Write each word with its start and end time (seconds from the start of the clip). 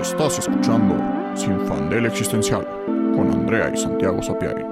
Estás 0.00 0.38
escuchando 0.38 0.94
Sin 1.34 1.58
Fandel 1.66 2.04
Existencial 2.06 2.66
con 2.86 3.30
Andrea 3.30 3.72
y 3.74 3.76
Santiago 3.78 4.22
Sapiari. 4.22 4.62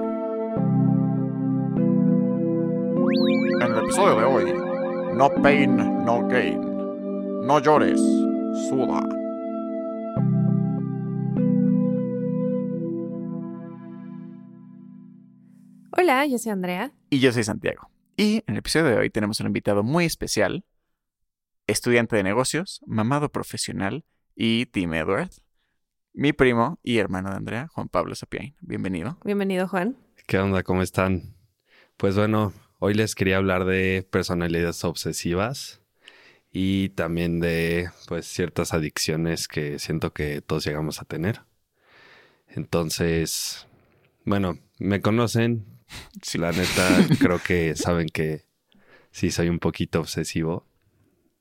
En 3.59 3.71
el 3.71 3.83
episodio 3.83 4.19
de 4.19 4.25
hoy, 4.25 4.53
No 5.15 5.29
Pain, 5.41 5.77
No 6.05 6.27
Gain. 6.27 6.61
No 7.45 7.59
llores, 7.59 7.99
suda. 8.69 9.01
Hola, 15.97 16.27
yo 16.27 16.37
soy 16.37 16.51
Andrea. 16.51 16.91
Y 17.09 17.19
yo 17.19 17.31
soy 17.31 17.43
Santiago. 17.43 17.89
Y 18.15 18.43
en 18.45 18.53
el 18.53 18.57
episodio 18.57 18.85
de 18.85 18.97
hoy 18.97 19.09
tenemos 19.09 19.39
un 19.39 19.47
invitado 19.47 19.81
muy 19.81 20.05
especial, 20.05 20.63
estudiante 21.65 22.15
de 22.15 22.23
negocios, 22.23 22.81
mamado 22.85 23.29
profesional 23.29 24.05
y 24.35 24.65
Tim 24.67 24.93
Edward, 24.93 25.29
mi 26.13 26.33
primo 26.33 26.79
y 26.83 26.97
hermano 26.97 27.29
de 27.29 27.37
Andrea, 27.37 27.67
Juan 27.67 27.87
Pablo 27.87 28.15
Sapiain. 28.15 28.55
Bienvenido. 28.59 29.17
Bienvenido, 29.23 29.67
Juan. 29.67 29.97
¿Qué 30.27 30.37
onda? 30.37 30.63
¿Cómo 30.63 30.81
están? 30.81 31.35
Pues 31.97 32.15
bueno, 32.15 32.53
hoy 32.79 32.93
les 32.93 33.15
quería 33.15 33.37
hablar 33.37 33.65
de 33.65 34.05
personalidades 34.09 34.83
obsesivas 34.83 35.81
y 36.51 36.89
también 36.89 37.39
de 37.39 37.89
pues 38.07 38.25
ciertas 38.27 38.73
adicciones 38.73 39.47
que 39.47 39.79
siento 39.79 40.13
que 40.13 40.41
todos 40.41 40.65
llegamos 40.65 41.01
a 41.01 41.05
tener. 41.05 41.41
Entonces, 42.47 43.67
bueno, 44.25 44.59
me 44.79 45.01
conocen. 45.01 45.65
La 46.33 46.51
neta, 46.51 47.07
creo 47.19 47.39
que 47.39 47.75
saben 47.75 48.09
que 48.09 48.45
sí 49.11 49.31
soy 49.31 49.49
un 49.49 49.59
poquito 49.59 49.99
obsesivo. 49.99 50.65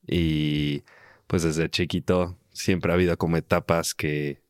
Y 0.07 0.85
pues 1.27 1.43
desde 1.43 1.71
chiquito 1.71 2.37
siempre 2.55 2.91
ha 2.91 2.95
habido 2.95 3.19
como 3.19 3.37
etapas 3.37 3.95
que 3.95 4.41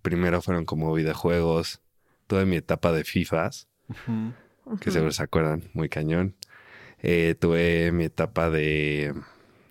primero 0.00 0.40
fueron 0.40 0.64
como 0.64 0.94
videojuegos. 0.94 1.82
Tuve 2.26 2.46
mi 2.46 2.56
etapa 2.56 2.92
de 2.92 3.04
FIFAs, 3.04 3.68
que 4.80 4.90
seguro 4.90 5.12
se 5.12 5.22
acuerdan, 5.22 5.68
muy 5.74 5.88
cañón. 5.88 6.34
Eh, 7.02 7.34
tuve 7.38 7.92
mi 7.92 8.04
etapa 8.04 8.50
de... 8.50 9.14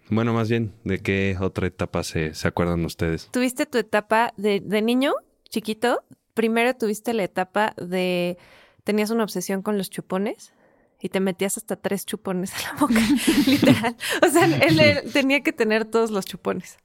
Bueno, 0.10 0.34
más 0.34 0.50
bien, 0.50 0.74
¿de 0.84 1.00
qué 1.00 1.36
otra 1.40 1.68
etapa 1.68 2.04
se, 2.04 2.34
se 2.34 2.48
acuerdan 2.48 2.86
ustedes? 2.86 3.30
¿Tuviste 3.32 3.66
tu 3.66 3.78
etapa 3.78 4.34
de, 4.38 4.62
de 4.64 4.82
niño, 4.82 5.14
chiquito? 5.50 6.04
Primero 6.34 6.76
tuviste 6.76 7.14
la 7.14 7.24
etapa 7.24 7.74
de... 7.78 8.38
¿Tenías 8.84 9.10
una 9.10 9.24
obsesión 9.24 9.62
con 9.62 9.78
los 9.78 9.90
chupones? 9.90 10.54
y 11.00 11.10
te 11.10 11.20
metías 11.20 11.58
hasta 11.58 11.76
tres 11.76 12.06
chupones 12.06 12.54
a 12.56 12.74
la 12.74 12.80
boca, 12.80 13.00
literal. 13.46 13.96
O 14.28 14.32
sea, 14.32 14.46
él, 14.46 14.80
él, 14.80 15.12
tenía 15.14 15.42
que 15.42 15.54
tener 15.54 15.86
todos 15.86 16.10
los 16.10 16.26
chupones. 16.26 16.78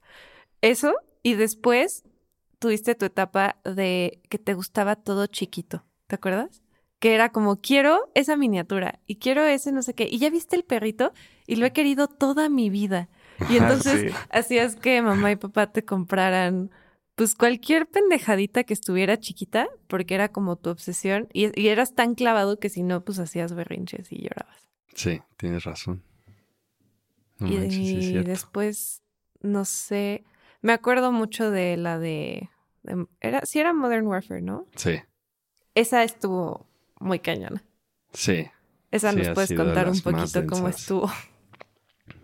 Eso, 0.63 0.95
y 1.23 1.35
después 1.35 2.05
tuviste 2.59 2.95
tu 2.95 3.05
etapa 3.05 3.57
de 3.65 4.23
que 4.29 4.39
te 4.39 4.55
gustaba 4.55 4.97
todo 4.97 5.27
chiquito, 5.27 5.85
¿te 6.07 6.15
acuerdas? 6.15 6.63
Que 7.01 7.15
era 7.15 7.31
como, 7.33 7.61
quiero 7.61 8.11
esa 8.15 8.37
miniatura 8.37 9.01
y 9.07 9.17
quiero 9.17 9.45
ese 9.45 9.73
no 9.73 9.83
sé 9.83 9.95
qué. 9.95 10.09
Y 10.11 10.19
ya 10.19 10.31
viste 10.31 10.55
el 10.55 10.63
perrito 10.63 11.13
y 11.49 11.57
lo 11.57 11.67
he 11.67 11.73
querido 11.73 12.07
toda 12.07 12.49
mi 12.49 12.71
vida. 12.71 13.09
Y 13.51 13.57
entonces 13.59 14.15
hacías 14.31 14.77
que 14.77 15.03
mamá 15.03 15.33
y 15.33 15.37
papá 15.37 15.73
te 15.73 15.85
compraran 15.85 16.71
pues 17.17 17.35
cualquier 17.35 17.89
pendejadita 17.89 18.65
que 18.65 18.73
estuviera 18.73 19.19
chiquita, 19.19 19.69
porque 19.87 20.15
era 20.15 20.31
como 20.31 20.57
tu 20.57 20.71
obsesión, 20.71 21.29
y, 21.33 21.61
y, 21.61 21.69
eras 21.69 21.95
tan 21.95 22.15
clavado 22.15 22.59
que 22.59 22.71
si 22.71 22.83
no, 22.83 23.05
pues 23.05 23.19
hacías 23.19 23.55
berrinches 23.55 24.11
y 24.11 24.23
llorabas. 24.23 24.69
Sí, 24.95 25.21
tienes 25.37 25.65
razón. 25.65 26.03
No 27.39 27.49
y, 27.49 27.59
manches, 27.59 27.75
sí 27.77 28.17
y 28.17 28.25
después, 28.25 29.03
no 29.43 29.65
sé, 29.65 30.25
me 30.63 30.73
acuerdo 30.73 31.13
mucho 31.13 31.51
de 31.51 31.77
la 31.77 31.99
de, 31.99 32.49
de, 32.83 33.07
era, 33.21 33.45
sí 33.45 33.61
era 33.61 33.73
Modern 33.73 34.07
Warfare, 34.07 34.43
¿no? 34.43 34.67
Sí. 34.75 35.01
Esa 35.75 36.03
estuvo 36.05 36.67
muy 36.99 37.19
cañona. 37.19 37.63
Sí. 38.13 38.49
Esa 38.91 39.11
sí, 39.13 39.19
nos 39.19 39.29
puedes 39.31 39.53
contar 39.53 39.89
un 39.89 40.01
poquito 40.01 40.47
cómo 40.47 40.69
estuvo. 40.69 41.11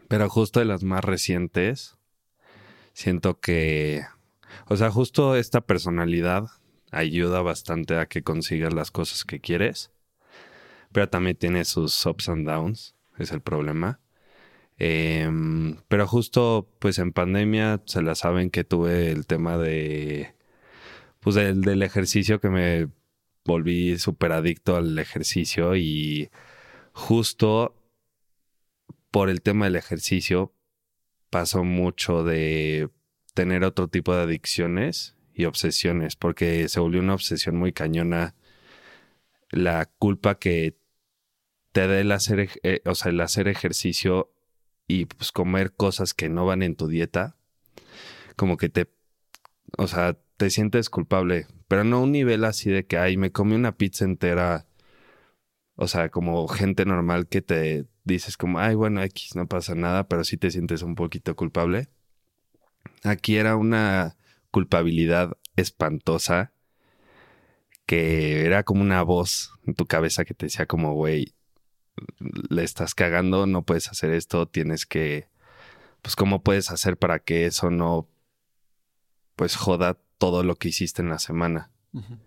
Pero 0.08 0.28
justo 0.30 0.60
de 0.60 0.66
las 0.66 0.82
más 0.82 1.04
recientes, 1.04 1.96
siento 2.92 3.40
que 3.40 4.04
o 4.66 4.76
sea, 4.76 4.90
justo 4.90 5.36
esta 5.36 5.60
personalidad 5.60 6.48
ayuda 6.90 7.42
bastante 7.42 7.96
a 7.96 8.06
que 8.06 8.22
consigas 8.22 8.72
las 8.72 8.90
cosas 8.90 9.24
que 9.24 9.40
quieres, 9.40 9.90
pero 10.92 11.08
también 11.08 11.36
tiene 11.36 11.64
sus 11.64 12.04
ups 12.06 12.28
and 12.28 12.46
downs, 12.46 12.94
es 13.18 13.32
el 13.32 13.40
problema. 13.40 14.00
Eh, 14.78 15.28
pero 15.88 16.06
justo, 16.06 16.68
pues 16.78 16.98
en 16.98 17.12
pandemia 17.12 17.82
se 17.86 18.02
la 18.02 18.14
saben 18.14 18.50
que 18.50 18.64
tuve 18.64 19.10
el 19.10 19.26
tema 19.26 19.58
de, 19.58 20.34
pues 21.20 21.36
del, 21.36 21.62
del 21.62 21.82
ejercicio 21.82 22.40
que 22.40 22.48
me 22.50 22.88
volví 23.44 23.98
súper 23.98 24.32
adicto 24.32 24.76
al 24.76 24.98
ejercicio 24.98 25.74
y 25.76 26.30
justo 26.92 27.74
por 29.10 29.30
el 29.30 29.42
tema 29.42 29.64
del 29.66 29.76
ejercicio 29.76 30.54
pasó 31.30 31.64
mucho 31.64 32.24
de 32.24 32.90
tener 33.34 33.64
otro 33.64 33.88
tipo 33.88 34.14
de 34.14 34.22
adicciones 34.22 35.16
y 35.34 35.44
obsesiones, 35.44 36.16
porque 36.16 36.68
se 36.68 36.80
volvió 36.80 37.00
una 37.00 37.14
obsesión 37.14 37.56
muy 37.56 37.72
cañona 37.72 38.34
la 39.50 39.86
culpa 39.86 40.38
que 40.38 40.76
te 41.72 41.86
da 41.86 42.00
el 42.00 42.12
hacer, 42.12 42.50
eh, 42.62 42.80
o 42.84 42.94
sea, 42.94 43.10
el 43.10 43.20
hacer 43.20 43.48
ejercicio 43.48 44.32
y 44.88 45.04
pues 45.04 45.30
comer 45.30 45.74
cosas 45.74 46.14
que 46.14 46.28
no 46.28 46.46
van 46.46 46.62
en 46.62 46.74
tu 46.74 46.88
dieta, 46.88 47.36
como 48.36 48.56
que 48.56 48.70
te, 48.70 48.90
o 49.76 49.86
sea, 49.86 50.18
te 50.38 50.50
sientes 50.50 50.90
culpable, 50.90 51.46
pero 51.68 51.84
no 51.84 52.02
un 52.02 52.12
nivel 52.12 52.44
así 52.44 52.70
de 52.70 52.86
que, 52.86 52.96
ay, 52.96 53.16
me 53.16 53.30
comí 53.30 53.54
una 53.54 53.76
pizza 53.76 54.04
entera, 54.04 54.66
o 55.76 55.86
sea, 55.86 56.08
como 56.08 56.48
gente 56.48 56.86
normal 56.86 57.28
que 57.28 57.42
te 57.42 57.86
dices 58.04 58.36
como, 58.36 58.58
ay, 58.58 58.74
bueno, 58.74 59.02
X, 59.02 59.36
no 59.36 59.46
pasa 59.46 59.74
nada, 59.74 60.08
pero 60.08 60.24
sí 60.24 60.38
te 60.38 60.50
sientes 60.50 60.82
un 60.82 60.94
poquito 60.94 61.36
culpable. 61.36 61.88
Aquí 63.04 63.36
era 63.36 63.56
una 63.56 64.16
culpabilidad 64.50 65.36
espantosa 65.56 66.52
que 67.86 68.44
era 68.44 68.64
como 68.64 68.82
una 68.82 69.02
voz 69.02 69.52
en 69.66 69.74
tu 69.74 69.86
cabeza 69.86 70.24
que 70.24 70.34
te 70.34 70.46
decía 70.46 70.66
como, 70.66 70.94
güey, 70.94 71.34
le 72.50 72.64
estás 72.64 72.94
cagando, 72.94 73.46
no 73.46 73.62
puedes 73.62 73.88
hacer 73.88 74.12
esto, 74.12 74.46
tienes 74.46 74.86
que, 74.86 75.28
pues, 76.02 76.16
¿cómo 76.16 76.42
puedes 76.42 76.70
hacer 76.70 76.96
para 76.96 77.18
que 77.20 77.46
eso 77.46 77.70
no, 77.70 78.08
pues, 79.36 79.56
joda 79.56 79.98
todo 80.18 80.42
lo 80.42 80.56
que 80.56 80.68
hiciste 80.68 81.02
en 81.02 81.10
la 81.10 81.18
semana? 81.18 81.70
Uh 81.92 82.00
-huh. 82.00 82.18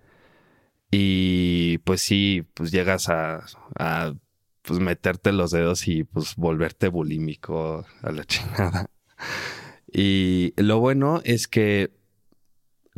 Y 0.91 1.77
pues 1.79 2.01
sí, 2.01 2.45
pues 2.53 2.71
llegas 2.71 3.07
a, 3.09 3.45
a, 3.79 4.13
pues, 4.61 4.79
meterte 4.79 5.31
los 5.31 5.51
dedos 5.51 5.87
y, 5.87 6.03
pues, 6.03 6.35
volverte 6.35 6.89
bulímico 6.89 7.85
a 8.01 8.11
la 8.11 8.23
chingada. 8.25 8.89
Y 9.91 10.53
lo 10.57 10.79
bueno 10.79 11.21
es 11.23 11.47
que 11.47 11.91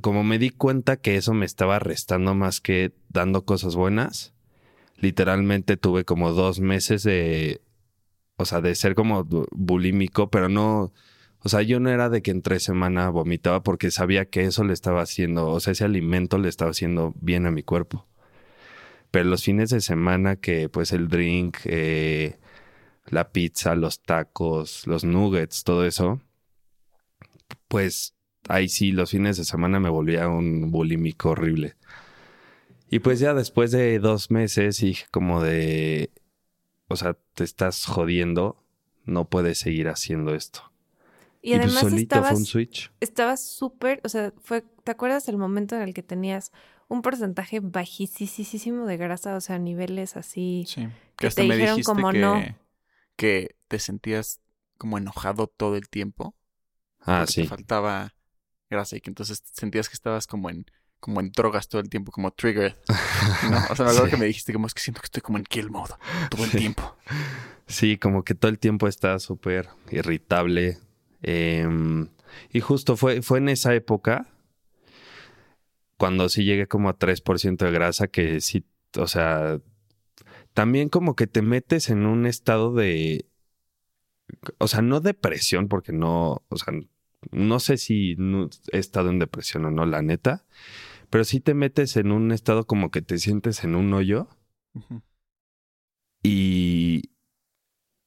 como 0.02 0.24
me 0.24 0.40
di 0.40 0.50
cuenta 0.50 0.98
que 0.98 1.16
eso 1.16 1.34
me 1.34 1.46
estaba 1.46 1.80
restando 1.80 2.34
más 2.34 2.60
que 2.62 2.94
dando 3.10 3.46
cosas 3.46 3.76
buenas, 3.76 4.34
literalmente 5.04 5.78
tuve 5.78 6.06
como 6.06 6.32
dos 6.32 6.60
meses 6.62 7.04
de, 7.04 7.62
o 8.38 8.46
sea, 8.46 8.62
de 8.62 8.74
ser 8.76 8.96
como 8.96 9.26
bulímico, 9.52 10.30
pero 10.32 10.50
no, 10.50 10.94
o 11.40 11.50
sea, 11.50 11.62
yo 11.62 11.80
no 11.80 11.90
era 11.90 12.10
de 12.10 12.22
que 12.22 12.32
entre 12.32 12.60
semana 12.60 13.10
vomitaba 13.10 13.64
porque 13.64 13.92
sabía 13.92 14.26
que 14.26 14.46
eso 14.46 14.64
le 14.64 14.74
estaba 14.74 15.02
haciendo, 15.02 15.50
o 15.50 15.60
sea, 15.60 15.74
ese 15.74 15.84
alimento 15.86 16.38
le 16.38 16.50
estaba 16.50 16.72
haciendo 16.72 17.14
bien 17.20 17.46
a 17.46 17.52
mi 17.52 17.64
cuerpo. 17.64 18.08
Pero 19.12 19.26
los 19.30 19.44
fines 19.44 19.70
de 19.70 19.82
semana 19.82 20.38
que 20.38 20.70
pues 20.70 20.92
el 20.94 21.08
drink, 21.10 21.58
eh, 21.66 22.38
la 23.08 23.32
pizza, 23.32 23.76
los 23.76 24.02
tacos, 24.02 24.88
los 24.88 25.04
nuggets, 25.04 25.64
todo 25.64 25.86
eso, 25.86 26.22
pues 27.68 28.16
ahí 28.50 28.70
sí, 28.70 28.92
los 28.92 29.12
fines 29.12 29.38
de 29.38 29.46
semana 29.46 29.80
me 29.80 29.90
volvía 29.90 30.28
un 30.30 30.72
bulímico 30.72 31.32
horrible. 31.32 31.76
Y 32.94 33.00
pues 33.00 33.20
ya 33.20 33.34
después 33.34 33.72
de 33.72 33.98
dos 33.98 34.30
meses 34.30 34.78
dije 34.78 35.08
como 35.10 35.42
de, 35.42 36.12
o 36.90 36.96
sea, 36.96 37.18
te 37.34 37.44
estás 37.44 37.88
jodiendo, 37.88 38.64
no 39.04 39.28
puedes 39.28 39.58
seguir 39.58 39.88
haciendo 39.88 40.36
esto. 40.36 40.72
Y, 41.42 41.50
y 41.50 41.54
además 41.56 41.80
pues 41.82 41.94
estabas, 41.94 42.30
fue 42.30 42.38
un 42.38 42.46
switch. 42.46 42.92
Estabas 43.00 43.44
súper, 43.44 44.00
o 44.04 44.10
sea, 44.10 44.32
fue, 44.44 44.64
¿te 44.84 44.92
acuerdas 44.92 45.28
el 45.28 45.38
momento 45.38 45.76
en 45.76 45.82
el 45.82 45.96
que 45.96 46.04
tenías 46.04 46.52
un 46.88 47.02
porcentaje 47.02 47.62
bajísimo 47.62 48.86
de 48.86 48.98
grasa, 48.98 49.38
o 49.38 49.42
sea, 49.42 49.58
niveles 49.58 50.16
así 50.16 50.66
sí, 50.68 50.88
que, 51.18 51.26
hasta 51.26 51.42
te 51.42 51.48
me 51.48 51.58
dijeron 51.58 51.82
como 51.82 52.12
que, 52.12 52.20
no 52.20 52.44
que 53.16 53.56
te 53.70 53.80
sentías 53.80 54.40
como 54.78 55.00
enojado 55.00 55.48
todo 55.48 55.78
el 55.78 55.90
tiempo? 55.90 56.36
Ah, 57.00 57.26
sí. 57.28 57.42
Te 57.42 57.48
faltaba 57.48 58.14
grasa 58.70 58.98
y 58.98 59.02
que 59.02 59.10
entonces 59.10 59.42
sentías 59.52 59.90
que 59.90 59.96
estabas 59.96 60.28
como 60.28 60.52
en 60.52 60.68
como 61.04 61.20
en 61.20 61.34
drogas 61.34 61.68
todo 61.68 61.82
el 61.82 61.90
tiempo, 61.90 62.14
como 62.14 62.32
trigger. 62.32 62.78
¿no? 63.52 63.58
O 63.70 63.76
sea, 63.76 63.86
me 63.86 63.92
acuerdo 63.92 64.06
sí. 64.06 64.12
que 64.12 64.18
me 64.18 64.26
dijiste 64.26 64.54
como 64.54 64.68
es 64.68 64.74
que 64.74 64.82
siento 64.82 65.02
que 65.02 65.08
estoy 65.08 65.22
como 65.22 65.38
en 65.38 65.44
kill 65.44 65.70
mode 65.70 65.94
todo 66.30 66.46
el 66.46 66.52
sí. 66.52 66.58
tiempo. 66.58 66.96
Sí, 67.68 67.98
como 67.98 68.24
que 68.24 68.36
todo 68.36 68.50
el 68.50 68.58
tiempo 68.58 68.88
estaba 68.88 69.20
súper 69.20 69.68
irritable. 69.92 70.78
Eh, 71.22 71.68
y 72.52 72.60
justo 72.62 72.96
fue, 72.96 73.22
fue 73.22 73.40
en 73.40 73.50
esa 73.50 73.76
época 73.76 74.28
cuando 75.98 76.30
sí 76.30 76.46
llegué 76.46 76.68
como 76.68 76.90
a 76.90 76.98
3% 76.98 77.66
de 77.66 77.72
grasa, 77.72 78.08
que 78.08 78.42
sí, 78.42 78.66
o 78.98 79.08
sea, 79.08 79.60
también 80.54 80.90
como 80.90 81.16
que 81.16 81.28
te 81.28 81.42
metes 81.42 81.90
en 81.90 82.06
un 82.06 82.26
estado 82.26 82.74
de, 82.74 83.26
o 84.58 84.68
sea, 84.68 84.82
no 84.82 85.00
depresión, 85.00 85.68
porque 85.68 85.92
no, 85.92 86.44
o 86.50 86.58
sea, 86.58 86.74
no 87.32 87.60
sé 87.60 87.78
si 87.78 88.18
he 88.72 88.78
estado 88.78 89.10
en 89.10 89.20
depresión 89.20 89.66
o 89.66 89.72
no, 89.72 89.86
la 89.86 90.02
neta, 90.02 90.44
pero 91.14 91.24
sí 91.26 91.40
te 91.40 91.54
metes 91.54 91.96
en 91.96 92.12
un 92.12 92.32
estado 92.32 92.66
como 92.66 92.90
que 92.90 93.04
te 93.04 93.20
sientes 93.20 93.64
en 93.64 93.76
un 93.76 93.94
hoyo 93.94 94.28
y, 96.24 97.12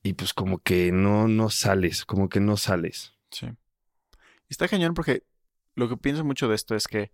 y 0.02 0.12
pues 0.14 0.34
como 0.34 0.58
que 0.58 0.90
no, 0.92 1.28
no 1.28 1.50
sales, 1.50 2.04
como 2.04 2.28
que 2.28 2.40
no 2.40 2.56
sales. 2.56 3.14
Sí. 3.30 3.46
Y 3.46 4.50
está 4.50 4.68
cañón 4.68 4.94
porque 4.94 5.22
lo 5.74 5.88
que 5.88 5.96
pienso 5.96 6.24
mucho 6.24 6.48
de 6.48 6.54
esto 6.56 6.74
es 6.74 6.88
que, 6.88 7.12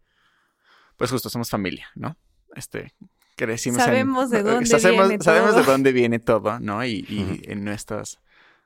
pues 0.96 1.10
justo 1.10 1.28
somos 1.28 1.50
familia, 1.50 1.88
¿no? 1.94 2.16
Este, 2.54 2.94
crecimos 3.36 3.80
en- 3.80 3.84
Sabemos 3.84 4.30
de 4.30 4.42
dónde 4.42 4.66
sabemos, 4.66 5.08
viene 5.08 5.24
sabemos 5.24 5.50
todo. 5.50 5.60
de 5.60 5.66
dónde 5.66 5.92
viene 5.92 6.18
todo, 6.20 6.60
¿no? 6.60 6.84
Y, 6.84 7.04
y 7.08 7.42
en 7.50 7.64
nuestras 7.64 8.20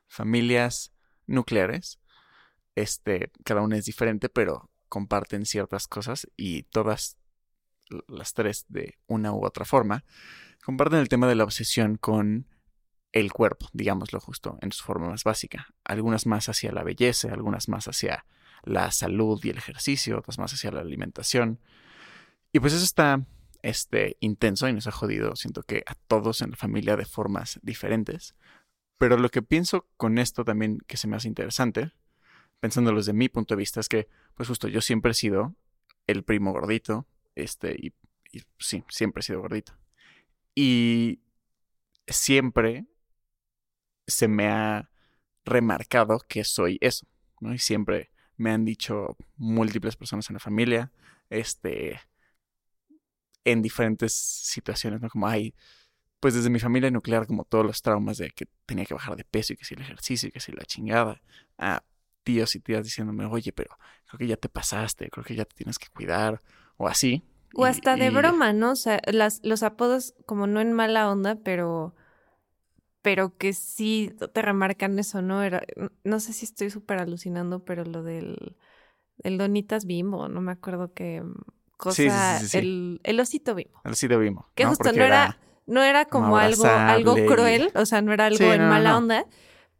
familias 0.07 0.93
nucleares, 1.25 1.99
este, 2.75 3.31
cada 3.43 3.61
una 3.61 3.77
es 3.77 3.85
diferente, 3.85 4.29
pero 4.29 4.69
comparten 4.89 5.45
ciertas 5.45 5.87
cosas 5.87 6.27
y 6.35 6.63
todas 6.63 7.17
las 8.07 8.33
tres 8.33 8.65
de 8.67 8.95
una 9.07 9.31
u 9.33 9.45
otra 9.45 9.65
forma 9.65 10.03
comparten 10.63 10.99
el 10.99 11.09
tema 11.09 11.27
de 11.27 11.35
la 11.35 11.45
obsesión 11.45 11.95
con 11.95 12.47
el 13.13 13.31
cuerpo, 13.31 13.69
digámoslo 13.71 14.19
justo, 14.19 14.57
en 14.61 14.71
su 14.71 14.83
forma 14.83 15.09
más 15.09 15.23
básica. 15.23 15.67
Algunas 15.85 16.25
más 16.25 16.49
hacia 16.49 16.71
la 16.71 16.83
belleza, 16.83 17.31
algunas 17.31 17.69
más 17.69 17.87
hacia 17.87 18.25
la 18.63 18.91
salud 18.91 19.39
y 19.43 19.49
el 19.49 19.57
ejercicio, 19.57 20.17
otras 20.17 20.37
más 20.37 20.53
hacia 20.53 20.71
la 20.71 20.81
alimentación. 20.81 21.59
Y 22.51 22.59
pues 22.59 22.73
eso 22.73 22.83
está 22.83 23.25
este, 23.61 24.17
intenso 24.19 24.67
y 24.67 24.73
nos 24.73 24.87
ha 24.87 24.91
jodido, 24.91 25.35
siento 25.35 25.63
que 25.63 25.83
a 25.85 25.95
todos 25.95 26.41
en 26.41 26.51
la 26.51 26.57
familia 26.57 26.95
de 26.95 27.05
formas 27.05 27.59
diferentes. 27.63 28.35
Pero 28.97 29.17
lo 29.17 29.29
que 29.29 29.41
pienso 29.41 29.87
con 29.97 30.17
esto 30.17 30.43
también 30.43 30.79
que 30.87 30.97
se 30.97 31.07
me 31.07 31.15
hace 31.15 31.27
interesante, 31.27 31.91
pensándolo 32.59 32.97
desde 32.97 33.13
mi 33.13 33.29
punto 33.29 33.55
de 33.55 33.59
vista, 33.59 33.79
es 33.79 33.89
que, 33.89 34.07
pues 34.37 34.49
justo, 34.49 34.67
yo 34.67 34.81
siempre 34.81 35.11
he 35.11 35.15
sido 35.15 35.55
el 36.05 36.23
primo 36.23 36.53
gordito, 36.53 37.07
este, 37.35 37.75
y, 37.75 37.93
sí, 38.59 38.83
siempre 38.87 39.21
he 39.21 39.23
sido 39.23 39.41
gordito. 39.41 39.73
Y 40.53 41.21
siempre 42.07 42.85
se 44.05 44.27
me 44.27 44.47
ha 44.47 44.89
remarcado 45.43 46.19
que 46.19 46.43
soy 46.43 46.77
eso, 46.81 47.07
¿no? 47.41 47.53
Y 47.53 47.57
siempre 47.57 48.11
me 48.37 48.51
han 48.51 48.63
dicho 48.63 49.17
múltiples 49.37 49.95
personas 49.95 50.29
en 50.29 50.35
la 50.35 50.39
familia, 50.39 50.91
este, 51.29 51.99
en 53.43 53.63
diferentes 53.63 54.13
situaciones, 54.13 55.01
¿no? 55.01 55.09
Como 55.09 55.27
hay, 55.27 55.55
pues 56.19 56.35
desde 56.35 56.51
mi 56.51 56.59
familia 56.59 56.91
nuclear, 56.91 57.25
como 57.25 57.43
todos 57.43 57.65
los 57.65 57.81
traumas 57.81 58.17
de 58.17 58.29
que 58.29 58.45
tenía 58.67 58.85
que 58.85 58.93
bajar 58.93 59.15
de 59.15 59.23
peso 59.23 59.53
y 59.53 59.57
que 59.57 59.65
si 59.65 59.73
el 59.73 59.81
ejercicio 59.81 60.29
y 60.29 60.31
que 60.31 60.39
si 60.39 60.51
la 60.51 60.63
chingada, 60.63 61.21
a 61.57 61.83
tíos 62.27 62.55
y 62.55 62.59
tías 62.61 62.83
diciéndome, 62.83 63.25
oye, 63.25 63.51
pero 63.53 63.71
creo 64.07 64.19
que 64.19 64.27
ya 64.27 64.37
te 64.37 64.49
pasaste, 64.49 65.09
creo 65.09 65.25
que 65.25 65.35
ya 65.35 65.45
te 65.45 65.55
tienes 65.55 65.79
que 65.79 65.87
cuidar, 65.95 66.41
o 66.77 66.87
así. 66.87 67.23
O 67.53 67.65
Y- 67.65 67.71
hasta 67.71 67.97
de 67.97 68.09
y- 68.09 68.11
broma, 68.11 68.53
¿no? 68.53 68.71
O 68.71 68.75
sea, 68.75 69.01
las, 69.11 69.41
los 69.43 69.63
apodos 69.63 70.13
como 70.25 70.47
no 70.47 70.61
en 70.61 70.73
mala 70.73 71.09
onda, 71.11 71.35
pero 71.43 71.93
pero 73.01 73.37
que 73.37 73.53
sí 73.53 74.11
te 74.33 74.41
remarcan 74.41 74.97
eso, 74.99 75.21
¿no? 75.21 75.43
Era, 75.43 75.63
no 76.03 76.19
sé 76.19 76.33
si 76.33 76.45
estoy 76.45 76.69
súper 76.69 76.99
alucinando, 76.99 77.63
pero 77.63 77.83
lo 77.85 78.03
del 78.03 78.55
el 79.23 79.37
Donitas 79.37 79.85
Bimbo, 79.85 80.29
no 80.29 80.41
me 80.41 80.51
acuerdo 80.53 80.93
qué 80.93 81.23
cosa, 81.77 82.39
Sí, 82.39 82.47
sí, 82.47 82.49
sí. 82.49 82.59
El, 82.59 83.01
el 83.03 83.19
osito 83.19 83.55
Bimbo. 83.55 83.83
Así 83.83 84.07
de 84.07 84.17
vimos. 84.17 84.45
Que 84.55 84.63
¿no? 84.63 84.69
justo 84.69 84.93
no 84.93 85.03
era, 85.05 85.39
no 85.67 85.83
era 85.83 86.05
como 86.05 86.37
algo, 86.37 86.65
algo 86.87 87.15
cruel, 87.25 87.71
o 87.75 87.85
sea, 87.85 88.01
no 88.01 88.13
era 88.13 88.25
algo 88.27 88.53
en 88.53 88.61
no, 88.61 88.69
mala 88.69 88.91
no. 88.91 88.97
onda, 88.97 89.25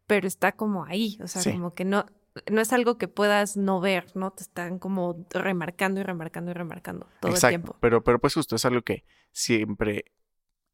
pero 0.08 0.28
está 0.28 0.54
como 0.54 0.86
ahí, 0.86 1.20
o 1.24 1.28
sea, 1.28 1.46
como 1.46 1.74
que 1.76 1.86
no, 1.86 2.06
no 2.50 2.62
es 2.62 2.74
algo 2.74 2.98
que 2.98 3.08
puedas 3.08 3.58
no 3.58 3.80
ver, 3.80 4.06
¿no? 4.16 4.32
Te 4.32 4.44
están 4.44 4.80
como 4.80 5.26
remarcando 5.30 6.00
y 6.00 6.04
remarcando 6.04 6.52
y 6.52 6.54
remarcando 6.54 7.08
todo 7.20 7.32
Exacto, 7.32 7.56
el 7.56 7.62
tiempo. 7.62 7.78
Pero, 7.80 8.04
pero 8.04 8.20
pues 8.20 8.34
justo 8.34 8.56
es 8.56 8.66
algo 8.66 8.82
que 8.82 9.04
siempre 9.32 10.06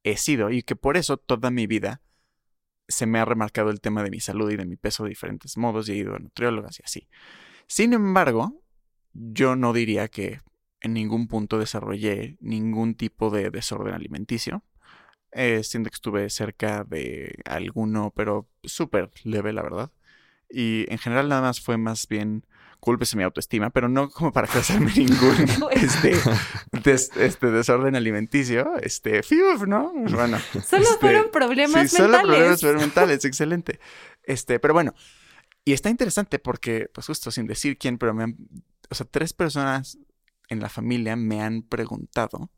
he 0.04 0.18
sido 0.18 0.50
y 0.50 0.64
que 0.64 0.76
por 0.76 0.98
eso 0.98 1.18
toda 1.18 1.50
mi 1.52 1.68
vida 1.68 2.02
se 2.88 3.06
me 3.06 3.20
ha 3.20 3.26
remarcado 3.26 3.70
el 3.70 3.82
tema 3.82 4.04
de 4.04 4.12
mi 4.12 4.20
salud 4.20 4.52
y 4.52 4.58
de 4.58 4.66
mi 4.66 4.76
peso 4.76 5.04
de 5.04 5.10
diferentes 5.10 5.58
modos 5.58 5.88
y 5.88 5.94
he 5.94 5.96
ido 5.96 6.16
a 6.16 6.20
nutriólogas 6.20 6.80
y 6.80 6.84
así. 6.84 7.08
Sin 7.68 7.94
embargo, 7.94 8.62
yo 9.14 9.56
no 9.56 9.74
diría 9.74 10.08
que 10.08 10.42
en 10.82 10.94
ningún 10.94 11.28
punto 11.28 11.60
desarrollé 11.60 12.38
ningún 12.42 12.96
tipo 12.96 13.30
de 13.30 13.50
desorden 13.50 13.94
alimenticio. 13.94 14.64
Eh, 15.32 15.64
siento 15.64 15.90
que 15.90 15.96
estuve 15.96 16.30
cerca 16.30 16.84
de 16.84 17.40
alguno, 17.46 18.12
pero 18.16 18.50
súper 18.64 19.10
leve, 19.24 19.54
la 19.54 19.64
verdad. 19.64 19.92
Y 20.56 20.86
en 20.92 21.00
general 21.00 21.30
nada 21.30 21.42
más 21.42 21.60
fue 21.60 21.78
más 21.78 22.08
bien 22.08 22.46
culpes 22.80 23.16
mi 23.16 23.24
autoestima, 23.24 23.70
pero 23.72 23.90
no 23.90 24.10
como 24.10 24.32
para 24.32 24.46
causarme 24.48 24.94
ningún 24.96 25.36
este, 25.72 26.16
des- 26.84 27.10
este 27.18 27.50
desorden 27.50 27.96
alimenticio. 27.96 28.76
Este, 28.78 29.24
fiuf, 29.24 29.64
¿no? 29.66 29.92
Bueno. 29.94 30.38
Solo 30.64 30.84
este, 30.84 30.98
fueron 31.00 31.32
problemas 31.32 31.90
sí, 31.90 31.98
solo 31.98 32.18
mentales. 32.20 32.60
problemas 32.60 32.82
mentales, 32.86 33.26
excelente. 33.26 33.80
Este, 34.24 34.60
pero 34.60 34.74
bueno. 34.76 34.94
Y 35.66 35.72
está 35.74 35.90
interesante 35.90 36.40
porque, 36.40 36.90
pues 36.94 37.08
justo 37.08 37.32
sin 37.32 37.48
decir 37.48 37.78
quién, 37.78 37.98
pero 37.98 38.14
me 38.14 38.24
han, 38.26 38.38
o 38.90 38.96
sea, 38.96 39.08
tres 39.10 39.32
personas 39.34 39.98
en 40.50 40.60
la 40.60 40.68
familia 40.70 41.16
me 41.16 41.42
han 41.42 41.64
preguntado 41.64 42.52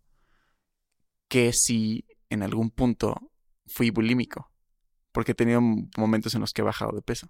que 1.28 1.54
si 1.54 2.06
en 2.30 2.44
algún 2.44 2.72
punto 2.72 3.32
fui 3.68 3.92
bulímico, 3.92 4.52
porque 5.12 5.32
he 5.34 5.36
tenido 5.36 5.62
momentos 5.98 6.34
en 6.36 6.42
los 6.42 6.52
que 6.52 6.62
he 6.62 6.66
bajado 6.66 6.94
de 6.94 7.02
peso, 7.04 7.30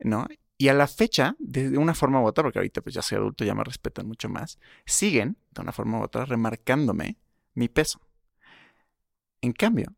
¿no? 0.00 0.26
Y 0.56 0.68
a 0.68 0.74
la 0.74 0.88
fecha, 0.88 1.36
de 1.38 1.78
una 1.78 1.94
forma 1.94 2.20
u 2.20 2.26
otra, 2.26 2.42
porque 2.42 2.58
ahorita 2.58 2.80
pues 2.80 2.94
ya 2.94 3.02
soy 3.02 3.18
adulto, 3.18 3.44
ya 3.44 3.54
me 3.54 3.62
respetan 3.62 4.06
mucho 4.08 4.28
más, 4.28 4.58
siguen, 4.86 5.36
de 5.52 5.62
una 5.62 5.72
forma 5.72 6.00
u 6.00 6.02
otra, 6.02 6.24
remarcándome 6.24 7.16
mi 7.54 7.68
peso. 7.68 8.00
En 9.40 9.52
cambio, 9.52 9.94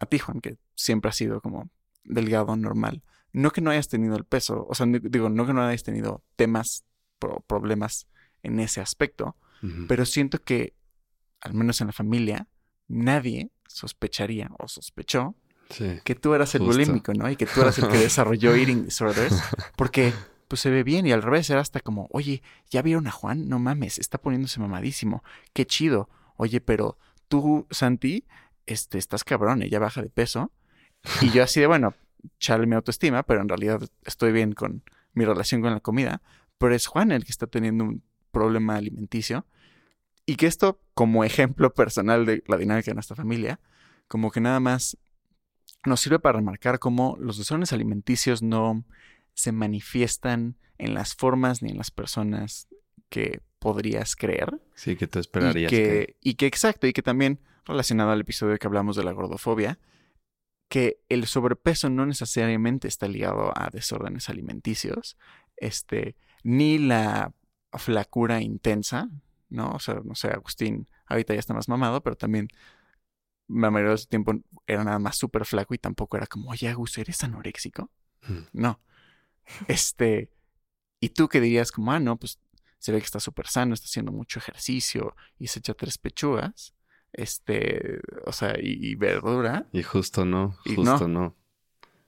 a 0.00 0.06
ti, 0.06 0.18
Juan, 0.18 0.40
que 0.40 0.56
siempre 0.74 1.08
has 1.10 1.16
sido 1.16 1.40
como 1.40 1.70
delgado, 2.02 2.56
normal, 2.56 3.02
no 3.32 3.50
que 3.50 3.60
no 3.60 3.70
hayas 3.70 3.88
tenido 3.88 4.16
el 4.16 4.24
peso, 4.24 4.66
o 4.68 4.74
sea, 4.74 4.86
digo, 4.86 5.28
no 5.30 5.46
que 5.46 5.52
no 5.52 5.62
hayas 5.62 5.82
tenido 5.84 6.22
temas, 6.36 6.84
pro- 7.18 7.44
problemas 7.46 8.06
en 8.42 8.58
ese 8.60 8.80
aspecto, 8.80 9.36
pero 9.88 10.04
siento 10.04 10.40
que, 10.42 10.74
al 11.40 11.54
menos 11.54 11.80
en 11.80 11.86
la 11.86 11.92
familia, 11.92 12.48
nadie 12.88 13.50
sospecharía 13.68 14.50
o 14.58 14.68
sospechó 14.68 15.34
Sí. 15.70 16.00
que 16.04 16.14
tú 16.14 16.34
eras 16.34 16.54
el 16.54 16.62
Justo. 16.62 16.74
bulímico, 16.74 17.12
¿no? 17.14 17.30
Y 17.30 17.36
que 17.36 17.46
tú 17.46 17.60
eras 17.60 17.78
el 17.78 17.88
que 17.88 17.98
desarrolló 17.98 18.54
eating 18.54 18.84
disorders, 18.84 19.42
porque 19.76 20.12
pues 20.48 20.60
se 20.60 20.70
ve 20.70 20.82
bien 20.82 21.06
y 21.06 21.12
al 21.12 21.22
revés 21.22 21.48
era 21.50 21.60
hasta 21.60 21.80
como, 21.80 22.08
oye, 22.10 22.42
¿ya 22.70 22.82
vieron 22.82 23.06
a 23.06 23.10
Juan? 23.10 23.48
No 23.48 23.58
mames, 23.58 23.98
está 23.98 24.18
poniéndose 24.18 24.60
mamadísimo, 24.60 25.24
qué 25.52 25.66
chido. 25.66 26.08
Oye, 26.36 26.60
pero 26.60 26.98
tú, 27.28 27.66
Santi, 27.70 28.24
este, 28.66 28.98
estás 28.98 29.24
cabrón, 29.24 29.62
ella 29.62 29.78
baja 29.78 30.02
de 30.02 30.10
peso. 30.10 30.52
Y 31.20 31.30
yo 31.30 31.42
así 31.42 31.60
de, 31.60 31.66
bueno, 31.66 31.94
chale 32.38 32.66
mi 32.66 32.74
autoestima, 32.74 33.22
pero 33.22 33.40
en 33.40 33.48
realidad 33.48 33.82
estoy 34.04 34.32
bien 34.32 34.52
con 34.52 34.82
mi 35.12 35.24
relación 35.24 35.60
con 35.60 35.72
la 35.72 35.80
comida. 35.80 36.22
Pero 36.58 36.74
es 36.74 36.86
Juan 36.86 37.12
el 37.12 37.24
que 37.24 37.32
está 37.32 37.46
teniendo 37.46 37.84
un 37.84 38.02
problema 38.30 38.76
alimenticio. 38.76 39.46
Y 40.26 40.36
que 40.36 40.46
esto, 40.46 40.80
como 40.94 41.24
ejemplo 41.24 41.74
personal 41.74 42.24
de 42.24 42.42
la 42.46 42.56
dinámica 42.56 42.90
de 42.90 42.94
nuestra 42.94 43.16
familia, 43.16 43.60
como 44.08 44.30
que 44.30 44.40
nada 44.40 44.60
más 44.60 44.96
nos 45.84 46.00
sirve 46.00 46.18
para 46.18 46.38
remarcar 46.38 46.78
cómo 46.78 47.16
los 47.20 47.38
desórdenes 47.38 47.72
alimenticios 47.72 48.42
no 48.42 48.84
se 49.34 49.52
manifiestan 49.52 50.56
en 50.78 50.94
las 50.94 51.14
formas 51.14 51.62
ni 51.62 51.70
en 51.70 51.78
las 51.78 51.90
personas 51.90 52.68
que 53.08 53.40
podrías 53.58 54.16
creer. 54.16 54.60
Sí, 54.74 54.96
que 54.96 55.06
tú 55.06 55.18
Y 55.18 55.20
esperarías 55.20 55.70
que, 55.70 55.76
que... 55.76 56.16
y 56.20 56.34
que 56.34 56.46
exacto, 56.46 56.86
y 56.86 56.92
que 56.92 57.02
también 57.02 57.40
relacionado 57.64 58.10
al 58.10 58.20
episodio 58.20 58.58
que 58.58 58.66
hablamos 58.66 58.96
de 58.96 59.04
la 59.04 59.12
gordofobia, 59.12 59.78
que 60.68 61.00
el 61.08 61.26
sobrepeso 61.26 61.88
no 61.90 62.06
necesariamente 62.06 62.88
está 62.88 63.08
ligado 63.08 63.52
a 63.56 63.70
desórdenes 63.70 64.28
alimenticios, 64.28 65.16
este, 65.56 66.16
ni 66.42 66.78
la 66.78 67.32
flacura 67.72 68.40
intensa, 68.40 69.08
¿no? 69.48 69.70
O 69.72 69.78
sea, 69.78 70.00
no 70.04 70.14
sé, 70.14 70.28
Agustín 70.28 70.88
ahorita 71.06 71.34
ya 71.34 71.40
está 71.40 71.54
más 71.54 71.68
mamado, 71.68 72.02
pero 72.02 72.16
también 72.16 72.48
la 73.48 73.70
mayoría 73.70 73.92
de 73.92 73.98
su 73.98 74.06
tiempo 74.06 74.34
era 74.66 74.84
nada 74.84 74.98
más 74.98 75.16
súper 75.16 75.44
flaco 75.44 75.74
y 75.74 75.78
tampoco 75.78 76.16
era 76.16 76.26
como, 76.26 76.50
oye, 76.50 76.68
Agus, 76.68 76.98
¿eres 76.98 77.22
anoréxico? 77.22 77.90
Mm. 78.26 78.38
No. 78.52 78.80
Este, 79.68 80.30
y 81.00 81.10
tú 81.10 81.28
que 81.28 81.40
dirías 81.40 81.70
como, 81.70 81.92
ah, 81.92 82.00
no, 82.00 82.16
pues 82.16 82.38
se 82.78 82.92
ve 82.92 82.98
que 82.98 83.04
está 83.04 83.20
súper 83.20 83.46
sano, 83.46 83.74
está 83.74 83.86
haciendo 83.86 84.12
mucho 84.12 84.38
ejercicio 84.38 85.14
y 85.38 85.48
se 85.48 85.58
echa 85.58 85.74
tres 85.74 85.98
pechugas, 85.98 86.74
este, 87.12 88.00
o 88.26 88.32
sea, 88.32 88.58
y, 88.60 88.90
y 88.90 88.94
verdura. 88.94 89.66
Y 89.72 89.82
justo 89.82 90.24
no, 90.24 90.58
Y 90.64 90.74
justo 90.74 91.08
no. 91.08 91.36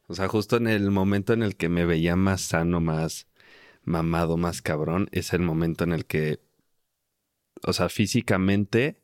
O 0.08 0.14
sea, 0.14 0.28
justo 0.28 0.56
en 0.56 0.66
el 0.66 0.90
momento 0.90 1.32
en 1.32 1.42
el 1.42 1.56
que 1.56 1.68
me 1.68 1.84
veía 1.84 2.16
más 2.16 2.42
sano, 2.42 2.80
más 2.80 3.26
mamado, 3.84 4.36
más 4.36 4.62
cabrón, 4.62 5.08
es 5.12 5.32
el 5.32 5.40
momento 5.40 5.84
en 5.84 5.92
el 5.92 6.06
que, 6.06 6.40
o 7.62 7.72
sea, 7.72 7.88
físicamente, 7.88 9.02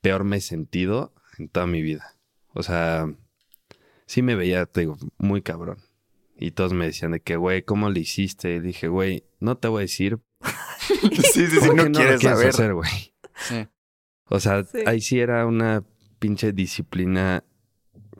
peor 0.00 0.24
me 0.24 0.36
he 0.38 0.40
sentido 0.40 1.14
en 1.38 1.48
toda 1.48 1.66
mi 1.66 1.82
vida. 1.82 2.16
O 2.52 2.62
sea, 2.62 3.12
sí 4.06 4.22
me 4.22 4.34
veía, 4.34 4.66
te 4.66 4.80
digo, 4.80 4.96
muy 5.18 5.42
cabrón. 5.42 5.78
Y 6.36 6.52
todos 6.52 6.72
me 6.72 6.86
decían 6.86 7.12
de 7.12 7.20
que, 7.20 7.36
güey, 7.36 7.62
¿cómo 7.62 7.90
le 7.90 8.00
hiciste? 8.00 8.54
Y 8.54 8.60
dije, 8.60 8.88
güey, 8.88 9.24
no 9.40 9.56
te 9.58 9.68
voy 9.68 9.80
a 9.80 9.82
decir. 9.82 10.18
sí, 10.80 11.46
sí, 11.46 11.46
sí, 11.60 11.68
no, 11.74 11.84
lo 11.84 11.92
quieres 11.92 12.22
saber. 12.22 12.48
hacer, 12.48 12.74
güey. 12.74 12.90
Sí. 13.34 13.68
O 14.26 14.40
sea, 14.40 14.64
Sí. 14.64 14.78
ahí 14.86 15.00
sí 15.00 15.20
era 15.20 15.44
una 15.46 15.84
pinche 16.18 16.52
disciplina 16.52 17.44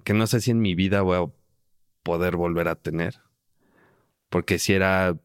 que 0.04 0.12
no 0.14 0.26
sé 0.26 0.40
si 0.40 0.50
en 0.50 0.60
mi 0.60 0.75
vida 0.75 1.02
voy 1.02 1.16
a 1.16 1.30
poder 2.02 2.37
volver 2.37 2.68
a 2.68 2.75
tener. 2.76 3.20
Porque 4.28 4.58
si 4.58 4.72
era... 4.75 5.16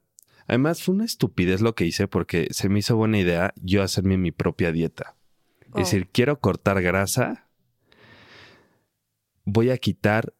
Además 0.47 0.83
fue 0.83 0.95
una 0.95 1.05
estupidez 1.05 1.61
lo 1.61 1.73
que 1.75 1.85
hice 1.85 2.07
porque 2.07 2.47
se 2.51 2.69
me 2.69 2.79
hizo 2.79 2.95
buena 2.95 3.17
idea 3.19 3.53
yo 3.55 3.81
hacerme 3.81 4.17
mi 4.17 4.31
propia 4.31 4.71
dieta. 4.71 5.15
Oh. 5.75 5.79
Es 5.79 5.91
decir, 5.91 6.07
quiero 6.07 6.39
cortar 6.39 6.81
grasa, 6.81 7.49
voy 9.43 9.71
a 9.71 9.77
quitar 9.77 10.33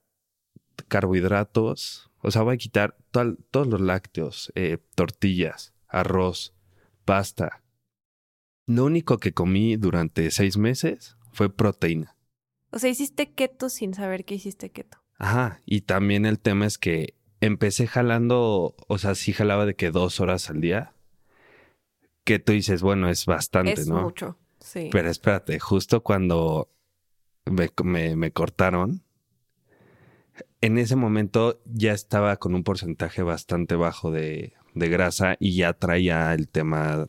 carbohidratos, 0.88 2.10
o 2.22 2.32
sea, 2.32 2.42
voy 2.44 2.56
a 2.56 2.58
quitar 2.58 2.96
todos 3.12 3.68
los 3.68 3.82
lácteos, 3.82 4.51
eh, 4.56 4.77
tortillas, 4.96 5.74
arroz, 5.89 6.56
pasta. 7.04 7.63
Lo 8.65 8.86
único 8.86 9.18
que 9.18 9.34
comí 9.34 9.75
durante 9.75 10.32
seis 10.32 10.58
meses 10.58 11.18
fue 11.34 11.54
proteína. 11.54 12.15
O 12.72 12.80
sea, 12.80 12.89
hiciste 12.89 13.34
keto 13.34 13.70
sin 13.70 13.94
saber 13.94 14.24
que 14.24 14.36
hiciste 14.36 14.72
keto. 14.72 14.98
Ajá, 15.18 15.62
y 15.65 15.82
también 15.82 16.25
el 16.25 16.39
tema 16.39 16.65
es 16.65 16.77
que 16.77 17.15
empecé 17.42 17.88
jalando, 17.88 18.75
o 18.88 18.98
sea, 18.98 19.15
sí 19.15 19.34
jalaba 19.34 19.65
de 19.65 19.75
que 19.75 19.92
dos 19.92 20.20
horas 20.22 20.50
al 20.50 20.62
día. 20.62 20.94
Que 22.24 22.39
tú 22.39 22.54
dices, 22.54 22.82
bueno, 22.82 23.10
es 23.10 23.25
bastante, 23.25 23.74
es 23.74 23.88
¿no? 23.88 24.01
mucho. 24.01 24.39
Pero 24.91 25.10
espérate, 25.10 25.60
justo 25.60 26.01
cuando 26.03 26.69
me, 27.45 27.69
me- 27.84 28.15
me 28.15 28.31
cortaron, 28.31 29.03
en 30.62 30.77
ese 30.77 30.95
momento 30.95 31.62
ya 31.65 31.93
estaba 31.93 32.38
con 32.38 32.55
un 32.55 32.63
porcentaje 32.63 33.22
bastante 33.24 33.75
bajo 33.75 34.12
de, 34.12 34.53
de 34.74 34.89
grasa 34.89 35.38
y 35.39 35.55
ya 35.55 35.74
traía 35.74 36.34
el 36.34 36.50
tema, 36.50 37.07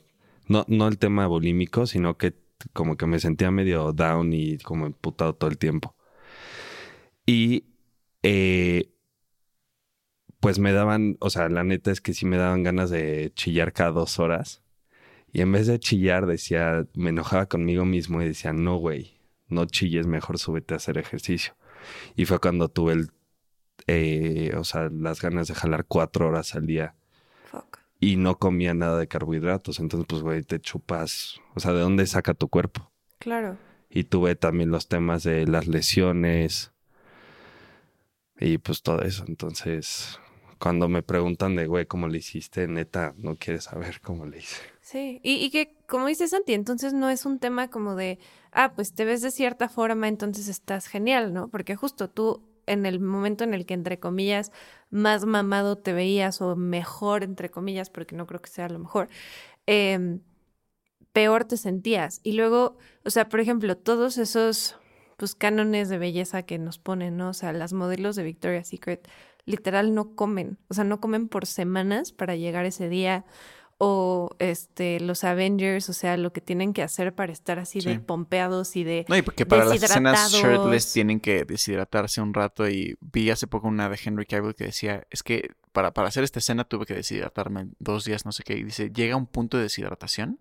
no, 0.48 0.64
no 0.68 0.88
el 0.88 0.98
tema 0.98 1.26
bulímico, 1.26 1.86
sino 1.86 2.16
que 2.18 2.34
como 2.72 2.96
que 2.96 3.06
me 3.06 3.18
sentía 3.20 3.50
medio 3.50 3.92
down 3.92 4.32
y 4.32 4.58
como 4.58 4.86
emputado 4.86 5.34
todo 5.34 5.50
el 5.50 5.58
tiempo. 5.58 5.94
Y 7.26 7.64
eh, 8.22 8.90
pues 10.40 10.58
me 10.58 10.72
daban, 10.72 11.16
o 11.20 11.30
sea, 11.30 11.48
la 11.48 11.64
neta 11.64 11.90
es 11.90 12.00
que 12.00 12.14
sí 12.14 12.26
me 12.26 12.36
daban 12.36 12.62
ganas 12.62 12.90
de 12.90 13.32
chillar 13.34 13.72
cada 13.72 13.90
dos 13.90 14.18
horas. 14.18 14.62
Y 15.36 15.42
en 15.42 15.52
vez 15.52 15.66
de 15.66 15.78
chillar, 15.78 16.24
decía, 16.24 16.86
me 16.94 17.10
enojaba 17.10 17.44
conmigo 17.44 17.84
mismo 17.84 18.22
y 18.22 18.24
decía, 18.28 18.54
no, 18.54 18.76
güey, 18.76 19.20
no 19.48 19.66
chilles, 19.66 20.06
mejor 20.06 20.38
súbete 20.38 20.72
a 20.72 20.78
hacer 20.78 20.96
ejercicio. 20.96 21.54
Y 22.14 22.24
fue 22.24 22.38
cuando 22.38 22.70
tuve 22.70 22.94
el, 22.94 23.10
eh, 23.86 24.54
o 24.56 24.64
sea, 24.64 24.88
las 24.90 25.20
ganas 25.20 25.48
de 25.48 25.54
jalar 25.54 25.84
cuatro 25.84 26.26
horas 26.26 26.54
al 26.54 26.64
día 26.64 26.94
Fuck. 27.50 27.80
y 28.00 28.16
no 28.16 28.38
comía 28.38 28.72
nada 28.72 28.98
de 28.98 29.08
carbohidratos. 29.08 29.78
Entonces, 29.78 30.06
pues, 30.08 30.22
güey, 30.22 30.42
te 30.42 30.58
chupas, 30.58 31.38
o 31.54 31.60
sea, 31.60 31.74
¿de 31.74 31.80
dónde 31.80 32.06
saca 32.06 32.32
tu 32.32 32.48
cuerpo? 32.48 32.90
Claro. 33.18 33.58
Y 33.90 34.04
tuve 34.04 34.36
también 34.36 34.70
los 34.70 34.88
temas 34.88 35.22
de 35.22 35.46
las 35.46 35.66
lesiones 35.66 36.72
y 38.40 38.56
pues 38.56 38.82
todo 38.82 39.02
eso. 39.02 39.26
Entonces, 39.28 40.18
cuando 40.58 40.88
me 40.88 41.02
preguntan 41.02 41.56
de, 41.56 41.66
güey, 41.66 41.86
¿cómo 41.86 42.08
le 42.08 42.18
hiciste? 42.18 42.66
Neta, 42.66 43.14
no 43.18 43.36
quieres 43.36 43.64
saber 43.64 44.00
cómo 44.00 44.26
le 44.26 44.38
hice. 44.38 44.62
Sí, 44.80 45.20
y, 45.22 45.34
y 45.34 45.50
que, 45.50 45.74
como 45.86 46.06
dice 46.06 46.28
Santi, 46.28 46.54
entonces 46.54 46.92
no 46.92 47.10
es 47.10 47.26
un 47.26 47.38
tema 47.38 47.68
como 47.68 47.94
de, 47.94 48.18
ah, 48.52 48.72
pues 48.74 48.94
te 48.94 49.04
ves 49.04 49.20
de 49.22 49.30
cierta 49.30 49.68
forma, 49.68 50.08
entonces 50.08 50.48
estás 50.48 50.86
genial, 50.86 51.32
¿no? 51.32 51.48
Porque 51.48 51.76
justo 51.76 52.08
tú, 52.08 52.42
en 52.66 52.86
el 52.86 53.00
momento 53.00 53.44
en 53.44 53.54
el 53.54 53.66
que, 53.66 53.74
entre 53.74 53.98
comillas, 53.98 54.52
más 54.90 55.24
mamado 55.24 55.76
te 55.76 55.92
veías 55.92 56.40
o 56.40 56.56
mejor, 56.56 57.22
entre 57.22 57.50
comillas, 57.50 57.90
porque 57.90 58.16
no 58.16 58.26
creo 58.26 58.40
que 58.40 58.50
sea 58.50 58.68
lo 58.68 58.78
mejor, 58.78 59.08
em, 59.66 60.20
peor 61.12 61.44
te 61.44 61.56
sentías. 61.56 62.20
Y 62.22 62.32
luego, 62.32 62.76
o 63.04 63.10
sea, 63.10 63.28
por 63.28 63.40
ejemplo, 63.40 63.76
todos 63.76 64.18
esos, 64.18 64.76
pues, 65.16 65.34
cánones 65.34 65.88
de 65.88 65.98
belleza 65.98 66.42
que 66.44 66.58
nos 66.58 66.78
ponen, 66.78 67.16
¿no? 67.16 67.30
O 67.30 67.34
sea, 67.34 67.52
las 67.52 67.72
modelos 67.72 68.16
de 68.16 68.22
Victoria's 68.22 68.68
Secret 68.68 69.08
literal 69.46 69.94
no 69.94 70.14
comen, 70.14 70.58
o 70.68 70.74
sea, 70.74 70.84
no 70.84 71.00
comen 71.00 71.28
por 71.28 71.46
semanas 71.46 72.12
para 72.12 72.36
llegar 72.36 72.66
ese 72.66 72.88
día 72.88 73.24
o 73.78 74.30
este 74.38 75.00
los 75.00 75.22
Avengers, 75.22 75.88
o 75.90 75.92
sea, 75.92 76.16
lo 76.16 76.32
que 76.32 76.40
tienen 76.40 76.72
que 76.72 76.82
hacer 76.82 77.14
para 77.14 77.32
estar 77.32 77.58
así 77.58 77.80
de 77.80 78.00
pompeados 78.00 78.74
y 78.74 78.84
de 78.84 79.04
No, 79.08 79.16
y 79.16 79.22
porque 79.22 79.44
para 79.44 79.64
las 79.66 79.82
escenas 79.82 80.32
shirtless 80.32 80.92
tienen 80.94 81.20
que 81.20 81.44
deshidratarse 81.44 82.20
un 82.22 82.32
rato 82.32 82.68
y 82.68 82.96
vi 83.00 83.28
hace 83.30 83.46
poco 83.46 83.68
una 83.68 83.88
de 83.90 83.98
Henry 84.02 84.24
Cavill 84.26 84.54
que 84.54 84.64
decía, 84.64 85.06
es 85.10 85.22
que 85.22 85.50
para, 85.72 85.92
para 85.92 86.08
hacer 86.08 86.24
esta 86.24 86.38
escena 86.38 86.64
tuve 86.64 86.86
que 86.86 86.94
deshidratarme 86.94 87.60
en 87.60 87.76
dos 87.78 88.04
días, 88.06 88.24
no 88.24 88.32
sé 88.32 88.44
qué, 88.44 88.54
y 88.56 88.64
dice, 88.64 88.90
llega 88.90 89.14
un 89.14 89.26
punto 89.26 89.58
de 89.58 89.64
deshidratación 89.64 90.40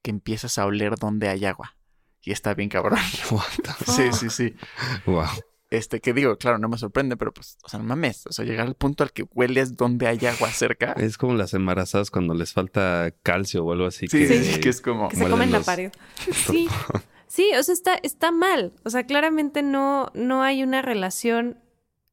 que 0.00 0.10
empiezas 0.10 0.56
a 0.56 0.64
oler 0.64 0.96
donde 0.96 1.28
hay 1.28 1.44
agua. 1.44 1.76
Y 2.22 2.32
está 2.32 2.54
bien 2.54 2.70
cabrón. 2.70 2.98
What 3.30 3.42
the- 3.62 3.84
sí, 3.92 4.12
sí, 4.12 4.30
sí. 4.30 4.56
Wow. 5.06 5.26
Este, 5.72 6.02
que 6.02 6.12
digo, 6.12 6.36
claro, 6.36 6.58
no 6.58 6.68
me 6.68 6.76
sorprende, 6.76 7.16
pero 7.16 7.32
pues, 7.32 7.56
o 7.62 7.68
sea, 7.70 7.78
no 7.78 7.86
mames. 7.86 8.26
O 8.26 8.32
sea, 8.32 8.44
llegar 8.44 8.66
al 8.66 8.74
punto 8.74 9.04
al 9.04 9.12
que 9.12 9.22
hueles 9.32 9.74
donde 9.74 10.06
hay 10.06 10.18
agua 10.26 10.50
cerca. 10.50 10.92
Es 10.92 11.16
como 11.16 11.32
las 11.32 11.54
embarazadas 11.54 12.10
cuando 12.10 12.34
les 12.34 12.52
falta 12.52 13.14
calcio 13.22 13.64
o 13.64 13.72
algo 13.72 13.86
así. 13.86 14.06
Sí, 14.06 14.18
que, 14.18 14.42
sí, 14.42 14.60
que 14.60 14.68
es 14.68 14.82
como... 14.82 15.08
que 15.08 15.16
se 15.16 15.30
comen 15.30 15.50
la 15.50 15.60
pared. 15.60 15.90
Sí. 16.32 16.68
Sí, 17.26 17.48
o 17.58 17.62
sea, 17.62 17.72
está, 17.72 17.94
está 18.02 18.30
mal. 18.30 18.74
O 18.84 18.90
sea, 18.90 19.06
claramente 19.06 19.62
no, 19.62 20.10
no 20.12 20.42
hay 20.42 20.62
una 20.62 20.82
relación 20.82 21.58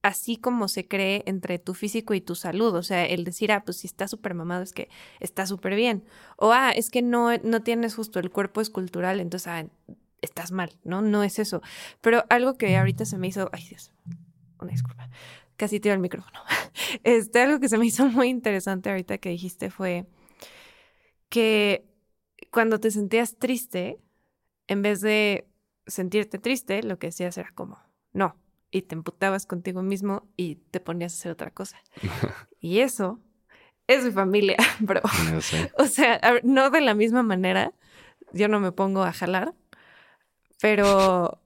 así 0.04 0.38
como 0.38 0.70
se 0.70 0.88
cree 0.88 1.24
entre 1.26 1.60
tu 1.60 1.74
físico 1.74 2.14
y 2.14 2.22
tu 2.22 2.36
salud. 2.36 2.74
O 2.76 2.84
sea, 2.84 3.06
el 3.06 3.26
decir, 3.26 3.52
ah, 3.52 3.66
pues 3.66 3.80
si 3.80 3.88
está 3.88 4.08
súper 4.08 4.36
mamado 4.36 4.64
es 4.64 4.72
que 4.72 4.88
está 5.20 5.46
súper 5.46 5.76
bien. 5.76 6.06
O, 6.38 6.54
ah, 6.54 6.72
es 6.72 6.90
que 6.90 7.02
no, 7.02 7.38
no 7.40 7.62
tienes 7.62 7.96
justo 7.96 8.20
el 8.20 8.30
cuerpo 8.30 8.62
escultural, 8.62 9.20
entonces, 9.20 9.48
ah, 9.48 9.66
estás 10.22 10.52
mal, 10.52 10.78
¿no? 10.84 11.02
No 11.02 11.24
es 11.24 11.40
eso. 11.40 11.62
Pero 12.02 12.26
algo 12.30 12.58
que 12.58 12.78
ahorita 12.78 13.06
se 13.06 13.18
me 13.18 13.28
hizo, 13.28 13.50
ay 13.52 13.68
Dios, 13.68 13.92
una 14.60 14.72
disculpa, 14.72 15.10
casi 15.56 15.80
tiro 15.80 15.94
el 15.94 16.02
micrófono. 16.02 16.40
Este, 17.04 17.42
algo 17.42 17.60
que 17.60 17.70
se 17.70 17.78
me 17.78 17.86
hizo 17.86 18.06
muy 18.08 18.30
interesante 18.30 18.90
ahorita 18.90 19.18
que 19.18 19.30
dijiste 19.30 19.70
fue 19.70 20.06
que 21.28 21.86
cuando 22.52 22.80
te 22.80 22.90
sentías 22.90 23.38
triste, 23.38 24.00
en 24.68 24.82
vez 24.82 25.02
de 25.02 25.48
sentirte 25.88 26.40
triste, 26.40 26.82
lo 26.84 26.98
que 26.98 27.08
decías 27.08 27.38
era 27.38 27.52
como, 27.54 27.80
no, 28.14 28.38
y 28.72 28.84
te 28.84 28.96
emputabas 28.96 29.46
contigo 29.46 29.82
mismo 29.82 30.28
y 30.38 30.56
te 30.56 30.80
ponías 30.80 31.14
a 31.14 31.18
hacer 31.18 31.32
otra 31.32 31.52
cosa. 31.52 31.78
y 32.60 32.80
eso 32.80 33.20
es 33.88 34.06
mi 34.06 34.12
familia, 34.12 34.58
bro. 34.80 35.02
No 35.32 35.42
sé. 35.42 35.72
O 35.78 35.86
sea, 35.86 36.20
no 36.44 36.70
de 36.70 36.82
la 36.82 36.94
misma 36.94 37.24
manera, 37.24 37.74
yo 38.32 38.48
no 38.48 38.60
me 38.60 38.72
pongo 38.72 39.04
a 39.04 39.14
jalar, 39.14 39.54
pero 40.62 41.40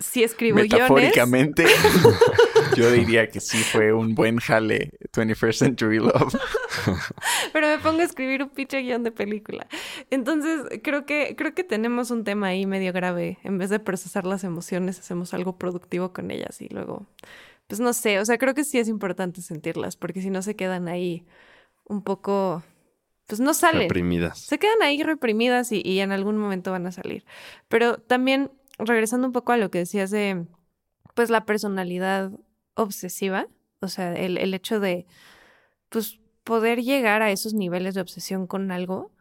sí 0.00 0.22
escribo 0.22 0.56
guiones. 0.56 0.72
Metafóricamente, 0.72 1.64
yo 2.76 2.90
diría 2.90 3.28
que 3.28 3.40
sí 3.40 3.58
fue 3.58 3.92
un 3.92 4.14
buen 4.14 4.38
jale 4.38 4.90
21st 5.12 5.52
Century 5.52 5.98
Love. 5.98 6.34
pero 7.52 7.66
me 7.66 7.78
pongo 7.78 8.00
a 8.00 8.04
escribir 8.04 8.42
un 8.42 8.50
pinche 8.50 8.80
guion 8.80 9.02
de 9.02 9.12
película. 9.12 9.66
Entonces, 10.10 10.80
creo 10.82 11.04
que, 11.06 11.34
creo 11.36 11.54
que 11.54 11.64
tenemos 11.64 12.10
un 12.10 12.24
tema 12.24 12.48
ahí 12.48 12.66
medio 12.66 12.92
grave. 12.92 13.38
En 13.42 13.58
vez 13.58 13.70
de 13.70 13.80
procesar 13.80 14.24
las 14.24 14.44
emociones, 14.44 14.98
hacemos 14.98 15.34
algo 15.34 15.58
productivo 15.58 16.12
con 16.12 16.30
ellas 16.30 16.60
y 16.60 16.68
luego, 16.68 17.06
pues 17.66 17.80
no 17.80 17.92
sé, 17.92 18.20
o 18.20 18.24
sea, 18.24 18.38
creo 18.38 18.54
que 18.54 18.64
sí 18.64 18.78
es 18.78 18.88
importante 18.88 19.42
sentirlas, 19.42 19.96
porque 19.96 20.22
si 20.22 20.30
no 20.30 20.42
se 20.42 20.56
quedan 20.56 20.88
ahí 20.88 21.26
un 21.84 22.02
poco, 22.02 22.62
pues 23.26 23.40
no 23.40 23.54
salen. 23.54 23.82
Reprimidas. 23.82 24.38
Se 24.38 24.58
quedan 24.58 24.82
ahí 24.82 25.02
reprimidas 25.02 25.72
y, 25.72 25.82
y 25.84 26.00
en 26.00 26.12
algún 26.12 26.36
momento 26.36 26.70
van 26.70 26.86
a 26.86 26.92
salir. 26.92 27.24
Pero 27.68 27.98
también, 27.98 28.50
regresando 28.78 29.26
un 29.26 29.32
poco 29.32 29.52
a 29.52 29.56
lo 29.56 29.70
que 29.70 29.78
decías 29.78 30.10
de, 30.10 30.46
pues, 31.14 31.30
la 31.30 31.44
personalidad 31.44 32.32
obsesiva, 32.74 33.48
o 33.80 33.88
sea, 33.88 34.14
el, 34.14 34.38
el 34.38 34.54
hecho 34.54 34.80
de, 34.80 35.06
pues, 35.88 36.20
poder 36.44 36.82
llegar 36.82 37.22
a 37.22 37.30
esos 37.30 37.54
niveles 37.54 37.94
de 37.94 38.00
obsesión 38.00 38.46
con 38.46 38.70
algo, 38.72 39.12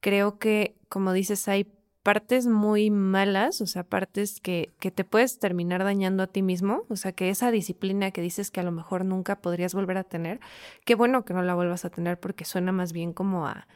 creo 0.00 0.38
que, 0.38 0.76
como 0.88 1.12
dices, 1.12 1.46
hay 1.48 1.66
partes 2.02 2.46
muy 2.46 2.90
malas, 2.90 3.60
o 3.60 3.66
sea, 3.66 3.84
partes 3.84 4.40
que, 4.40 4.70
que 4.80 4.90
te 4.90 5.04
puedes 5.04 5.38
terminar 5.38 5.84
dañando 5.84 6.22
a 6.22 6.26
ti 6.26 6.42
mismo, 6.42 6.84
o 6.88 6.96
sea, 6.96 7.12
que 7.12 7.28
esa 7.28 7.50
disciplina 7.50 8.10
que 8.10 8.22
dices 8.22 8.50
que 8.50 8.60
a 8.60 8.62
lo 8.62 8.72
mejor 8.72 9.04
nunca 9.04 9.40
podrías 9.40 9.74
volver 9.74 9.98
a 9.98 10.04
tener, 10.04 10.40
qué 10.84 10.94
bueno 10.94 11.24
que 11.24 11.34
no 11.34 11.42
la 11.42 11.54
vuelvas 11.54 11.84
a 11.84 11.90
tener 11.90 12.18
porque 12.18 12.44
suena 12.44 12.72
más 12.72 12.92
bien 12.92 13.12
como 13.12 13.46
a 13.46 13.66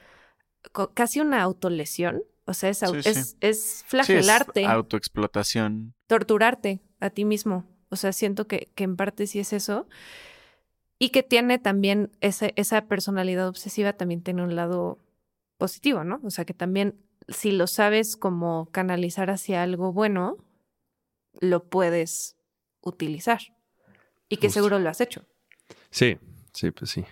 casi 0.94 1.20
una 1.20 1.42
autolesión, 1.42 2.22
o 2.46 2.54
sea, 2.54 2.70
es, 2.70 2.82
au- 2.82 2.94
Sí, 2.94 3.02
sí. 3.02 3.08
es, 3.10 3.36
es 3.40 3.58
Sí, 3.60 3.74
es 3.78 3.84
flagelarte, 3.86 4.64
autoexplotación. 4.66 5.94
torturarte 6.06 6.80
a 7.00 7.10
ti 7.10 7.24
mismo, 7.24 7.64
o 7.90 7.96
sea, 7.96 8.12
siento 8.12 8.46
que, 8.46 8.70
que 8.74 8.84
en 8.84 8.96
parte 8.96 9.26
sí 9.26 9.38
es 9.40 9.52
eso, 9.52 9.86
y 10.98 11.10
que 11.10 11.22
tiene 11.22 11.58
también 11.58 12.10
ese, 12.20 12.52
esa 12.56 12.86
personalidad 12.86 13.48
obsesiva, 13.48 13.92
también 13.94 14.22
tiene 14.22 14.42
un 14.42 14.54
lado 14.56 14.98
positivo, 15.58 16.04
¿no? 16.04 16.20
O 16.24 16.30
sea, 16.30 16.44
que 16.44 16.54
también 16.54 16.98
si 17.28 17.50
lo 17.52 17.66
sabes 17.66 18.16
como 18.16 18.66
canalizar 18.70 19.30
hacia 19.30 19.62
algo 19.62 19.92
bueno, 19.92 20.36
lo 21.40 21.64
puedes 21.68 22.36
utilizar. 22.80 23.40
Y 24.28 24.36
que 24.36 24.46
Justo. 24.48 24.60
seguro 24.60 24.78
lo 24.78 24.88
has 24.88 25.00
hecho. 25.00 25.24
Sí, 25.90 26.16
sí, 26.52 26.70
pues 26.70 26.90
sí. 26.90 27.04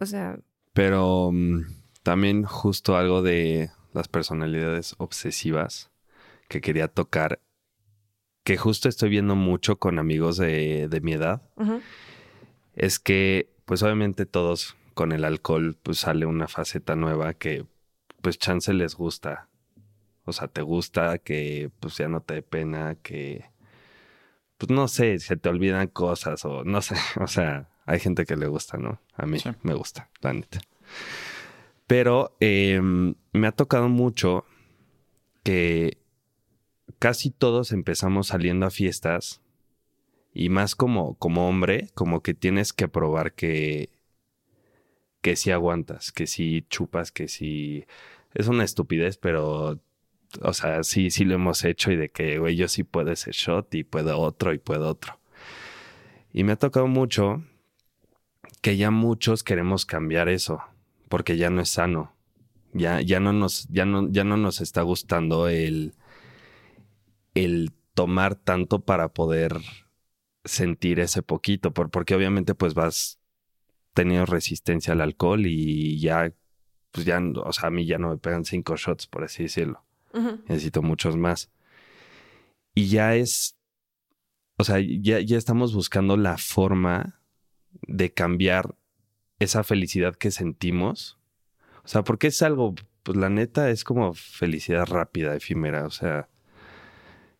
O 0.00 0.06
sea, 0.06 0.38
Pero 0.72 1.30
mm, 1.32 1.62
también 2.06 2.44
justo 2.44 2.96
algo 2.96 3.20
de 3.20 3.70
las 3.92 4.06
personalidades 4.06 4.94
obsesivas 4.98 5.90
que 6.48 6.60
quería 6.60 6.86
tocar, 6.86 7.40
que 8.44 8.56
justo 8.56 8.88
estoy 8.88 9.08
viendo 9.08 9.34
mucho 9.34 9.80
con 9.80 9.98
amigos 9.98 10.36
de, 10.36 10.86
de 10.88 11.00
mi 11.00 11.14
edad, 11.14 11.42
es 12.76 13.00
que 13.00 13.50
pues 13.64 13.82
obviamente 13.82 14.24
todos 14.24 14.76
con 14.94 15.10
el 15.10 15.24
alcohol 15.24 15.76
pues 15.82 15.98
sale 15.98 16.26
una 16.26 16.46
faceta 16.46 16.94
nueva 16.94 17.34
que 17.34 17.66
pues 18.22 18.38
chance 18.38 18.72
les 18.72 18.94
gusta. 18.94 19.48
O 20.24 20.32
sea, 20.32 20.46
te 20.46 20.62
gusta 20.62 21.18
que 21.18 21.72
pues 21.80 21.96
ya 21.96 22.06
no 22.06 22.20
te 22.20 22.34
dé 22.34 22.42
pena, 22.42 22.94
que 23.02 23.46
pues 24.58 24.70
no 24.70 24.86
sé, 24.86 25.18
se 25.18 25.36
te 25.36 25.48
olvidan 25.48 25.88
cosas 25.88 26.44
o 26.44 26.62
no 26.62 26.82
sé, 26.82 26.94
o 27.20 27.26
sea, 27.26 27.68
hay 27.84 27.98
gente 27.98 28.26
que 28.26 28.36
le 28.36 28.46
gusta, 28.46 28.76
¿no? 28.78 29.00
A 29.16 29.26
mí 29.26 29.40
Sí. 29.40 29.50
me 29.64 29.74
gusta, 29.74 30.08
la 30.20 30.32
neta. 30.34 30.60
Pero 31.86 32.36
eh, 32.40 32.80
me 32.80 33.46
ha 33.46 33.52
tocado 33.52 33.88
mucho 33.88 34.44
que 35.42 35.98
casi 36.98 37.30
todos 37.30 37.72
empezamos 37.72 38.28
saliendo 38.28 38.66
a 38.66 38.70
fiestas 38.70 39.40
y 40.34 40.48
más 40.48 40.74
como, 40.74 41.14
como 41.14 41.48
hombre, 41.48 41.88
como 41.94 42.22
que 42.22 42.34
tienes 42.34 42.72
que 42.72 42.88
probar 42.88 43.32
que, 43.32 43.90
que 45.22 45.36
sí 45.36 45.50
aguantas, 45.50 46.12
que 46.12 46.26
sí 46.26 46.66
chupas, 46.68 47.12
que 47.12 47.28
sí... 47.28 47.86
Es 48.34 48.48
una 48.48 48.64
estupidez, 48.64 49.16
pero, 49.16 49.80
o 50.42 50.52
sea, 50.52 50.82
sí, 50.82 51.10
sí 51.10 51.24
lo 51.24 51.34
hemos 51.34 51.64
hecho 51.64 51.90
y 51.90 51.96
de 51.96 52.10
que, 52.10 52.38
güey, 52.38 52.54
yo 52.54 52.68
sí 52.68 52.84
puedo 52.84 53.12
ese 53.12 53.30
shot 53.32 53.74
y 53.74 53.84
puedo 53.84 54.18
otro 54.18 54.52
y 54.52 54.58
puedo 54.58 54.88
otro. 54.88 55.18
Y 56.34 56.44
me 56.44 56.52
ha 56.52 56.56
tocado 56.56 56.86
mucho 56.86 57.42
que 58.60 58.76
ya 58.76 58.90
muchos 58.90 59.42
queremos 59.42 59.86
cambiar 59.86 60.28
eso, 60.28 60.62
porque 61.08 61.36
ya 61.36 61.50
no 61.50 61.60
es 61.60 61.70
sano. 61.70 62.12
Ya, 62.72 63.00
ya, 63.00 63.20
no, 63.20 63.32
nos, 63.32 63.68
ya, 63.68 63.86
no, 63.86 64.10
ya 64.10 64.24
no 64.24 64.36
nos 64.36 64.60
está 64.60 64.82
gustando 64.82 65.48
el, 65.48 65.94
el 67.34 67.72
tomar 67.94 68.34
tanto 68.34 68.84
para 68.84 69.08
poder 69.14 69.60
sentir 70.44 71.00
ese 71.00 71.22
poquito, 71.22 71.72
por, 71.72 71.90
porque 71.90 72.14
obviamente 72.14 72.54
pues 72.54 72.74
vas 72.74 73.18
teniendo 73.94 74.26
resistencia 74.26 74.92
al 74.92 75.00
alcohol 75.00 75.46
y 75.46 75.98
ya, 75.98 76.32
pues 76.90 77.06
ya, 77.06 77.18
o 77.18 77.52
sea, 77.52 77.68
a 77.68 77.70
mí 77.70 77.86
ya 77.86 77.98
no 77.98 78.10
me 78.10 78.18
pegan 78.18 78.44
cinco 78.44 78.76
shots, 78.76 79.06
por 79.06 79.24
así 79.24 79.44
decirlo. 79.44 79.82
Necesito 80.48 80.80
muchos 80.80 81.16
más. 81.16 81.50
Y 82.74 82.88
ya 82.88 83.16
es, 83.16 83.56
o 84.56 84.64
sea, 84.64 84.78
ya, 84.80 85.20
ya 85.20 85.36
estamos 85.36 85.74
buscando 85.74 86.16
la 86.16 86.38
forma 86.38 87.20
de 87.82 88.12
cambiar 88.12 88.74
esa 89.38 89.64
felicidad 89.64 90.14
que 90.16 90.30
sentimos. 90.30 91.18
O 91.84 91.88
sea, 91.88 92.02
porque 92.02 92.28
es 92.28 92.42
algo, 92.42 92.74
pues 93.02 93.16
la 93.16 93.30
neta 93.30 93.70
es 93.70 93.84
como 93.84 94.14
felicidad 94.14 94.86
rápida, 94.86 95.34
efímera, 95.34 95.86
o 95.86 95.90
sea. 95.90 96.28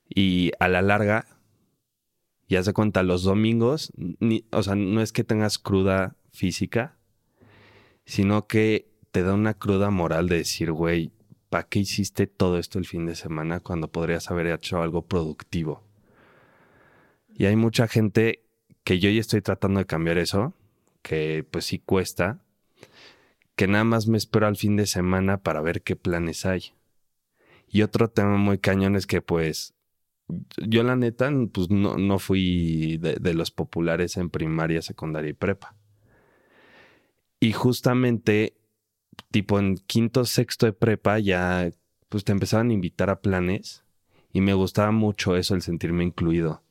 Y 0.09 0.53
a 0.61 0.69
la 0.69 0.83
larga, 0.83 1.27
ya 2.49 2.63
se 2.63 2.73
cuenta, 2.73 3.03
los 3.03 3.25
domingos, 3.25 3.93
o 4.53 4.63
sea, 4.63 4.77
no 4.77 5.01
es 5.01 5.13
que 5.13 5.25
tengas 5.25 5.59
cruda 5.59 6.17
física, 6.33 6.97
sino 8.05 8.47
que 8.47 8.89
te 9.11 9.23
da 9.23 9.35
una 9.35 9.55
cruda 9.55 9.91
moral 9.91 10.29
de 10.29 10.37
decir, 10.37 10.71
güey, 10.71 11.11
¿para 11.49 11.65
qué 11.65 11.81
hiciste 11.81 12.27
todo 12.27 12.59
esto 12.59 12.79
el 12.79 12.87
fin 12.87 13.07
de 13.07 13.17
semana 13.17 13.61
cuando 13.61 13.91
podrías 13.91 14.31
haber 14.31 14.47
hecho 14.47 14.81
algo 14.81 15.07
productivo? 15.07 15.83
Y 17.35 17.47
hay 17.47 17.57
mucha 17.57 17.89
gente 17.89 18.45
que 18.85 19.01
yo 19.01 19.11
ya 19.11 19.21
estoy 19.21 19.43
tratando 19.43 19.81
de 19.81 19.87
cambiar 19.87 20.19
eso, 20.19 20.55
que 21.07 21.47
pues 21.49 21.67
sí 21.67 21.79
cuesta, 21.79 22.41
que 23.55 23.69
nada 23.69 23.85
más 23.85 24.09
me 24.09 24.19
espero 24.19 24.49
al 24.49 24.57
fin 24.57 24.75
de 24.75 24.87
semana 24.87 25.41
para 25.41 25.61
ver 25.61 25.83
qué 25.83 25.95
planes 25.95 26.45
hay. 26.45 26.73
Y 27.69 27.83
otro 27.83 28.11
tema 28.11 28.37
muy 28.39 28.59
cañón 28.59 28.97
es 28.97 29.07
que 29.07 29.23
pues 29.23 29.73
yo 30.57 30.83
la 30.83 30.97
neta 30.97 31.31
pues 31.53 31.71
no, 31.71 31.97
no 31.97 32.19
fui 32.19 32.97
de, 32.97 33.19
de 33.21 33.35
los 33.35 33.53
populares 33.53 34.17
en 34.17 34.31
primaria, 34.31 34.83
secundaria 34.83 35.31
y 35.31 35.35
prepa. 35.35 35.77
Y 37.39 37.53
justamente 37.53 38.57
tipo 39.31 39.61
en 39.61 39.77
quinto, 39.77 40.25
sexto 40.25 40.67
de 40.67 40.73
prepa 40.73 41.21
ya 41.21 41.71
pues 42.09 42.25
te 42.25 42.33
empezaban 42.33 42.71
a 42.71 42.75
invitar 42.75 43.11
a 43.11 43.21
planes 43.21 43.85
y 44.33 44.41
me 44.41 44.55
gustaba 44.55 44.91
mucho 44.91 45.37
eso, 45.37 45.55
el 45.55 45.63
sentirme 45.63 46.03
incluido. 46.03 46.65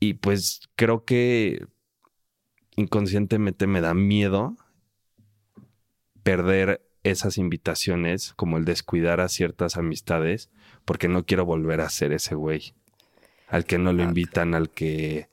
Y 0.00 0.14
pues 0.14 0.68
creo 0.76 1.06
que 1.06 1.66
inconscientemente 2.78 3.66
me 3.66 3.80
da 3.80 3.92
miedo 3.92 4.56
perder 6.22 6.80
esas 7.02 7.38
invitaciones, 7.38 8.32
como 8.36 8.56
el 8.56 8.64
descuidar 8.64 9.20
a 9.20 9.28
ciertas 9.28 9.76
amistades, 9.76 10.50
porque 10.84 11.08
no 11.08 11.24
quiero 11.24 11.44
volver 11.44 11.80
a 11.80 11.88
ser 11.88 12.12
ese 12.12 12.34
güey. 12.34 12.74
Al 13.48 13.64
que 13.64 13.78
no 13.78 13.92
lo 13.92 14.02
Ah, 14.02 14.06
invitan, 14.06 14.54
al 14.54 14.70
que 14.70 15.28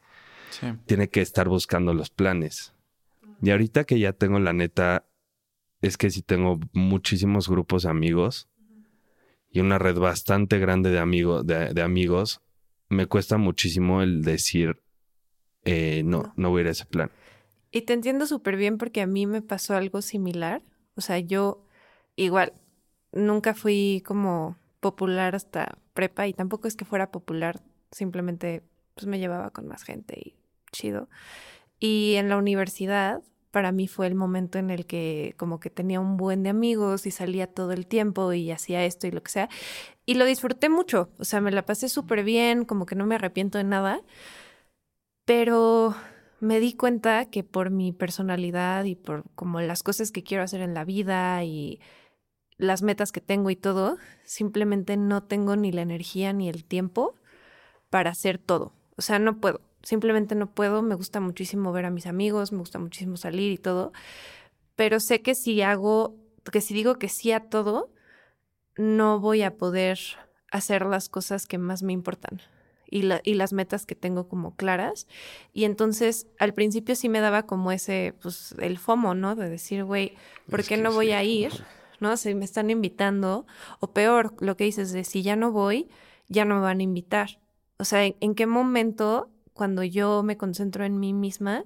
Sí. 0.49 0.67
tiene 0.85 1.09
que 1.09 1.21
estar 1.21 1.47
buscando 1.49 1.93
los 1.93 2.09
planes. 2.09 2.73
Y 3.41 3.51
ahorita 3.51 3.83
que 3.83 3.99
ya 3.99 4.13
tengo 4.13 4.39
la 4.39 4.53
neta, 4.53 5.05
es 5.81 5.97
que 5.97 6.09
sí 6.09 6.21
tengo 6.21 6.59
muchísimos 6.73 7.49
grupos 7.49 7.83
de 7.83 7.89
amigos 7.89 8.47
y 9.51 9.59
una 9.59 9.77
red 9.77 9.97
bastante 9.97 10.57
grande 10.59 10.89
de, 10.89 10.99
amigo, 10.99 11.43
de, 11.43 11.73
de 11.73 11.81
amigos, 11.81 12.41
me 12.89 13.05
cuesta 13.07 13.37
muchísimo 13.37 14.01
el 14.01 14.23
decir, 14.23 14.81
eh, 15.65 16.03
no, 16.05 16.33
no 16.37 16.49
voy 16.49 16.59
a 16.59 16.61
ir 16.61 16.67
a 16.67 16.71
ese 16.71 16.85
plan. 16.85 17.11
Y 17.75 17.81
te 17.81 17.91
entiendo 17.91 18.25
súper 18.25 18.55
bien 18.55 18.77
porque 18.77 19.01
a 19.01 19.05
mí 19.05 19.27
me 19.27 19.41
pasó 19.41 19.75
algo 19.75 20.01
similar. 20.01 20.61
O 20.95 21.01
sea, 21.01 21.19
yo 21.19 21.67
igual 22.15 22.53
nunca 23.11 23.53
fui 23.53 24.01
como 24.05 24.55
popular 24.79 25.35
hasta 25.35 25.77
prepa 25.93 26.25
y 26.25 26.31
tampoco 26.31 26.69
es 26.69 26.77
que 26.77 26.85
fuera 26.85 27.11
popular, 27.11 27.61
simplemente 27.91 28.63
pues 28.93 29.07
me 29.07 29.19
llevaba 29.19 29.49
con 29.49 29.67
más 29.67 29.83
gente 29.83 30.17
y 30.17 30.37
chido. 30.71 31.09
Y 31.77 32.13
en 32.15 32.29
la 32.29 32.37
universidad 32.37 33.21
para 33.51 33.73
mí 33.73 33.89
fue 33.89 34.07
el 34.07 34.15
momento 34.15 34.57
en 34.57 34.69
el 34.69 34.85
que 34.85 35.33
como 35.35 35.59
que 35.59 35.69
tenía 35.69 35.99
un 35.99 36.15
buen 36.15 36.43
de 36.43 36.51
amigos 36.51 37.05
y 37.05 37.11
salía 37.11 37.47
todo 37.47 37.73
el 37.73 37.87
tiempo 37.87 38.31
y 38.31 38.51
hacía 38.51 38.85
esto 38.85 39.05
y 39.05 39.11
lo 39.11 39.21
que 39.21 39.31
sea. 39.31 39.49
Y 40.05 40.13
lo 40.13 40.23
disfruté 40.23 40.69
mucho, 40.69 41.09
o 41.19 41.25
sea, 41.25 41.41
me 41.41 41.51
la 41.51 41.65
pasé 41.65 41.89
súper 41.89 42.23
bien, 42.23 42.63
como 42.63 42.85
que 42.85 42.95
no 42.95 43.05
me 43.05 43.15
arrepiento 43.15 43.57
de 43.57 43.65
nada. 43.65 44.01
Pero 45.25 45.95
me 46.39 46.59
di 46.59 46.73
cuenta 46.73 47.25
que 47.25 47.43
por 47.43 47.69
mi 47.69 47.91
personalidad 47.91 48.83
y 48.83 48.95
por 48.95 49.23
como 49.35 49.61
las 49.61 49.83
cosas 49.83 50.11
que 50.11 50.23
quiero 50.23 50.43
hacer 50.43 50.61
en 50.61 50.73
la 50.73 50.85
vida 50.85 51.43
y 51.43 51.79
las 52.57 52.81
metas 52.81 53.11
que 53.11 53.21
tengo 53.21 53.49
y 53.49 53.55
todo, 53.55 53.97
simplemente 54.23 54.97
no 54.97 55.23
tengo 55.23 55.55
ni 55.55 55.71
la 55.71 55.81
energía 55.81 56.33
ni 56.33 56.49
el 56.49 56.63
tiempo 56.63 57.15
para 57.89 58.11
hacer 58.11 58.37
todo. 58.37 58.73
O 58.97 59.01
sea, 59.01 59.19
no 59.19 59.39
puedo, 59.39 59.61
simplemente 59.83 60.35
no 60.35 60.47
puedo. 60.53 60.81
Me 60.81 60.95
gusta 60.95 61.19
muchísimo 61.19 61.71
ver 61.71 61.85
a 61.85 61.89
mis 61.89 62.07
amigos, 62.07 62.51
me 62.51 62.59
gusta 62.59 62.79
muchísimo 62.79 63.17
salir 63.17 63.51
y 63.51 63.57
todo, 63.57 63.91
pero 64.75 64.99
sé 64.99 65.21
que 65.21 65.35
si 65.35 65.61
hago, 65.61 66.15
que 66.51 66.61
si 66.61 66.73
digo 66.73 66.95
que 66.95 67.09
sí 67.09 67.31
a 67.31 67.49
todo, 67.49 67.91
no 68.77 69.19
voy 69.19 69.41
a 69.43 69.57
poder 69.57 69.99
hacer 70.51 70.85
las 70.85 71.09
cosas 71.09 71.47
que 71.47 71.57
más 71.57 71.83
me 71.83 71.93
importan 71.93 72.41
y, 72.89 73.03
la, 73.03 73.21
y 73.23 73.33
las 73.35 73.53
metas 73.53 73.85
que 73.85 73.95
tengo 73.95 74.27
como 74.27 74.55
claras. 74.55 75.07
Y 75.53 75.65
entonces 75.65 76.27
al 76.39 76.53
principio 76.53 76.95
sí 76.95 77.09
me 77.09 77.19
daba 77.19 77.43
como 77.43 77.71
ese, 77.71 78.13
pues 78.21 78.55
el 78.59 78.77
FOMO, 78.77 79.15
¿no? 79.15 79.35
De 79.35 79.49
decir, 79.49 79.83
güey, 79.83 80.13
¿por 80.49 80.61
Es 80.61 80.67
qué 80.67 80.77
no 80.77 80.91
voy 80.91 81.07
sí. 81.07 81.11
a 81.13 81.23
ir? 81.23 81.51
¿No? 81.99 82.17
Si 82.17 82.35
me 82.35 82.45
están 82.45 82.69
invitando. 82.69 83.45
O 83.79 83.91
peor, 83.91 84.35
lo 84.39 84.57
que 84.57 84.65
dices 84.65 84.91
de 84.91 85.03
si 85.03 85.21
ya 85.23 85.35
no 85.35 85.51
voy, 85.51 85.89
ya 86.27 86.45
no 86.45 86.55
me 86.55 86.61
van 86.61 86.79
a 86.79 86.83
invitar. 86.83 87.39
O 87.77 87.85
sea, 87.85 88.05
¿en, 88.05 88.15
en 88.19 88.35
qué 88.35 88.47
momento, 88.47 89.29
cuando 89.53 89.83
yo 89.83 90.21
me 90.23 90.37
concentro 90.37 90.85
en 90.85 90.99
mí 90.99 91.13
misma, 91.13 91.65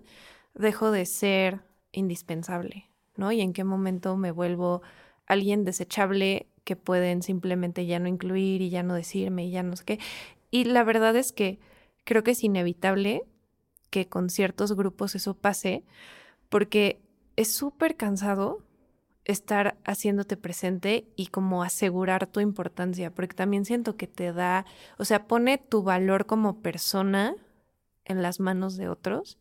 dejo 0.54 0.92
de 0.92 1.06
ser 1.06 1.62
indispensable? 1.92 2.90
¿No? 3.16 3.32
Y 3.32 3.42
en 3.42 3.54
qué 3.54 3.64
momento 3.64 4.16
me 4.16 4.32
vuelvo 4.32 4.82
alguien 5.26 5.66
desechable 5.66 6.48
que 6.64 6.76
pueden 6.76 7.24
simplemente 7.24 7.86
ya 7.86 8.00
no 8.00 8.08
incluir 8.08 8.62
y 8.62 8.70
ya 8.70 8.84
no 8.84 8.94
decirme 8.94 9.46
y 9.46 9.52
ya 9.52 9.64
no 9.64 9.76
sé 9.76 9.86
qué. 9.86 10.00
Y 10.52 10.66
la 10.66 10.84
verdad 10.84 11.16
es 11.16 11.32
que 11.32 11.60
creo 12.06 12.24
que 12.24 12.32
es 12.32 12.44
inevitable 12.44 13.24
que 13.90 14.08
con 14.08 14.30
ciertos 14.30 14.74
grupos 14.76 15.16
eso 15.16 15.36
pase, 15.36 15.84
porque 16.50 17.02
es 17.36 17.54
súper 17.54 17.96
cansado 17.96 18.64
estar 19.26 19.78
haciéndote 19.86 20.38
presente 20.38 21.08
y 21.16 21.28
como 21.28 21.64
asegurar 21.64 22.28
tu 22.28 22.40
importancia, 22.40 23.14
porque 23.14 23.36
también 23.36 23.66
siento 23.66 23.96
que 23.96 24.08
te 24.08 24.34
da, 24.34 24.66
o 24.98 25.06
sea, 25.06 25.28
pone 25.28 25.58
tu 25.60 25.84
valor 25.84 26.26
como 26.26 26.62
persona 26.62 27.36
en 28.06 28.22
las 28.24 28.40
manos 28.40 28.76
de 28.78 28.90
otros 28.90 29.38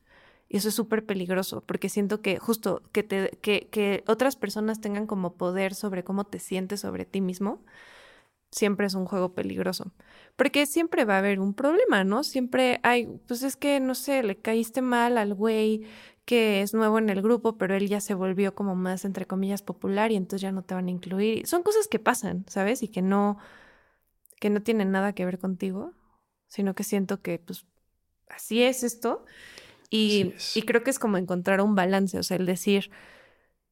Y 0.49 0.59
eso 0.59 0.69
es 0.71 0.75
súper 0.75 1.05
peligroso, 1.07 1.63
porque 1.67 1.89
siento 1.91 2.23
que 2.23 2.39
justo 2.39 2.83
que, 2.93 3.03
te, 3.03 3.39
que, 3.43 3.69
que 3.71 4.05
otras 4.07 4.37
personas 4.37 4.81
tengan 4.81 5.07
como 5.07 5.35
poder 5.37 5.75
sobre 5.75 6.05
cómo 6.05 6.25
te 6.25 6.39
sientes 6.39 6.81
sobre 6.81 7.05
ti 7.07 7.21
mismo, 7.21 7.63
siempre 8.51 8.87
es 8.87 8.95
un 8.95 9.07
juego 9.07 9.35
peligroso. 9.35 9.93
Porque 10.37 10.67
siempre 10.67 11.05
va 11.05 11.17
a 11.17 11.19
haber 11.19 11.41
un 11.41 11.55
problema, 11.55 12.05
¿no? 12.05 12.25
Siempre 12.25 12.81
hay, 12.83 13.07
pues 13.27 13.43
es 13.43 13.57
que, 13.57 13.81
no 13.81 13.95
sé, 13.95 14.23
le 14.23 14.37
caíste 14.37 14.83
mal 14.83 15.19
al 15.19 15.35
güey 15.35 15.85
que 16.25 16.61
es 16.61 16.75
nuevo 16.75 16.99
en 16.99 17.09
el 17.09 17.23
grupo, 17.23 17.57
pero 17.57 17.75
él 17.75 17.89
ya 17.89 18.03
se 18.03 18.13
volvió 18.13 18.55
como 18.55 18.75
más, 18.75 19.07
entre 19.07 19.25
comillas, 19.25 19.63
popular 19.63 20.13
y 20.13 20.17
entonces 20.17 20.43
ya 20.43 20.53
no 20.53 20.63
te 20.63 20.75
van 20.75 20.89
a 20.89 20.91
incluir. 20.91 21.47
Son 21.47 21.63
cosas 21.63 21.89
que 21.89 21.99
pasan, 21.99 22.45
¿sabes? 22.49 22.83
Y 22.83 22.89
que 22.89 23.01
no, 23.01 23.39
que 24.39 24.51
no 24.51 24.63
tienen 24.63 24.91
nada 24.91 25.15
que 25.15 25.25
ver 25.25 25.39
contigo, 25.39 25.95
sino 26.47 26.75
que 26.75 26.85
siento 26.85 27.23
que, 27.23 27.39
pues, 27.39 27.65
así 28.29 28.63
es 28.63 28.83
esto. 28.83 29.25
Y, 29.89 30.35
y 30.55 30.63
creo 30.63 30.83
que 30.83 30.91
es 30.91 30.99
como 30.99 31.17
encontrar 31.17 31.63
un 31.63 31.75
balance, 31.75 32.19
o 32.19 32.23
sea, 32.23 32.37
el 32.37 32.45
decir, 32.45 32.91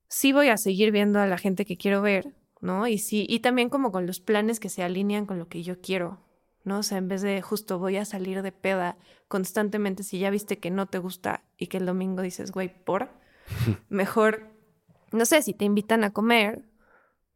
sí 0.09 0.33
voy 0.33 0.49
a 0.49 0.57
seguir 0.57 0.93
viendo 0.93 1.21
a 1.21 1.27
la 1.27 1.37
gente 1.37 1.67
que 1.67 1.77
quiero 1.77 2.01
ver, 2.01 2.35
¿no? 2.61 2.87
Y 2.87 2.99
sí, 2.99 3.27
y 3.29 3.41
también 3.41 3.69
como 3.69 3.93
con 3.93 4.07
los 4.07 4.21
planes 4.21 4.61
que 4.61 4.69
se 4.69 4.83
alinean 4.83 5.27
con 5.27 5.39
lo 5.39 5.49
que 5.49 5.63
yo 5.63 5.81
quiero, 5.81 6.21
¿no? 6.65 6.79
O 6.79 6.83
sea, 6.83 6.99
en 6.99 7.09
vez 7.09 7.23
de 7.23 7.41
justo 7.43 7.79
voy 7.79 7.97
a 7.97 8.05
salir 8.05 8.43
de 8.43 8.53
peda 8.53 8.97
constantemente, 9.29 10.03
si 10.03 10.19
ya 10.19 10.31
viste 10.31 10.59
que 10.59 10.71
no 10.71 10.87
te 10.87 10.99
gusta 10.99 11.45
y 11.57 11.69
que 11.69 11.79
el 11.79 11.87
domingo 11.87 12.23
dices, 12.23 12.53
güey, 12.53 12.85
por, 12.85 13.11
mejor, 13.89 14.51
no 15.13 15.25
sé, 15.25 15.43
si 15.43 15.55
te 15.55 15.65
invitan 15.65 16.05
a 16.05 16.13
comer, 16.13 16.65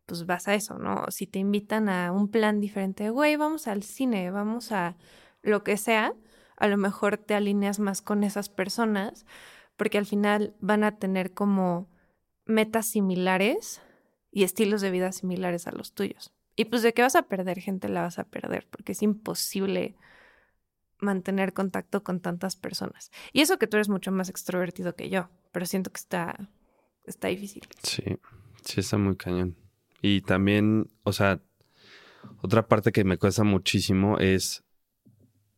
pues 0.06 0.26
vas 0.26 0.48
a 0.48 0.54
eso, 0.54 0.78
¿no? 0.78 1.04
Si 1.11 1.26
te 1.26 1.38
invitan 1.38 1.88
a 1.88 2.11
un 2.12 2.28
plan 2.28 2.61
diferente, 2.61 3.11
güey, 3.11 3.37
vamos 3.37 3.68
al 3.68 3.83
cine, 3.85 4.30
vamos 4.30 4.72
a 4.72 4.96
lo 5.42 5.62
que 5.62 5.76
sea, 5.76 6.14
a 6.56 6.66
lo 6.66 6.76
mejor 6.76 7.16
te 7.16 7.35
alineas 7.35 7.78
más 7.78 8.02
con 8.02 8.24
esas 8.24 8.48
personas, 8.48 9.24
porque 9.76 9.98
al 9.98 10.06
final 10.06 10.54
van 10.61 10.85
a 10.85 10.98
tener 10.98 11.33
como 11.33 11.88
metas 12.44 12.87
similares 12.87 13.80
y 14.32 14.44
estilos 14.44 14.80
de 14.80 14.90
vida 14.90 15.12
similares 15.12 15.66
a 15.66 15.72
los 15.72 15.92
tuyos. 15.92 16.32
Y 16.56 16.66
pues 16.66 16.82
de 16.82 16.92
que 16.92 17.02
vas 17.02 17.16
a 17.16 17.22
perder 17.22 17.60
gente, 17.60 17.88
la 17.88 18.02
vas 18.02 18.18
a 18.18 18.24
perder, 18.24 18.66
porque 18.70 18.92
es 18.92 19.02
imposible 19.02 19.96
mantener 20.98 21.52
contacto 21.52 22.02
con 22.02 22.20
tantas 22.20 22.56
personas. 22.56 23.10
Y 23.32 23.40
eso 23.40 23.58
que 23.58 23.66
tú 23.66 23.76
eres 23.76 23.88
mucho 23.88 24.12
más 24.12 24.28
extrovertido 24.28 24.94
que 24.94 25.08
yo, 25.08 25.28
pero 25.52 25.66
siento 25.66 25.90
que 25.90 25.98
está, 25.98 26.50
está 27.04 27.28
difícil. 27.28 27.66
Sí, 27.82 28.02
sí 28.62 28.80
está 28.80 28.98
muy 28.98 29.16
cañón. 29.16 29.56
Y 30.02 30.20
también, 30.22 30.90
o 31.02 31.12
sea, 31.12 31.40
otra 32.42 32.68
parte 32.68 32.92
que 32.92 33.04
me 33.04 33.18
cuesta 33.18 33.44
muchísimo 33.44 34.18
es, 34.18 34.64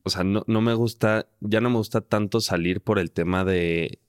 o 0.04 0.11
sea, 0.11 0.24
no, 0.24 0.44
no 0.46 0.61
me 0.61 0.74
gusta, 0.74 1.28
ya 1.40 1.61
no 1.61 1.70
me 1.70 1.76
gusta 1.76 2.00
tanto 2.00 2.40
salir 2.40 2.80
por 2.80 2.98
el 2.98 3.11
tema 3.11 3.44
de 3.44 4.00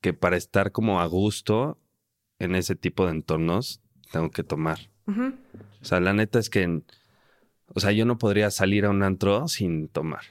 que 0.00 0.12
para 0.12 0.36
estar 0.36 0.72
como 0.72 1.00
a 1.00 1.06
gusto 1.06 1.78
en 2.38 2.54
ese 2.54 2.74
tipo 2.74 3.06
de 3.06 3.12
entornos 3.12 3.80
tengo 4.12 4.30
que 4.30 4.42
tomar. 4.42 4.90
O 5.06 5.84
sea, 5.84 6.00
la 6.00 6.12
neta 6.12 6.38
es 6.38 6.50
que, 6.50 6.82
o 7.68 7.80
sea, 7.80 7.92
yo 7.92 8.04
no 8.04 8.18
podría 8.18 8.50
salir 8.50 8.86
a 8.86 8.90
un 8.90 9.02
antro 9.02 9.48
sin 9.48 9.88
tomar. 9.88 10.22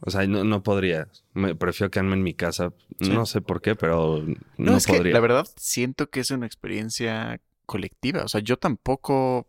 O 0.00 0.10
sea, 0.10 0.26
no, 0.26 0.44
no 0.44 0.62
podría. 0.62 1.08
Me 1.32 1.54
prefiero 1.54 1.90
quedarme 1.90 2.14
en 2.14 2.22
mi 2.22 2.34
casa. 2.34 2.72
No 3.00 3.24
sé 3.26 3.40
por 3.40 3.62
qué, 3.62 3.74
pero 3.74 4.24
no, 4.58 4.76
es 4.76 4.86
podría. 4.86 5.04
Que, 5.04 5.12
la 5.12 5.20
verdad, 5.20 5.46
siento 5.56 6.10
que 6.10 6.20
es 6.20 6.30
una 6.30 6.46
experiencia 6.46 7.40
colectiva. 7.66 8.22
O 8.24 8.28
sea, 8.28 8.40
yo 8.40 8.58
tampoco 8.58 9.48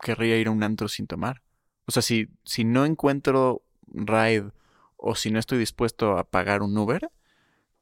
querría 0.00 0.38
ir 0.38 0.48
a 0.48 0.50
un 0.50 0.62
antro 0.62 0.88
sin 0.88 1.06
tomar. 1.06 1.42
O 1.86 1.92
sea, 1.92 2.02
si, 2.02 2.28
si 2.44 2.64
no 2.64 2.84
encuentro 2.84 3.62
ride 3.86 4.50
o 4.96 5.14
si 5.14 5.30
no 5.30 5.38
estoy 5.38 5.58
dispuesto 5.58 6.18
a 6.18 6.24
pagar 6.24 6.62
un 6.62 6.76
Uber, 6.76 7.08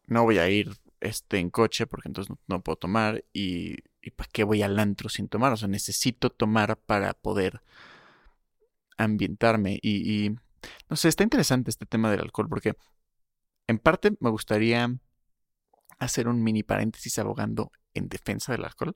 no 0.07 0.25
voy 0.25 0.39
a 0.39 0.49
ir 0.51 0.71
este, 1.05 1.39
en 1.39 1.51
coche 1.51 1.87
porque 1.87 2.09
entonces 2.09 2.35
no, 2.49 2.63
puedo 2.63 2.77
tomar 2.77 3.25
y, 3.33 3.77
y 4.01 4.11
¿para 4.11 4.29
qué 4.33 4.43
voy 4.43 4.63
al 4.63 4.79
antro 4.79 5.09
sin 5.09 5.29
tomar? 5.29 5.53
O 5.53 5.57
sea, 5.57 5.69
necesito 5.69 6.31
tomar 6.31 6.79
para 6.79 7.13
poder 7.13 7.61
ambientarme 8.97 9.79
y, 9.83 10.25
y 10.25 10.31
no 10.89 10.97
sé, 10.97 11.09
está 11.09 11.23
interesante 11.23 11.71
este 11.71 11.85
tema 11.85 12.11
del 12.11 12.21
alcohol 12.21 12.49
porque 12.49 12.75
en 13.67 13.79
parte 13.79 14.17
me 14.21 14.31
gustaría 14.31 14.95
hacer 15.99 16.27
un 16.27 16.43
mini 16.43 16.63
paréntesis 16.63 17.19
abogando 17.19 17.71
en 17.93 18.09
defensa 18.09 18.53
del 18.53 18.65
alcohol 18.65 18.95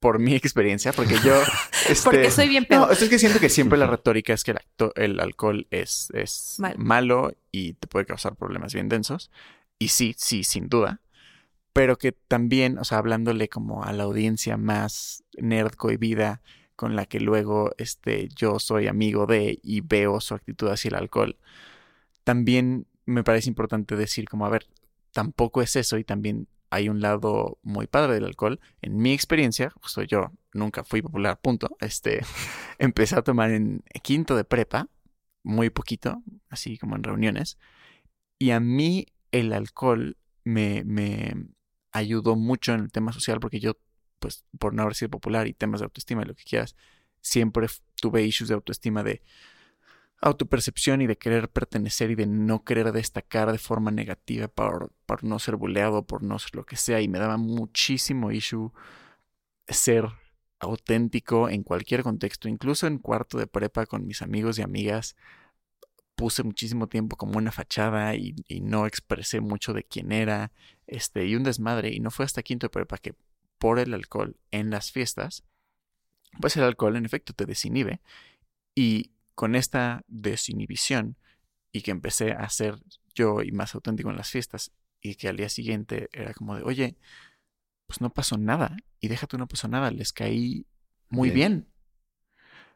por 0.00 0.18
mi 0.18 0.34
experiencia, 0.34 0.92
porque 0.92 1.16
yo... 1.24 1.40
Este, 1.88 2.04
porque 2.04 2.30
soy 2.30 2.46
bien 2.48 2.66
peor. 2.66 2.88
No, 2.88 2.92
es 2.92 3.08
que 3.08 3.18
siento 3.18 3.40
que 3.40 3.48
siempre 3.48 3.78
la 3.78 3.86
retórica 3.86 4.34
es 4.34 4.44
que 4.44 4.50
el, 4.50 4.58
el 4.96 5.18
alcohol 5.18 5.66
es, 5.70 6.10
es 6.12 6.58
malo 6.76 7.32
y 7.50 7.72
te 7.72 7.86
puede 7.86 8.04
causar 8.04 8.36
problemas 8.36 8.74
bien 8.74 8.90
densos. 8.90 9.30
Y 9.78 9.88
sí, 9.88 10.14
sí, 10.16 10.44
sin 10.44 10.68
duda 10.68 11.00
pero 11.72 11.98
que 11.98 12.12
también, 12.12 12.78
o 12.78 12.84
sea, 12.84 12.98
hablándole 12.98 13.48
como 13.48 13.84
a 13.84 13.92
la 13.92 14.04
audiencia 14.04 14.56
más 14.56 15.24
nerd 15.38 15.72
cohibida 15.72 16.42
con 16.76 16.96
la 16.96 17.06
que 17.06 17.20
luego 17.20 17.72
este, 17.78 18.28
yo 18.34 18.58
soy 18.58 18.86
amigo 18.86 19.26
de 19.26 19.60
y 19.62 19.82
veo 19.82 20.20
su 20.20 20.34
actitud 20.34 20.68
hacia 20.68 20.88
el 20.88 20.94
alcohol, 20.94 21.38
también 22.24 22.86
me 23.06 23.24
parece 23.24 23.48
importante 23.48 23.96
decir 23.96 24.28
como, 24.28 24.46
a 24.46 24.50
ver, 24.50 24.66
tampoco 25.12 25.62
es 25.62 25.76
eso 25.76 25.98
y 25.98 26.04
también 26.04 26.48
hay 26.70 26.88
un 26.88 27.00
lado 27.00 27.58
muy 27.62 27.86
padre 27.86 28.14
del 28.14 28.24
alcohol. 28.24 28.60
En 28.80 28.96
mi 28.96 29.12
experiencia, 29.12 29.70
justo 29.80 30.02
yo 30.02 30.30
nunca 30.54 30.84
fui 30.84 31.02
popular, 31.02 31.40
punto. 31.40 31.76
Este, 31.80 32.20
empecé 32.78 33.16
a 33.16 33.22
tomar 33.22 33.50
en 33.50 33.82
quinto 34.02 34.36
de 34.36 34.44
prepa, 34.44 34.88
muy 35.42 35.70
poquito, 35.70 36.22
así 36.48 36.78
como 36.78 36.96
en 36.96 37.02
reuniones. 37.02 37.58
Y 38.38 38.52
a 38.52 38.60
mí 38.60 39.06
el 39.32 39.52
alcohol 39.52 40.16
me, 40.44 40.84
me, 40.84 41.34
ayudó 41.92 42.36
mucho 42.36 42.72
en 42.72 42.80
el 42.80 42.92
tema 42.92 43.12
social 43.12 43.40
porque 43.40 43.60
yo, 43.60 43.76
pues, 44.18 44.44
por 44.58 44.74
no 44.74 44.82
haber 44.82 44.94
sido 44.94 45.10
popular 45.10 45.46
y 45.46 45.52
temas 45.52 45.80
de 45.80 45.84
autoestima 45.84 46.22
y 46.22 46.26
lo 46.26 46.34
que 46.34 46.44
quieras, 46.44 46.76
siempre 47.20 47.66
tuve 47.96 48.22
issues 48.22 48.48
de 48.48 48.54
autoestima 48.54 49.02
de 49.02 49.22
autopercepción 50.22 51.00
y 51.00 51.06
de 51.06 51.16
querer 51.16 51.48
pertenecer 51.50 52.10
y 52.10 52.14
de 52.14 52.26
no 52.26 52.62
querer 52.62 52.92
destacar 52.92 53.50
de 53.52 53.58
forma 53.58 53.90
negativa 53.90 54.48
por, 54.48 54.92
por 55.06 55.24
no 55.24 55.38
ser 55.38 55.56
buleado, 55.56 56.06
por 56.06 56.22
no 56.22 56.38
ser 56.38 56.54
lo 56.54 56.66
que 56.66 56.76
sea. 56.76 57.00
Y 57.00 57.08
me 57.08 57.18
daba 57.18 57.38
muchísimo 57.38 58.30
issue 58.30 58.72
ser 59.66 60.06
auténtico 60.58 61.48
en 61.48 61.62
cualquier 61.62 62.02
contexto, 62.02 62.48
incluso 62.48 62.86
en 62.86 62.98
cuarto 62.98 63.38
de 63.38 63.46
prepa 63.46 63.86
con 63.86 64.06
mis 64.06 64.20
amigos 64.20 64.58
y 64.58 64.62
amigas 64.62 65.16
puse 66.20 66.42
muchísimo 66.42 66.86
tiempo 66.86 67.16
como 67.16 67.38
una 67.38 67.50
fachada 67.50 68.14
y, 68.14 68.34
no 68.60 68.84
expresé 68.84 69.40
mucho 69.40 69.72
de 69.72 69.84
quién 69.84 70.12
era, 70.12 70.52
este, 70.86 71.24
y 71.24 71.34
un 71.34 71.44
desmadre, 71.44 71.94
y 71.94 72.00
no 72.00 72.10
fue 72.10 72.26
hasta 72.26 72.42
quinto 72.42 72.66
de 72.66 72.70
prepa 72.70 72.98
que 72.98 73.14
por 73.56 73.78
el 73.78 73.94
alcohol 73.94 74.36
en 74.50 74.68
las 74.68 74.92
fiestas, 74.92 75.44
pues 76.38 76.58
el 76.58 76.64
alcohol 76.64 76.96
en 76.96 77.06
efecto 77.06 77.32
te 77.32 77.46
desinhibe, 77.46 78.02
y 78.74 79.12
con 79.34 79.54
esta 79.54 80.04
desinhibición, 80.08 81.16
y 81.72 81.80
que 81.80 81.90
empecé 81.90 82.32
a 82.32 82.46
ser 82.50 82.78
yo 83.14 83.40
y 83.40 83.50
más 83.50 83.74
auténtico 83.74 84.10
en 84.10 84.16
las 84.16 84.28
fiestas, 84.28 84.72
y 85.00 85.14
que 85.14 85.28
al 85.28 85.38
día 85.38 85.48
siguiente 85.48 86.10
era 86.12 86.34
como 86.34 86.54
de, 86.54 86.64
oye, 86.64 86.98
pues 87.86 88.02
no 88.02 88.12
pasó 88.12 88.36
nada, 88.36 88.76
y 89.00 89.08
déjate 89.08 89.38
no 89.38 89.48
pasó 89.48 89.68
nada, 89.68 89.90
les 89.90 90.12
caí 90.12 90.66
muy 91.08 91.30
bien 91.30 91.69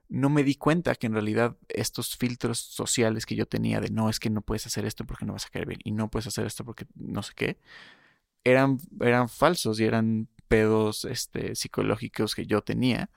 no 0.09 0.29
me 0.31 0.45
di 0.45 0.55
cuenta 0.55 0.95
que 0.95 1.07
en 1.07 1.15
realidad 1.15 1.57
estos 1.69 2.17
filtros 2.17 2.59
sociales 2.59 3.27
que 3.27 3.37
yo 3.37 3.47
tenía 3.47 3.81
de 3.81 3.91
no 3.91 4.11
es 4.11 4.21
que 4.21 4.31
no 4.31 4.43
puedes 4.43 4.67
hacer 4.67 4.85
esto 4.85 5.05
porque 5.05 5.25
no 5.25 5.33
vas 5.33 5.47
a 5.47 5.51
caer 5.51 5.67
bien 5.67 5.81
y 5.85 5.93
no 5.93 6.11
puedes 6.11 6.27
hacer 6.27 6.47
esto 6.47 6.65
porque 6.65 6.87
no 6.95 7.23
sé 7.23 7.33
qué, 7.35 7.59
eran, 8.45 8.79
eran 9.01 9.29
falsos 9.29 9.81
y 9.81 9.85
eran 9.85 10.29
pedos 10.49 11.05
este, 11.05 11.55
psicológicos 11.55 12.35
que 12.35 12.47
yo 12.47 12.63
tenía 12.63 13.11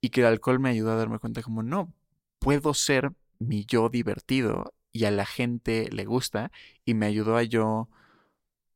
y 0.00 0.10
que 0.10 0.20
el 0.20 0.26
alcohol 0.26 0.58
me 0.58 0.70
ayudó 0.70 0.92
a 0.92 0.96
darme 0.96 1.18
cuenta 1.18 1.42
como 1.42 1.62
no, 1.62 1.92
puedo 2.38 2.74
ser 2.74 3.12
mi 3.38 3.64
yo 3.64 3.88
divertido 3.88 4.74
y 4.92 5.04
a 5.04 5.10
la 5.10 5.26
gente 5.26 5.90
le 5.92 6.06
gusta 6.06 6.50
y 6.84 6.94
me 6.94 7.06
ayudó 7.06 7.36
a 7.36 7.42
yo 7.42 7.88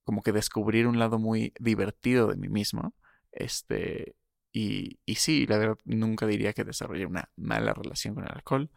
como 0.04 0.22
que 0.22 0.32
descubrir 0.32 0.86
un 0.86 0.98
lado 0.98 1.18
muy 1.18 1.52
divertido 1.58 2.28
de 2.28 2.36
mí 2.36 2.48
mismo 2.48 2.94
este 3.32 4.14
y, 4.52 4.98
y 5.06 5.14
sí, 5.16 5.46
la 5.46 5.58
verdad, 5.58 5.78
nunca 5.84 6.26
diría 6.26 6.52
que 6.52 6.64
desarrollé 6.64 7.06
una 7.06 7.30
mala 7.36 7.72
relación 7.72 8.14
con 8.14 8.24
el 8.24 8.32
alcohol. 8.32 8.70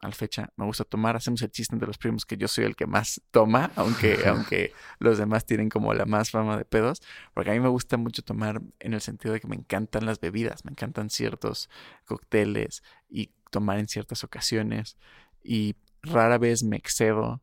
Al 0.00 0.14
fecha 0.14 0.52
me 0.56 0.64
gusta 0.64 0.84
tomar, 0.84 1.14
hacemos 1.14 1.42
el 1.42 1.50
chiste 1.52 1.76
entre 1.76 1.86
los 1.86 1.96
primos 1.96 2.26
que 2.26 2.36
yo 2.36 2.48
soy 2.48 2.64
el 2.64 2.74
que 2.74 2.86
más 2.86 3.22
toma, 3.30 3.70
aunque, 3.76 4.18
aunque 4.26 4.72
los 4.98 5.18
demás 5.18 5.46
tienen 5.46 5.68
como 5.68 5.94
la 5.94 6.06
más 6.06 6.32
fama 6.32 6.56
de 6.56 6.64
pedos, 6.64 7.00
porque 7.34 7.50
a 7.50 7.52
mí 7.52 7.60
me 7.60 7.68
gusta 7.68 7.96
mucho 7.96 8.22
tomar 8.22 8.60
en 8.80 8.94
el 8.94 9.00
sentido 9.00 9.32
de 9.32 9.40
que 9.40 9.46
me 9.46 9.54
encantan 9.54 10.04
las 10.04 10.18
bebidas, 10.18 10.64
me 10.64 10.72
encantan 10.72 11.08
ciertos 11.08 11.70
cócteles 12.04 12.82
y 13.08 13.30
tomar 13.50 13.78
en 13.78 13.86
ciertas 13.86 14.24
ocasiones 14.24 14.96
y 15.44 15.76
rara 16.02 16.38
vez 16.38 16.64
me 16.64 16.76
excedo 16.76 17.40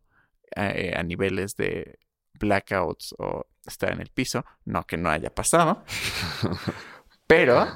eh, 0.56 0.94
a 0.98 1.04
niveles 1.04 1.56
de 1.56 2.00
blackouts 2.40 3.16
o 3.20 3.46
estar 3.66 3.92
en 3.94 4.02
el 4.02 4.10
piso, 4.10 4.46
no 4.66 4.86
que 4.86 4.98
no 4.98 5.10
haya 5.10 5.34
pasado, 5.34 5.86
Pero, 7.30 7.68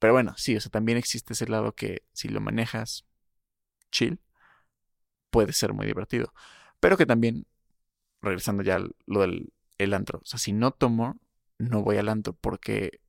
pero 0.00 0.12
bueno, 0.12 0.34
sí, 0.36 0.56
o 0.56 0.60
sea, 0.60 0.72
también 0.72 0.98
existe 0.98 1.34
ese 1.34 1.46
lado 1.46 1.72
que 1.72 2.02
si 2.12 2.26
lo 2.26 2.40
manejas 2.40 3.06
chill, 3.92 4.18
puede 5.30 5.52
ser 5.52 5.72
muy 5.72 5.86
divertido. 5.86 6.34
Pero 6.80 6.96
que 6.96 7.06
también 7.06 7.46
regresando 8.20 8.64
ya 8.64 8.78
a 8.78 8.88
lo 9.06 9.20
del 9.20 9.52
el 9.78 9.94
antro. 9.94 10.18
O 10.18 10.26
sea, 10.26 10.40
si 10.40 10.52
no 10.52 10.72
tomo, 10.72 11.20
no 11.58 11.82
voy 11.82 11.98
al 11.98 12.08
antro 12.08 12.32
porque 12.32 13.00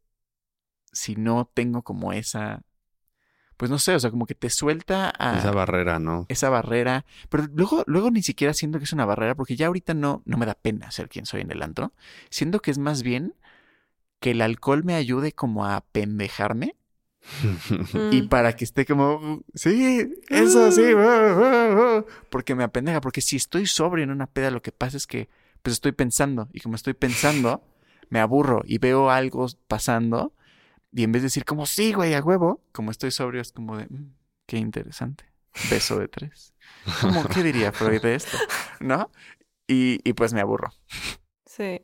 si 0.92 1.16
no 1.16 1.50
tengo 1.52 1.82
como 1.82 2.14
esa, 2.14 2.62
pues 3.58 3.72
no 3.72 3.80
sé, 3.80 3.96
o 3.96 4.00
sea, 4.00 4.12
como 4.12 4.28
que 4.28 4.36
te 4.36 4.52
suelta 4.52 5.12
a 5.18 5.40
Esa 5.40 5.52
barrera, 5.52 5.98
¿no? 5.98 6.28
esa 6.30 6.50
barrera, 6.52 7.04
pero 7.30 7.48
luego, 7.52 7.84
luego 7.88 8.12
ni 8.12 8.22
siquiera 8.22 8.54
siento 8.54 8.78
que 8.78 8.84
es 8.84 8.94
una 8.94 9.06
barrera 9.06 9.34
porque 9.34 9.56
ya 9.56 9.68
ahorita 9.68 9.96
no, 9.96 10.22
no 10.26 10.38
me 10.38 10.46
da 10.46 10.54
pena 10.54 10.92
ser 10.92 11.10
quien 11.10 11.26
soy 11.26 11.42
en 11.42 11.52
el 11.52 11.64
antro. 11.64 11.94
Siento 12.30 12.60
que 12.60 12.70
es 12.70 12.78
más 12.78 13.02
bien 13.02 13.34
que 14.22 14.32
el 14.32 14.42
alcohol 14.42 14.86
me 14.86 14.96
ayude 14.96 15.34
como 15.34 15.66
a 15.66 15.82
pendejarme 15.92 16.78
y 18.12 18.22
Mm. 18.24 18.28
para 18.30 18.56
que 18.56 18.64
esté 18.64 18.86
como, 18.86 19.42
sí, 19.54 20.14
eso 20.30 20.72
sí, 20.72 20.82
uh", 20.94 22.06
porque 22.30 22.56
me 22.56 22.64
apendeja, 22.64 23.02
porque 23.02 23.22
si 23.22 23.36
estoy 23.36 23.66
sobrio 23.68 24.04
en 24.04 24.12
una 24.12 24.28
peda, 24.28 24.52
lo 24.52 24.62
que 24.62 24.72
pasa 24.72 24.96
es 24.98 25.06
que 25.08 25.28
pues 25.62 25.74
estoy 25.74 25.92
pensando 25.92 26.48
y 26.54 26.60
como 26.62 26.76
estoy 26.76 26.94
pensando, 26.94 27.64
me 28.10 28.20
aburro 28.20 28.62
y 28.66 28.78
veo 28.80 29.10
algo 29.10 29.48
pasando 29.68 30.34
y 30.94 31.04
en 31.04 31.12
vez 31.12 31.22
de 31.22 31.28
decir 31.28 31.46
como, 31.46 31.66
sí, 31.66 31.94
güey, 31.94 32.14
a 32.14 32.22
huevo, 32.22 32.62
como 32.72 32.92
estoy 32.92 33.12
sobrio 33.12 33.42
es 33.42 33.52
como 33.52 33.78
de, 33.78 33.86
"Mm, 33.90 34.14
qué 34.46 34.58
interesante, 34.58 35.26
beso 35.70 35.98
de 36.00 36.08
tres. 36.08 36.54
Como, 37.02 37.24
¿qué 37.26 37.44
diría 37.44 37.72
Freud 37.72 38.02
de 38.02 38.16
esto? 38.16 38.38
¿No? 38.80 39.10
Y, 39.68 40.00
y 40.04 40.14
pues 40.14 40.34
me 40.34 40.42
aburro. 40.42 40.72
Sí. 41.46 41.82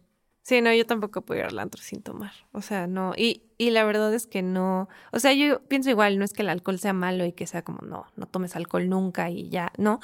Sí, 0.48 0.62
no, 0.62 0.74
yo 0.74 0.86
tampoco 0.86 1.24
puedo 1.24 1.42
ir 1.42 1.46
al 1.48 1.60
antro 1.60 1.82
sin 1.84 2.02
tomar. 2.02 2.32
O 2.54 2.62
sea, 2.62 2.88
no. 2.88 3.14
Y, 3.18 3.44
y 3.58 3.72
la 3.72 3.84
verdad 3.84 4.14
es 4.14 4.28
que 4.28 4.42
no. 4.42 4.88
O 5.12 5.20
sea, 5.20 5.34
yo 5.34 5.62
pienso 5.68 5.90
igual, 5.90 6.18
no 6.18 6.24
es 6.24 6.32
que 6.32 6.42
el 6.42 6.48
alcohol 6.48 6.80
sea 6.80 6.94
malo 6.94 7.26
y 7.26 7.34
que 7.34 7.46
sea 7.48 7.64
como, 7.64 7.80
no, 7.86 8.06
no 8.16 8.28
tomes 8.28 8.56
alcohol 8.56 8.88
nunca 8.88 9.30
y 9.30 9.50
ya, 9.50 9.74
no. 9.78 10.00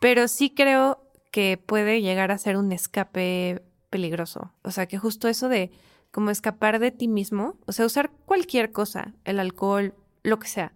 Pero 0.00 0.28
sí 0.28 0.50
creo 0.50 1.02
que 1.32 1.56
puede 1.56 2.02
llegar 2.02 2.32
a 2.32 2.38
ser 2.38 2.58
un 2.58 2.72
escape 2.72 3.62
peligroso. 3.90 4.52
O 4.62 4.72
sea, 4.72 4.86
que 4.88 4.98
justo 4.98 5.26
eso 5.28 5.48
de 5.48 5.70
como 6.10 6.30
escapar 6.30 6.80
de 6.80 6.90
ti 6.90 7.08
mismo, 7.08 7.58
o 7.66 7.72
sea, 7.72 7.86
usar 7.86 8.10
cualquier 8.26 8.72
cosa, 8.72 9.14
el 9.24 9.40
alcohol, 9.40 9.94
lo 10.22 10.38
que 10.38 10.48
sea, 10.48 10.74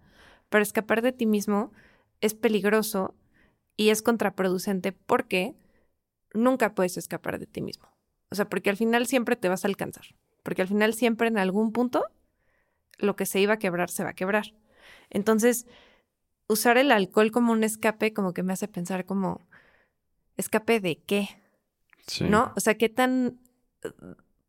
para 0.49 0.63
escapar 0.63 1.03
de 1.03 1.11
ti 1.11 1.27
mismo 1.27 1.71
es 2.21 2.33
peligroso 2.33 3.13
y 3.77 3.89
es 3.89 4.01
contraproducente 4.01 4.91
porque 4.91 5.55
nunca 6.33 6.75
puedes 6.75 6.97
escapar 6.97 7.39
de 7.39 7.47
ti 7.47 7.61
mismo. 7.61 7.92
O 8.33 8.35
sea, 8.35 8.49
porque 8.49 8.71
al 8.71 8.77
final 8.77 9.05
siempre 9.05 9.35
te 9.35 9.47
vas 9.47 9.63
a 9.63 9.67
alcanzar. 9.67 10.05
Porque 10.41 10.63
al 10.63 10.67
final 10.67 10.95
siempre 10.95 11.27
en 11.27 11.37
algún 11.37 11.71
punto 11.71 12.07
lo 12.97 13.15
que 13.15 13.27
se 13.27 13.39
iba 13.39 13.53
a 13.53 13.59
quebrar 13.59 13.91
se 13.91 14.03
va 14.03 14.09
a 14.09 14.15
quebrar. 14.15 14.55
Entonces, 15.11 15.67
usar 16.47 16.77
el 16.79 16.91
alcohol 16.91 17.29
como 17.29 17.51
un 17.51 17.63
escape 17.63 18.11
como 18.11 18.33
que 18.33 18.41
me 18.41 18.51
hace 18.51 18.67
pensar 18.67 19.05
como, 19.05 19.39
¿escape 20.35 20.79
de 20.79 20.97
qué? 20.97 21.29
Sí. 22.07 22.23
¿No? 22.23 22.53
O 22.55 22.59
sea, 22.59 22.75
qué 22.75 22.89
tan 22.89 23.39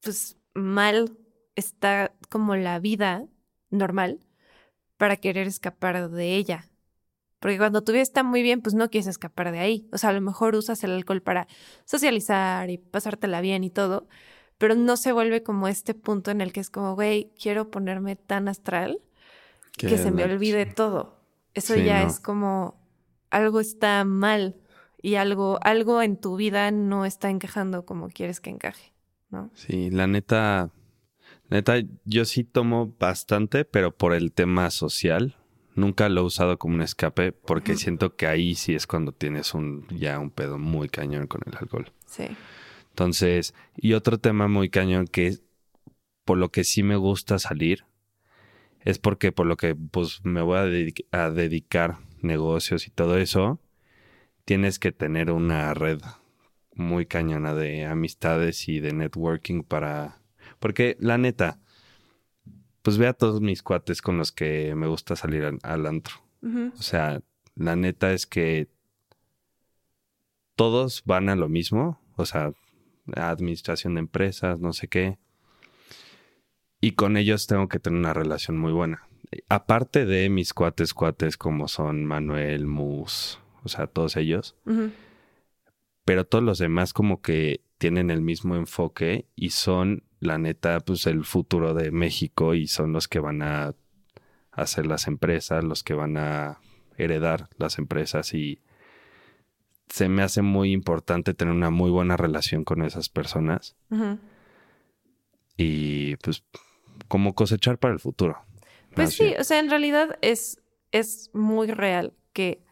pues 0.03 0.39
mal 0.55 1.19
está 1.55 2.15
como 2.31 2.57
la 2.57 2.79
vida 2.79 3.27
normal 3.69 4.21
para 4.97 5.19
querer 5.19 5.47
escapar 5.47 6.09
de 6.09 6.37
ella. 6.37 6.71
Porque 7.45 7.59
cuando 7.59 7.85
tu 7.85 7.93
vida 7.93 8.01
está 8.01 8.23
muy 8.23 8.41
bien, 8.41 8.63
pues 8.63 8.75
no 8.75 8.89
quieres 8.89 9.07
escapar 9.07 9.53
de 9.53 9.59
ahí. 9.59 9.87
O 9.93 9.99
sea, 9.99 10.09
a 10.09 10.13
lo 10.15 10.23
mejor 10.23 10.55
usas 10.55 10.83
el 10.83 10.93
alcohol 10.93 11.21
para 11.21 11.47
socializar 11.85 12.71
y 12.71 12.79
pasártela 12.79 13.43
bien 13.43 13.65
y 13.65 13.69
todo, 13.69 14.09
pero 14.57 14.75
no 14.75 14.97
se 14.97 15.13
vuelve 15.13 15.43
como 15.43 15.69
este 15.69 15.93
punto 15.93 16.31
en 16.31 16.41
el 16.41 16.55
que 16.55 16.61
es 16.61 16.71
como, 16.71 16.95
güey, 16.95 17.35
quiero 17.39 17.71
ponerme 17.71 18.17
tan 18.17 18.49
astral 18.49 18.99
que, 19.77 19.99
se 19.99 20.11
me 20.11 20.25
olvide 20.25 20.65
todo. 20.65 21.21
Eso 21.53 21.75
Sí, 21.75 21.85
ya 21.85 22.01
no. 22.01 22.09
es 22.09 22.19
como 22.19 22.81
algo 23.29 23.61
está 23.61 24.03
mal 24.07 24.57
y 25.03 25.17
algo, 25.17 25.59
algo 25.61 26.01
en 26.01 26.17
tu 26.17 26.37
vida 26.37 26.71
no 26.71 27.05
está 27.05 27.29
encajando 27.29 27.85
como 27.85 28.09
quieres 28.09 28.41
que 28.41 28.49
encaje, 28.49 28.95
¿no? 29.29 29.51
Sí, 29.53 29.91
la 29.91 30.07
neta, 30.07 30.71
neta, 31.51 31.75
yo 32.07 32.25
sí 32.25 32.43
tomo 32.43 32.95
bastante, 32.99 33.67
pero 33.67 33.95
por 33.95 34.15
el 34.15 34.33
tema 34.33 34.71
social. 34.71 35.37
Nunca 35.75 36.09
lo 36.09 36.21
he 36.21 36.25
usado 36.25 36.59
como 36.59 36.75
un 36.77 36.83
escape 36.83 37.33
porque 37.33 37.77
siento 37.77 38.15
que 38.17 38.27
ahí 38.27 38.55
sí 38.55 38.75
es 38.75 38.87
cuando 38.87 39.13
tienes 39.13 39.55
un 39.55 39.87
ya 39.89 40.19
un 40.19 40.31
pedo 40.31 40.59
muy 40.59 40.89
cañón 40.89 41.27
con 41.27 41.41
el 41.47 41.57
alcohol. 41.57 41.91
Sí. 42.07 42.25
Entonces, 42.91 43.55
y 43.77 43.95
otro 43.95 44.19
tema 44.19 44.47
muy 44.47 44.69
cañón 44.71 45.07
que 45.07 45.27
es 45.27 45.43
por 46.25 46.39
lo 46.39 46.51
que 46.51 46.63
sí 46.65 46.83
me 46.83 46.97
gusta 46.97 47.39
salir 47.39 47.85
es 48.81 48.99
porque 48.99 49.33
por 49.33 49.47
lo 49.47 49.57
que 49.57 49.75
pues 49.75 50.21
me 50.25 50.43
voy 50.43 50.59
a, 50.59 50.65
dedic- 50.67 51.07
a 51.11 51.31
dedicar 51.31 51.97
negocios 52.21 52.87
y 52.87 52.91
todo 52.91 53.19
eso, 53.19 53.61
tienes 54.45 54.79
que 54.79 54.93
tener 54.93 55.31
una 55.31 55.75
red 55.75 56.01
muy 56.75 57.07
cañona 57.07 57.55
de 57.55 57.85
amistades 57.85 58.69
y 58.69 58.81
de 58.81 58.93
networking 58.93 59.63
para 59.63 60.21
porque 60.61 60.97
la 61.01 61.19
neta 61.19 61.61
pues 62.85 62.99
ve 62.99 63.07
a 63.07 63.15
todos 63.15 63.41
mis 63.41 63.63
cuates 63.63 64.03
con 64.03 64.19
los 64.19 64.31
que 64.31 64.75
me 64.75 64.87
gusta 64.87 65.17
salir 65.17 65.45
al, 65.45 65.59
al 65.63 65.87
antro. 65.87 66.17
O 66.79 66.83
sea, 66.83 67.23
la 67.55 67.77
neta 67.77 68.13
es 68.13 68.27
que 68.27 68.69
todos 70.55 71.03
van 71.07 71.31
a 71.31 71.35
lo 71.35 71.49
mismo, 71.49 71.99
o 72.17 72.27
sea, 72.27 72.53
administración 73.15 73.95
de 73.95 74.01
empresas, 74.01 74.61
no 74.61 74.75
sé 74.75 74.89
qué. 74.89 75.17
Y 76.83 76.93
con 76.93 77.17
ellos 77.17 77.47
tengo 77.47 77.69
que 77.69 77.79
tener 77.79 77.99
una 77.99 78.13
relación 78.13 78.59
muy 78.59 78.73
buena. 78.73 79.09
Aparte 79.49 80.05
de 80.05 80.29
mis 80.29 80.53
cuates, 80.53 80.93
cuates 80.93 81.39
como 81.39 81.69
son 81.69 82.05
Manuel, 82.05 82.67
Mus, 82.67 83.41
o 83.63 83.71
sea, 83.71 83.87
todos 83.87 84.17
ellos. 84.17 84.57
Pero 86.05 86.27
todos 86.27 86.45
los 86.45 86.59
demás 86.59 86.93
como 86.93 87.23
que 87.23 87.63
tienen 87.79 88.11
el 88.11 88.21
mismo 88.21 88.57
enfoque 88.57 89.27
y 89.35 89.51
son, 89.51 90.05
la 90.25 90.39
neta, 90.39 90.81
pues 90.81 91.07
el 91.07 91.25
futuro 91.25 91.75
de 91.75 91.91
México 91.91 92.55
y 92.55 92.67
son 92.67 92.93
los 92.93 93.09
que 93.09 93.21
van 93.21 93.43
a 93.43 93.75
hacer 94.51 94.87
las 94.87 95.07
empresas, 95.07 95.65
los 95.65 95.83
que 95.83 95.95
van 95.95 96.17
a 96.17 96.61
heredar 96.97 97.49
las 97.59 97.79
empresas 97.79 98.35
y 98.35 98.61
se 99.89 100.09
me 100.09 100.23
hace 100.23 100.43
muy 100.43 100.73
importante 100.73 101.35
tener 101.35 101.55
una 101.55 101.71
muy 101.71 101.91
buena 101.91 102.17
relación 102.17 102.65
con 102.65 102.83
esas 102.83 103.09
personas. 103.09 103.77
Y 105.57 106.17
pues 106.17 106.43
como 107.09 107.35
cosechar 107.35 107.79
para 107.79 107.95
el 107.95 108.01
futuro. 108.01 108.39
Pues 108.95 109.15
sí, 109.15 109.35
o 109.39 109.45
sea, 109.45 109.59
en 109.59 109.71
realidad 109.71 110.19
es, 110.21 110.61
es 110.93 111.31
muy 111.33 111.69
real 111.69 112.13
que 112.33 112.65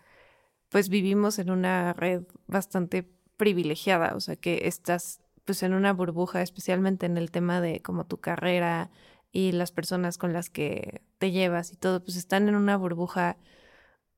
pues 0.69 0.89
vivimos 0.89 1.39
en 1.39 1.51
una 1.51 1.93
red 1.93 2.23
bastante 2.47 3.07
privilegiada, 3.37 4.15
o 4.15 4.21
sea, 4.21 4.37
que 4.37 4.67
estás 4.67 5.21
pues 5.45 5.63
en 5.63 5.75
una 5.75 5.93
burbuja, 5.93 6.43
especialmente 6.43 7.07
en 7.07 7.17
el 7.17 7.31
tema 7.31 7.61
de 7.61 7.81
como 7.81 8.07
tu 8.07 8.19
carrera 8.19 8.91
y 9.33 9.53
las 9.53 9.73
personas 9.73 10.19
con 10.19 10.33
las 10.33 10.51
que 10.51 11.03
te 11.19 11.31
llevas 11.31 11.73
y 11.73 11.77
todo, 11.77 12.03
pues 12.05 12.17
están 12.17 12.49
en 12.49 12.55
una 12.55 12.77
burbuja 12.77 13.37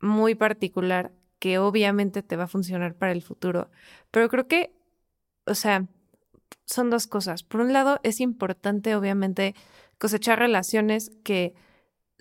muy 0.01 0.35
particular 0.35 1.13
que 1.39 1.59
obviamente 1.59 2.23
te 2.23 2.37
va 2.37 2.45
a 2.45 2.49
funcionar 2.49 2.95
para 2.95 3.13
el 3.13 3.23
futuro. 3.23 3.71
Pero 4.11 4.29
creo 4.29 4.49
que, 4.49 4.75
o 5.47 5.55
sea, 5.55 5.87
son 6.65 6.91
dos 6.91 7.07
cosas. 7.07 7.43
Por 7.43 7.61
un 7.61 7.73
lado, 7.73 8.01
es 8.03 8.21
importante, 8.21 8.97
obviamente, 8.97 9.55
cosechar 9.99 10.39
relaciones 10.39 11.11
que 11.23 11.55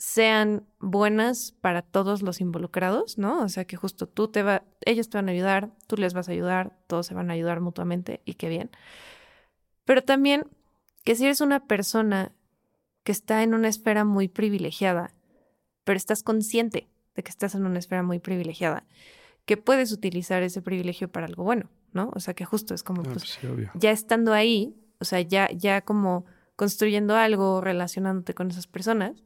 sean 0.04 0.68
buenas 0.82 1.54
para 1.62 1.82
todos 1.82 2.22
los 2.24 2.42
involucrados, 2.42 3.18
¿no? 3.18 3.42
O 3.42 3.48
sea, 3.48 3.64
que 3.64 3.78
justo 3.78 4.06
tú 4.06 4.28
te 4.28 4.44
va, 4.44 4.66
ellos 4.82 5.10
te 5.10 5.18
van 5.18 5.30
a 5.30 5.32
ayudar, 5.32 5.70
tú 5.88 5.96
les 5.96 6.14
vas 6.14 6.28
a 6.28 6.34
ayudar, 6.34 6.78
todos 6.88 7.08
se 7.08 7.14
van 7.14 7.30
a 7.30 7.34
ayudar 7.36 7.62
mutuamente 7.62 8.22
y 8.26 8.34
qué 8.34 8.50
bien. 8.50 8.70
Pero 9.86 10.04
también 10.04 10.44
que 11.06 11.16
si 11.16 11.24
eres 11.24 11.40
una 11.40 11.68
persona 11.68 12.34
que 13.06 13.14
está 13.14 13.44
en 13.44 13.54
una 13.54 13.70
esfera 13.70 14.04
muy 14.04 14.28
privilegiada, 14.28 15.14
pero 15.86 15.96
estás 15.96 16.22
consciente 16.22 16.90
de 17.16 17.24
que 17.24 17.30
estás 17.30 17.56
en 17.56 17.66
una 17.66 17.80
esfera 17.80 18.04
muy 18.04 18.20
privilegiada, 18.20 18.86
que 19.46 19.56
puedes 19.56 19.94
utilizar 19.94 20.44
ese 20.44 20.62
privilegio 20.62 21.10
para 21.10 21.28
algo 21.28 21.46
bueno, 21.46 21.70
¿no? 21.94 22.12
O 22.14 22.20
sea, 22.20 22.34
que 22.34 22.44
justo 22.44 22.74
es 22.74 22.84
como, 22.84 23.04
Ah, 23.04 23.10
pues, 23.14 23.24
sí, 23.24 23.48
ya 23.76 23.92
estando 23.92 24.34
ahí, 24.34 24.76
o 25.00 25.06
sea, 25.06 25.22
ya, 25.22 25.50
ya 25.50 25.80
como 25.80 26.26
construyendo 26.58 27.16
algo, 27.16 27.62
relacionándote 27.62 28.34
con 28.34 28.52
esas 28.52 28.68
personas, 28.68 29.24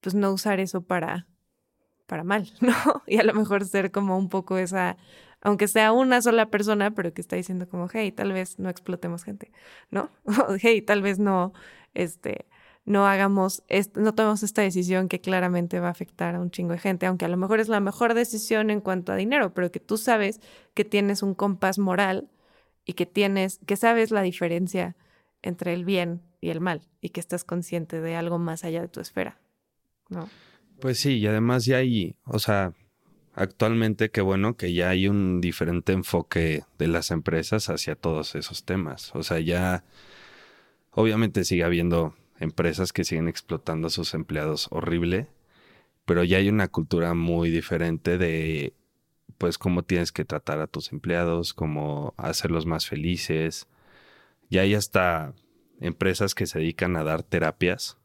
pues 0.00 0.14
no 0.14 0.32
usar 0.32 0.60
eso 0.60 0.82
para, 0.82 1.26
para 2.06 2.24
mal, 2.24 2.50
¿no? 2.60 3.02
Y 3.06 3.18
a 3.18 3.24
lo 3.24 3.34
mejor 3.34 3.64
ser 3.64 3.90
como 3.90 4.18
un 4.18 4.28
poco 4.28 4.58
esa, 4.58 4.96
aunque 5.40 5.68
sea 5.68 5.92
una 5.92 6.22
sola 6.22 6.50
persona, 6.50 6.90
pero 6.92 7.12
que 7.12 7.20
está 7.20 7.36
diciendo 7.36 7.68
como, 7.68 7.88
hey, 7.92 8.12
tal 8.12 8.32
vez 8.32 8.58
no 8.58 8.68
explotemos 8.68 9.24
gente, 9.24 9.52
¿no? 9.90 10.10
Hey, 10.60 10.82
tal 10.82 11.02
vez 11.02 11.18
no, 11.18 11.52
este, 11.94 12.46
no 12.88 13.06
hagamos, 13.06 13.62
no 13.94 14.14
tomemos 14.14 14.42
esta 14.42 14.62
decisión 14.62 15.08
que 15.08 15.20
claramente 15.20 15.78
va 15.78 15.88
a 15.88 15.90
afectar 15.90 16.34
a 16.34 16.40
un 16.40 16.50
chingo 16.50 16.72
de 16.72 16.78
gente, 16.78 17.06
aunque 17.06 17.26
a 17.26 17.28
lo 17.28 17.36
mejor 17.36 17.60
es 17.60 17.68
la 17.68 17.80
mejor 17.80 18.14
decisión 18.14 18.70
en 18.70 18.80
cuanto 18.80 19.12
a 19.12 19.16
dinero, 19.16 19.52
pero 19.52 19.70
que 19.70 19.78
tú 19.78 19.98
sabes 19.98 20.40
que 20.74 20.84
tienes 20.84 21.22
un 21.22 21.34
compás 21.34 21.78
moral 21.78 22.30
y 22.86 22.94
que 22.94 23.04
tienes, 23.04 23.60
que 23.66 23.76
sabes 23.76 24.10
la 24.10 24.22
diferencia 24.22 24.96
entre 25.42 25.74
el 25.74 25.84
bien 25.84 26.22
y 26.40 26.48
el 26.48 26.60
mal 26.60 26.80
y 27.02 27.10
que 27.10 27.20
estás 27.20 27.44
consciente 27.44 28.00
de 28.00 28.16
algo 28.16 28.38
más 28.38 28.64
allá 28.64 28.80
de 28.80 28.88
tu 28.88 29.00
esfera, 29.00 29.38
¿no? 30.08 30.28
Pues 30.80 31.00
sí, 31.00 31.18
y 31.18 31.26
además 31.26 31.64
ya 31.64 31.78
hay, 31.78 32.16
o 32.24 32.38
sea, 32.38 32.72
actualmente 33.34 34.10
qué 34.10 34.20
bueno 34.20 34.56
que 34.56 34.72
ya 34.72 34.90
hay 34.90 35.08
un 35.08 35.40
diferente 35.40 35.92
enfoque 35.92 36.64
de 36.78 36.88
las 36.88 37.10
empresas 37.10 37.68
hacia 37.68 37.96
todos 37.96 38.34
esos 38.34 38.64
temas. 38.64 39.14
O 39.14 39.22
sea, 39.22 39.40
ya 39.40 39.84
obviamente 40.90 41.44
sigue 41.44 41.64
habiendo 41.64 42.14
empresas 42.40 42.92
que 42.92 43.04
siguen 43.04 43.28
explotando 43.28 43.88
a 43.88 43.90
sus 43.90 44.14
empleados 44.14 44.68
horrible, 44.70 45.28
pero 46.04 46.24
ya 46.24 46.38
hay 46.38 46.48
una 46.48 46.68
cultura 46.68 47.14
muy 47.14 47.50
diferente 47.50 48.18
de 48.18 48.72
pues 49.36 49.58
cómo 49.58 49.84
tienes 49.84 50.10
que 50.10 50.24
tratar 50.24 50.60
a 50.60 50.66
tus 50.66 50.92
empleados, 50.92 51.54
cómo 51.54 52.14
hacerlos 52.16 52.66
más 52.66 52.86
felices. 52.86 53.68
Ya 54.50 54.62
hay 54.62 54.74
hasta 54.74 55.34
empresas 55.80 56.34
que 56.34 56.46
se 56.46 56.58
dedican 56.58 56.96
a 56.96 57.04
dar 57.04 57.22
terapias 57.22 57.97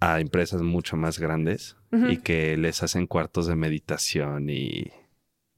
a 0.00 0.20
empresas 0.20 0.62
mucho 0.62 0.96
más 0.96 1.18
grandes 1.18 1.76
y 1.90 2.18
que 2.18 2.56
les 2.56 2.82
hacen 2.82 3.06
cuartos 3.06 3.46
de 3.46 3.56
meditación 3.56 4.50
y 4.50 4.92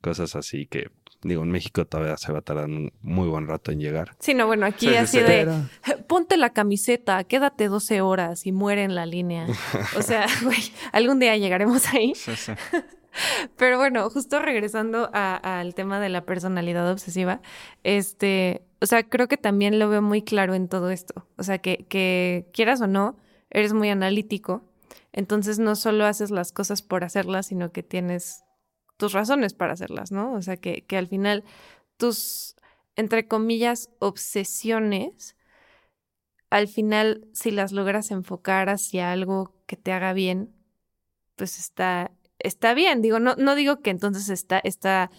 cosas 0.01 0.37
así 0.37 0.67
que 0.67 0.91
digo 1.23 1.43
en 1.43 1.51
México 1.51 1.87
todavía 1.87 2.17
se 2.17 2.33
va 2.33 2.39
a 2.39 2.43
tardar 2.43 2.67
un 2.67 2.93
muy 3.03 3.29
buen 3.29 3.47
rato 3.47 3.73
en 3.73 3.81
llegar. 3.81 4.17
Sí, 4.19 4.33
no, 4.35 4.47
bueno, 4.47 4.67
aquí 4.67 4.87
Sí, 4.87 4.93
sí, 4.93 4.97
así 4.97 5.19
sí. 5.19 5.25
de 5.25 5.65
ponte 6.07 6.37
la 6.37 6.51
camiseta, 6.51 7.23
quédate 7.25 7.69
12 7.69 8.01
horas 8.01 8.47
y 8.47 8.53
muere 8.53 8.85
en 8.85 8.95
la 8.95 9.07
línea. 9.07 9.47
O 9.97 10.03
sea, 10.03 10.27
güey, 10.43 10.59
algún 10.93 11.19
día 11.19 11.37
llegaremos 11.37 11.87
ahí. 11.93 12.15
Sí, 12.15 12.35
sí. 12.37 12.53
Pero 13.57 13.77
bueno, 13.77 14.09
justo 14.09 14.39
regresando 14.39 15.11
al 15.13 15.75
tema 15.75 15.99
de 15.99 16.09
la 16.09 16.25
personalidad 16.25 16.89
obsesiva, 16.91 17.41
este, 17.83 18.63
o 18.81 18.87
sea, 18.87 19.03
creo 19.03 19.27
que 19.27 19.37
también 19.37 19.81
lo 19.81 19.89
veo 19.89 20.01
muy 20.01 20.23
claro 20.23 20.55
en 20.55 20.69
todo 20.69 20.91
esto. 20.91 21.27
O 21.37 21.43
sea, 21.43 21.59
que, 21.59 21.87
que 21.89 22.47
quieras 22.53 22.81
o 22.81 22.87
no, 22.87 23.19
eres 23.51 23.73
muy 23.73 23.91
analítico. 23.91 24.63
Entonces 25.13 25.59
no 25.59 25.77
solo 25.77 26.07
haces 26.07 26.31
las 26.31 26.53
cosas 26.53 26.83
por 26.83 27.05
hacerlas, 27.05 27.47
sino 27.47 27.73
que 27.73 27.83
tienes 27.83 28.45
tus 28.97 29.13
razones 29.13 29.55
para 29.55 29.73
hacerlas, 29.73 30.13
¿no? 30.13 30.35
O 30.35 30.43
sea, 30.43 30.57
que, 30.57 30.83
que 30.83 30.97
al 30.97 31.09
final 31.09 31.45
tus, 31.97 32.57
entre 32.97 33.27
comillas, 33.27 33.91
obsesiones, 33.99 35.37
al 36.51 36.69
final, 36.69 37.27
si 37.33 37.51
las 37.51 37.73
logras 37.73 38.11
enfocar 38.11 38.69
hacia 38.69 39.13
algo 39.13 39.55
que 39.67 39.77
te 39.77 39.93
haga 39.93 40.13
bien, 40.13 40.53
pues 41.37 41.59
está, 41.59 42.11
está 42.39 42.75
bien. 42.75 43.03
Digo, 43.03 43.21
no, 43.21 43.37
no 43.37 43.55
digo 43.55 43.81
que 43.81 43.91
entonces 43.91 44.29
está, 44.29 44.59
está 44.59 45.11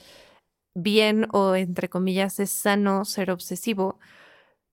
bien 0.74 1.28
o 1.32 1.56
entre 1.56 1.89
comillas 1.89 2.39
es 2.39 2.52
sano 2.52 3.06
ser 3.06 3.32
obsesivo, 3.32 4.00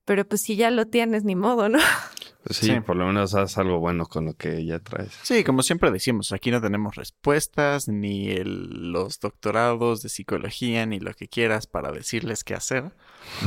pero 0.05 0.27
pues 0.27 0.41
si 0.41 0.55
ya 0.55 0.71
lo 0.71 0.87
tienes, 0.87 1.23
ni 1.23 1.35
modo, 1.35 1.69
¿no? 1.69 1.79
Sí, 2.49 2.67
Sí. 2.67 2.79
por 2.79 2.95
lo 2.95 3.05
menos 3.05 3.35
haz 3.35 3.57
algo 3.57 3.79
bueno 3.79 4.05
con 4.05 4.25
lo 4.25 4.33
que 4.33 4.63
ya 4.65 4.79
traes. 4.79 5.11
Sí, 5.23 5.43
como 5.43 5.61
siempre 5.61 5.91
decimos, 5.91 6.31
aquí 6.31 6.51
no 6.51 6.61
tenemos 6.61 6.95
respuestas, 6.95 7.87
ni 7.89 8.29
el- 8.31 8.91
los 8.93 9.19
doctorados 9.19 10.01
de 10.01 10.09
psicología, 10.09 10.85
ni 10.85 10.99
lo 10.99 11.13
que 11.13 11.27
quieras 11.27 11.67
para 11.67 11.91
decirles 11.91 12.43
qué 12.45 12.53
hacer. 12.55 12.93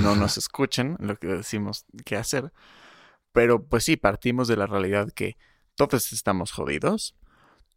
No 0.02 0.14
nos 0.34 0.36
escuchen 0.36 0.96
lo 1.00 1.16
que 1.16 1.28
decimos 1.28 1.86
qué 2.04 2.16
hacer. 2.16 2.52
Pero 3.32 3.64
pues 3.64 3.84
sí, 3.84 3.96
partimos 3.96 4.46
de 4.46 4.56
la 4.56 4.66
realidad 4.66 5.10
que 5.10 5.36
todos 5.74 6.12
estamos 6.12 6.52
jodidos. 6.52 7.16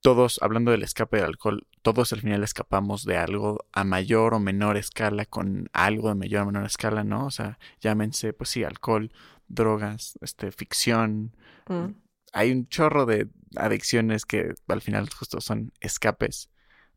Todos, 0.01 0.37
hablando 0.43 0.69
del 0.71 0.83
escape 0.83 1.17
del 1.17 1.25
alcohol, 1.27 1.65
todos 1.81 2.13
al 2.13 2.19
final 2.21 2.43
escapamos 2.43 3.05
de 3.05 3.17
algo 3.17 3.65
a 3.71 3.83
mayor 3.83 4.33
o 4.35 4.39
menor 4.39 4.77
escala 4.77 5.25
con 5.25 5.69
algo 5.73 6.09
de 6.09 6.15
mayor 6.15 6.43
o 6.43 6.45
menor 6.47 6.65
escala, 6.65 7.03
¿no? 7.03 7.25
O 7.25 7.31
sea, 7.31 7.57
llámense, 7.79 8.33
pues 8.33 8.49
sí, 8.51 8.63
alcohol, 8.63 9.11
drogas, 9.47 10.17
este, 10.21 10.51
ficción, 10.51 11.35
Mm. 11.67 11.95
hay 12.33 12.51
un 12.51 12.67
chorro 12.67 13.05
de 13.05 13.27
adicciones 13.55 14.25
que 14.25 14.53
al 14.67 14.81
final 14.81 15.09
justo 15.09 15.41
son 15.41 15.71
escapes 15.79 16.49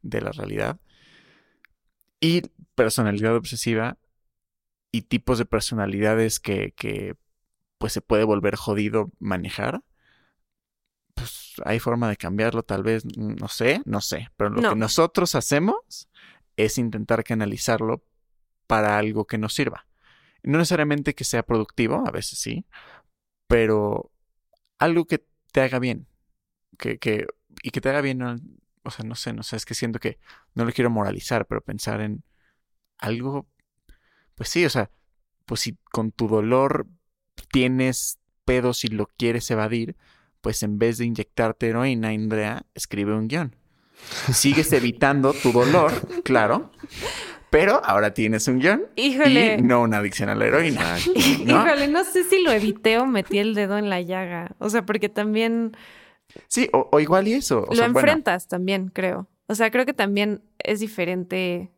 de 0.03 0.21
la 0.21 0.33
realidad. 0.33 0.79
Y 2.21 2.43
personalidad 2.75 3.35
obsesiva 3.37 3.97
y 4.93 5.03
tipos 5.03 5.39
de 5.39 5.45
personalidades 5.47 6.41
que, 6.41 6.73
que 6.73 7.15
pues 7.79 7.93
se 7.93 8.01
puede 8.01 8.25
volver 8.25 8.57
jodido 8.57 9.11
manejar. 9.21 9.83
Pues 11.15 11.55
hay 11.65 11.79
forma 11.81 12.09
de 12.09 12.17
cambiarlo, 12.17 12.63
tal 12.63 12.83
vez, 12.83 13.05
no 13.17 13.49
sé, 13.49 13.83
no 13.85 14.01
sé. 14.01 14.29
Pero 14.37 14.51
lo 14.51 14.61
No. 14.61 14.71
que 14.71 14.77
nosotros 14.77 15.35
hacemos 15.35 16.09
es 16.57 16.79
intentar 16.79 17.25
canalizarlo 17.25 18.05
para 18.67 18.99
algo 18.99 19.27
que 19.27 19.39
nos 19.39 19.55
sirva. 19.55 19.87
No 20.43 20.59
necesariamente 20.59 21.15
que 21.15 21.25
sea 21.25 21.43
productivo, 21.43 22.05
a 22.07 22.11
veces 22.11 22.39
sí, 22.39 22.67
pero 23.47 24.11
algo 24.79 25.07
que 25.07 25.25
te 25.53 25.61
haga 25.61 25.79
bien. 25.79 26.07
Que, 26.79 26.99
que, 26.99 27.27
y 27.63 27.71
que 27.71 27.81
te 27.81 27.89
haga 27.89 28.01
bien, 28.01 28.23
o 28.23 28.91
sea, 28.91 29.05
no 29.05 29.15
sé, 29.15 29.33
no 29.33 29.43
sé, 29.43 29.57
es 29.57 29.65
que 29.65 29.75
siento 29.75 29.99
que 29.99 30.19
no 30.55 30.65
lo 30.65 30.73
quiero 30.73 30.91
moralizar, 30.91 31.47
pero 31.47 31.61
pensar 31.61 32.01
en 32.01 32.23
algo, 32.99 33.49
pues 34.35 34.49
sí, 34.49 34.65
o 34.65 34.71
sea, 34.71 34.91
pues 35.45 35.61
si 35.63 35.77
con 35.91 36.13
tu 36.13 36.29
dolor 36.29 36.87
tienes 37.51 38.19
pedos 38.45 38.85
y 38.85 38.89
lo 38.89 39.07
quieres 39.07 39.51
evadir, 39.51 39.97
pues 40.41 40.63
en 40.63 40.79
vez 40.79 40.99
de 40.99 41.07
inyectarte 41.07 41.69
heroína, 41.69 42.09
Andrea, 42.09 42.67
escribe 42.75 43.15
un 43.15 43.29
guion. 43.29 43.57
Sigues 44.33 44.73
evitando 44.73 45.33
tu 45.33 45.53
dolor, 45.53 45.93
claro, 46.23 46.71
pero 47.51 47.81
ahora 47.85 48.13
tienes 48.15 48.47
un 48.49 48.59
guion 48.59 48.83
Híjole. 48.97 49.57
y 49.59 49.63
no 49.63 49.83
una 49.83 49.99
adicción 49.99 50.29
a 50.29 50.35
la 50.35 50.47
heroína. 50.47 50.97
¿no? 51.45 51.65
Híjole, 51.67 51.89
no 51.89 52.05
sé 52.05 52.25
si 52.25 52.43
lo 52.43 52.51
evité 52.53 52.99
o 52.99 53.07
metí 53.07 53.39
el 53.39 53.55
dedo 53.55 53.79
en 53.79 53.89
la 53.91 54.01
llaga. 54.01 54.53
O 54.59 54.69
sea, 54.71 54.85
porque 54.85 55.09
también 55.09 55.77
Sí, 56.47 56.69
o, 56.73 56.89
o 56.93 57.01
igual 57.01 57.27
y 57.27 57.33
eso. 57.35 57.61
o 57.63 57.67
lo 57.71 57.75
sea, 57.75 57.87
bueno, 57.89 57.99
enfrentas 58.01 58.49
también, 58.49 58.89
creo. 58.89 59.29
O 59.47 59.55
sea, 59.55 59.71
creo 59.71 59.87
que 59.87 59.95
también 59.95 60.43
es 60.59 60.79
diferente 60.81 61.71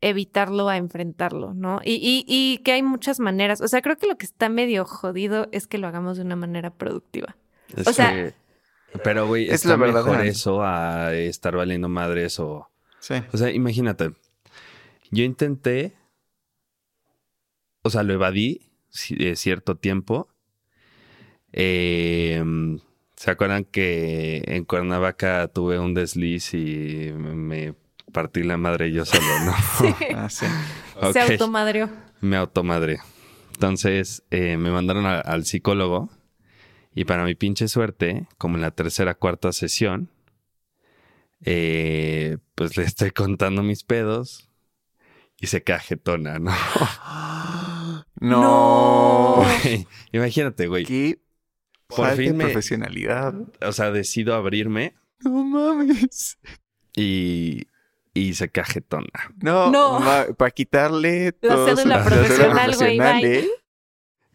evitarlo 0.00 0.68
a 0.68 0.76
enfrentarlo, 0.78 1.52
¿no? 1.54 1.80
Y, 1.84 1.94
y, 1.96 2.24
y 2.26 2.58
que 2.64 2.72
hay 2.72 2.82
muchas 2.82 3.20
maneras. 3.20 3.60
O 3.60 3.68
sea, 3.68 3.82
creo 3.82 3.96
que 3.96 4.06
lo 4.06 4.16
que 4.16 4.24
está 4.26 4.48
medio 4.48 4.84
jodido 4.84 5.48
es 5.52 5.66
que 5.66 5.78
lo 5.78 5.86
hagamos 5.88 6.16
de 6.16 6.24
una 6.24 6.36
manera 6.36 6.70
productiva. 6.70 7.36
Es 7.76 7.86
O 7.86 7.92
sea- 7.92 8.10
que- 8.12 8.34
pero 9.04 9.28
güey, 9.28 9.46
Es 9.46 9.54
está 9.56 9.68
la 9.70 9.76
mejor 9.76 9.94
verdadera. 10.04 10.24
eso 10.24 10.62
a 10.64 11.14
estar 11.14 11.54
valiendo 11.54 11.88
madres 11.88 12.40
o... 12.40 12.68
sí. 12.98 13.14
O 13.32 13.36
sea, 13.36 13.50
imagínate, 13.52 14.10
yo 15.10 15.24
intenté, 15.24 15.94
o 17.82 17.90
sea, 17.90 18.02
lo 18.02 18.12
evadí 18.14 18.60
ci- 18.92 19.16
eh, 19.20 19.36
cierto 19.36 19.76
tiempo. 19.76 20.28
Eh, 21.52 22.42
¿Se 23.16 23.30
acuerdan 23.30 23.64
que 23.64 24.42
en 24.46 24.64
Cuernavaca 24.64 25.48
tuve 25.48 25.78
un 25.78 25.92
desliz 25.94 26.54
y 26.54 27.12
me 27.14 27.74
partí 28.12 28.42
la 28.42 28.56
madre 28.56 28.92
yo 28.92 29.04
solo, 29.04 29.26
no? 29.44 29.52
Ah, 30.14 30.28
sí. 30.30 30.46
Se 31.12 31.20
Ok. 31.22 31.30
automadreó. 31.32 31.90
Me 32.20 32.36
automadré. 32.36 32.98
Entonces 33.52 34.22
eh, 34.30 34.56
me 34.56 34.70
mandaron 34.70 35.06
a- 35.06 35.20
al 35.20 35.44
psicólogo 35.44 36.08
y 36.94 37.04
para 37.04 37.24
mi 37.24 37.34
pinche 37.34 37.68
suerte, 37.68 38.26
como 38.38 38.56
en 38.56 38.62
la 38.62 38.70
tercera 38.70 39.14
cuarta 39.14 39.52
sesión, 39.52 40.08
eh, 41.44 42.38
pues 42.54 42.76
le 42.76 42.84
estoy 42.84 43.10
contando 43.10 43.62
mis 43.62 43.84
pedos 43.84 44.49
y 45.40 45.46
se 45.46 45.62
cajetona, 45.62 46.38
¿no? 46.38 46.52
No. 48.20 49.36
Güey, 49.62 49.86
Imagínate, 50.12 50.66
güey. 50.66 50.84
Qué 50.84 51.20
Por 51.86 51.98
falta 52.06 52.16
fin 52.16 52.26
de 52.32 52.32
me- 52.34 52.44
profesionalidad. 52.44 53.34
O 53.62 53.72
sea, 53.72 53.90
decido 53.90 54.34
abrirme 54.34 54.94
No 55.20 55.42
mames. 55.44 56.38
y, 56.94 57.66
y 58.12 58.34
se 58.34 58.50
cajetona. 58.50 59.06
No, 59.42 59.70
No. 59.70 60.00
para 60.36 60.50
quitarle 60.50 61.34
La 61.40 61.54
todo 61.54 61.66
cédula 61.76 62.04
profesional, 62.04 62.76
güey. 62.76 63.48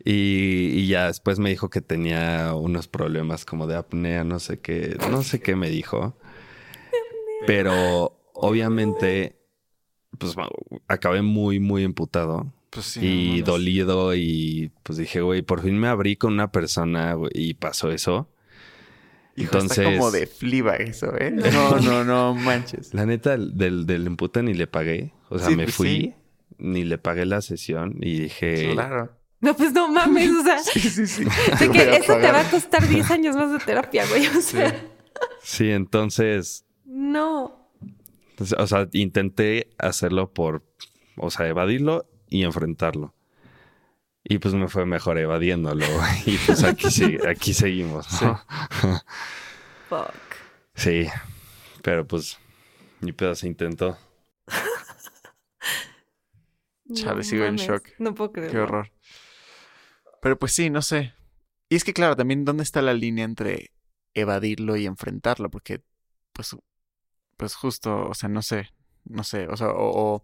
Y, 0.03 0.69
y 0.73 0.87
ya 0.87 1.07
después 1.07 1.39
me 1.39 1.49
dijo 1.49 1.69
que 1.69 1.81
tenía 1.81 2.53
unos 2.55 2.87
problemas 2.87 3.43
como 3.45 3.65
de 3.67 3.75
apnea, 3.75 4.23
no 4.23 4.39
sé 4.39 4.59
qué, 4.59 4.97
no 5.09 5.23
sé 5.23 5.41
qué 5.41 5.55
me 5.55 5.69
dijo. 5.69 6.17
Pero 7.47 8.19
obviamente, 8.33 9.39
pues 10.17 10.35
acabé 10.87 11.21
muy, 11.21 11.59
muy 11.59 11.83
emputado 11.83 12.51
Pues 12.69 12.85
sí, 12.87 13.35
y 13.37 13.39
no 13.41 13.45
dolido 13.47 14.15
y 14.15 14.71
pues 14.83 14.97
dije, 14.97 15.21
güey, 15.21 15.41
por 15.41 15.61
fin 15.61 15.79
me 15.79 15.87
abrí 15.87 16.15
con 16.15 16.33
una 16.33 16.51
persona 16.51 17.13
güey, 17.13 17.31
y 17.33 17.53
pasó 17.55 17.91
eso. 17.91 18.29
Hijo, 19.37 19.51
Entonces, 19.57 19.79
está 19.79 19.91
como 19.97 20.11
de 20.11 20.27
fliba 20.27 20.75
eso, 20.77 21.13
¿eh? 21.17 21.31
No, 21.53 21.77
no, 21.79 22.03
no 22.05 22.33
manches. 22.33 22.93
la 22.93 23.05
neta 23.05 23.31
del, 23.37 23.85
del, 23.85 24.07
empute 24.07 24.41
ni 24.43 24.53
le 24.53 24.65
pagué. 24.67 25.11
O 25.29 25.37
sea, 25.37 25.49
Sí, 25.49 25.55
me 25.57 25.63
pues 25.65 25.75
fui, 25.75 25.87
sí. 25.89 26.13
ni 26.57 26.85
le 26.85 26.97
pagué 26.97 27.25
la 27.25 27.41
sesión 27.41 27.97
y 28.01 28.19
dije, 28.21 28.71
Claro. 28.73 29.11
No, 29.41 29.53
pues 29.55 29.73
no 29.73 29.89
mames, 29.89 30.31
o 30.31 30.43
sea, 30.43 30.59
Sí, 30.63 30.79
sí, 30.79 31.05
sí. 31.05 31.23
de 31.59 31.69
que 31.69 31.97
eso 31.97 32.15
te 32.17 32.31
va 32.31 32.39
a 32.41 32.49
costar 32.49 32.87
10 32.87 33.11
años 33.11 33.35
más 33.35 33.51
de 33.51 33.59
terapia, 33.59 34.05
güey. 34.07 34.25
O 34.27 34.41
sea, 34.41 34.73
sí, 35.43 35.69
entonces 35.69 36.65
no. 36.85 37.64
Entonces, 38.35 38.59
O 38.59 38.67
sea, 38.67 38.89
intenté 38.91 39.69
hacerlo 39.77 40.33
por, 40.33 40.61
o 41.15 41.31
sea, 41.31 41.47
evadirlo 41.47 42.05
y 42.27 42.43
enfrentarlo. 42.43 43.15
Y 44.25 44.39
pues 44.39 44.53
me 44.55 44.67
fue 44.67 44.85
mejor 44.85 45.17
evadiéndolo. 45.17 45.85
Y 46.25 46.37
pues 46.39 46.61
aquí, 46.65 46.91
sí, 46.91 47.17
aquí 47.25 47.53
seguimos. 47.53 48.21
¿no? 48.21 48.41
Fuck. 49.89 50.11
Sí. 50.73 51.07
Pero 51.81 52.05
pues, 52.05 52.37
mi 52.99 53.13
pedo 53.13 53.35
se 53.35 53.47
intentó. 53.47 53.97
Chale, 56.93 57.23
sigo 57.23 57.45
en 57.45 57.55
mames, 57.55 57.67
shock. 57.67 57.87
No 57.99 58.13
puedo 58.13 58.33
creerlo. 58.33 58.51
Qué 58.51 58.59
horror. 58.59 58.91
Pero 60.21 60.37
pues 60.37 60.51
sí, 60.51 60.69
no 60.69 60.81
sé. 60.81 61.13
Y 61.69 61.75
es 61.75 61.85
que 61.85 61.93
claro, 61.93 62.17
también 62.17 62.43
dónde 62.43 62.63
está 62.63 62.81
la 62.81 62.93
línea 62.93 63.23
entre 63.23 63.71
evadirlo 64.13 64.75
y 64.75 64.87
enfrentarlo, 64.87 65.49
porque 65.49 65.83
pues, 66.33 66.53
pues 67.37 67.55
justo, 67.55 68.07
o 68.09 68.13
sea, 68.13 68.29
no 68.29 68.41
sé, 68.41 68.69
no 69.05 69.23
sé, 69.23 69.47
o 69.47 69.57
sea, 69.57 69.69
o, 69.71 70.15
o- 70.15 70.23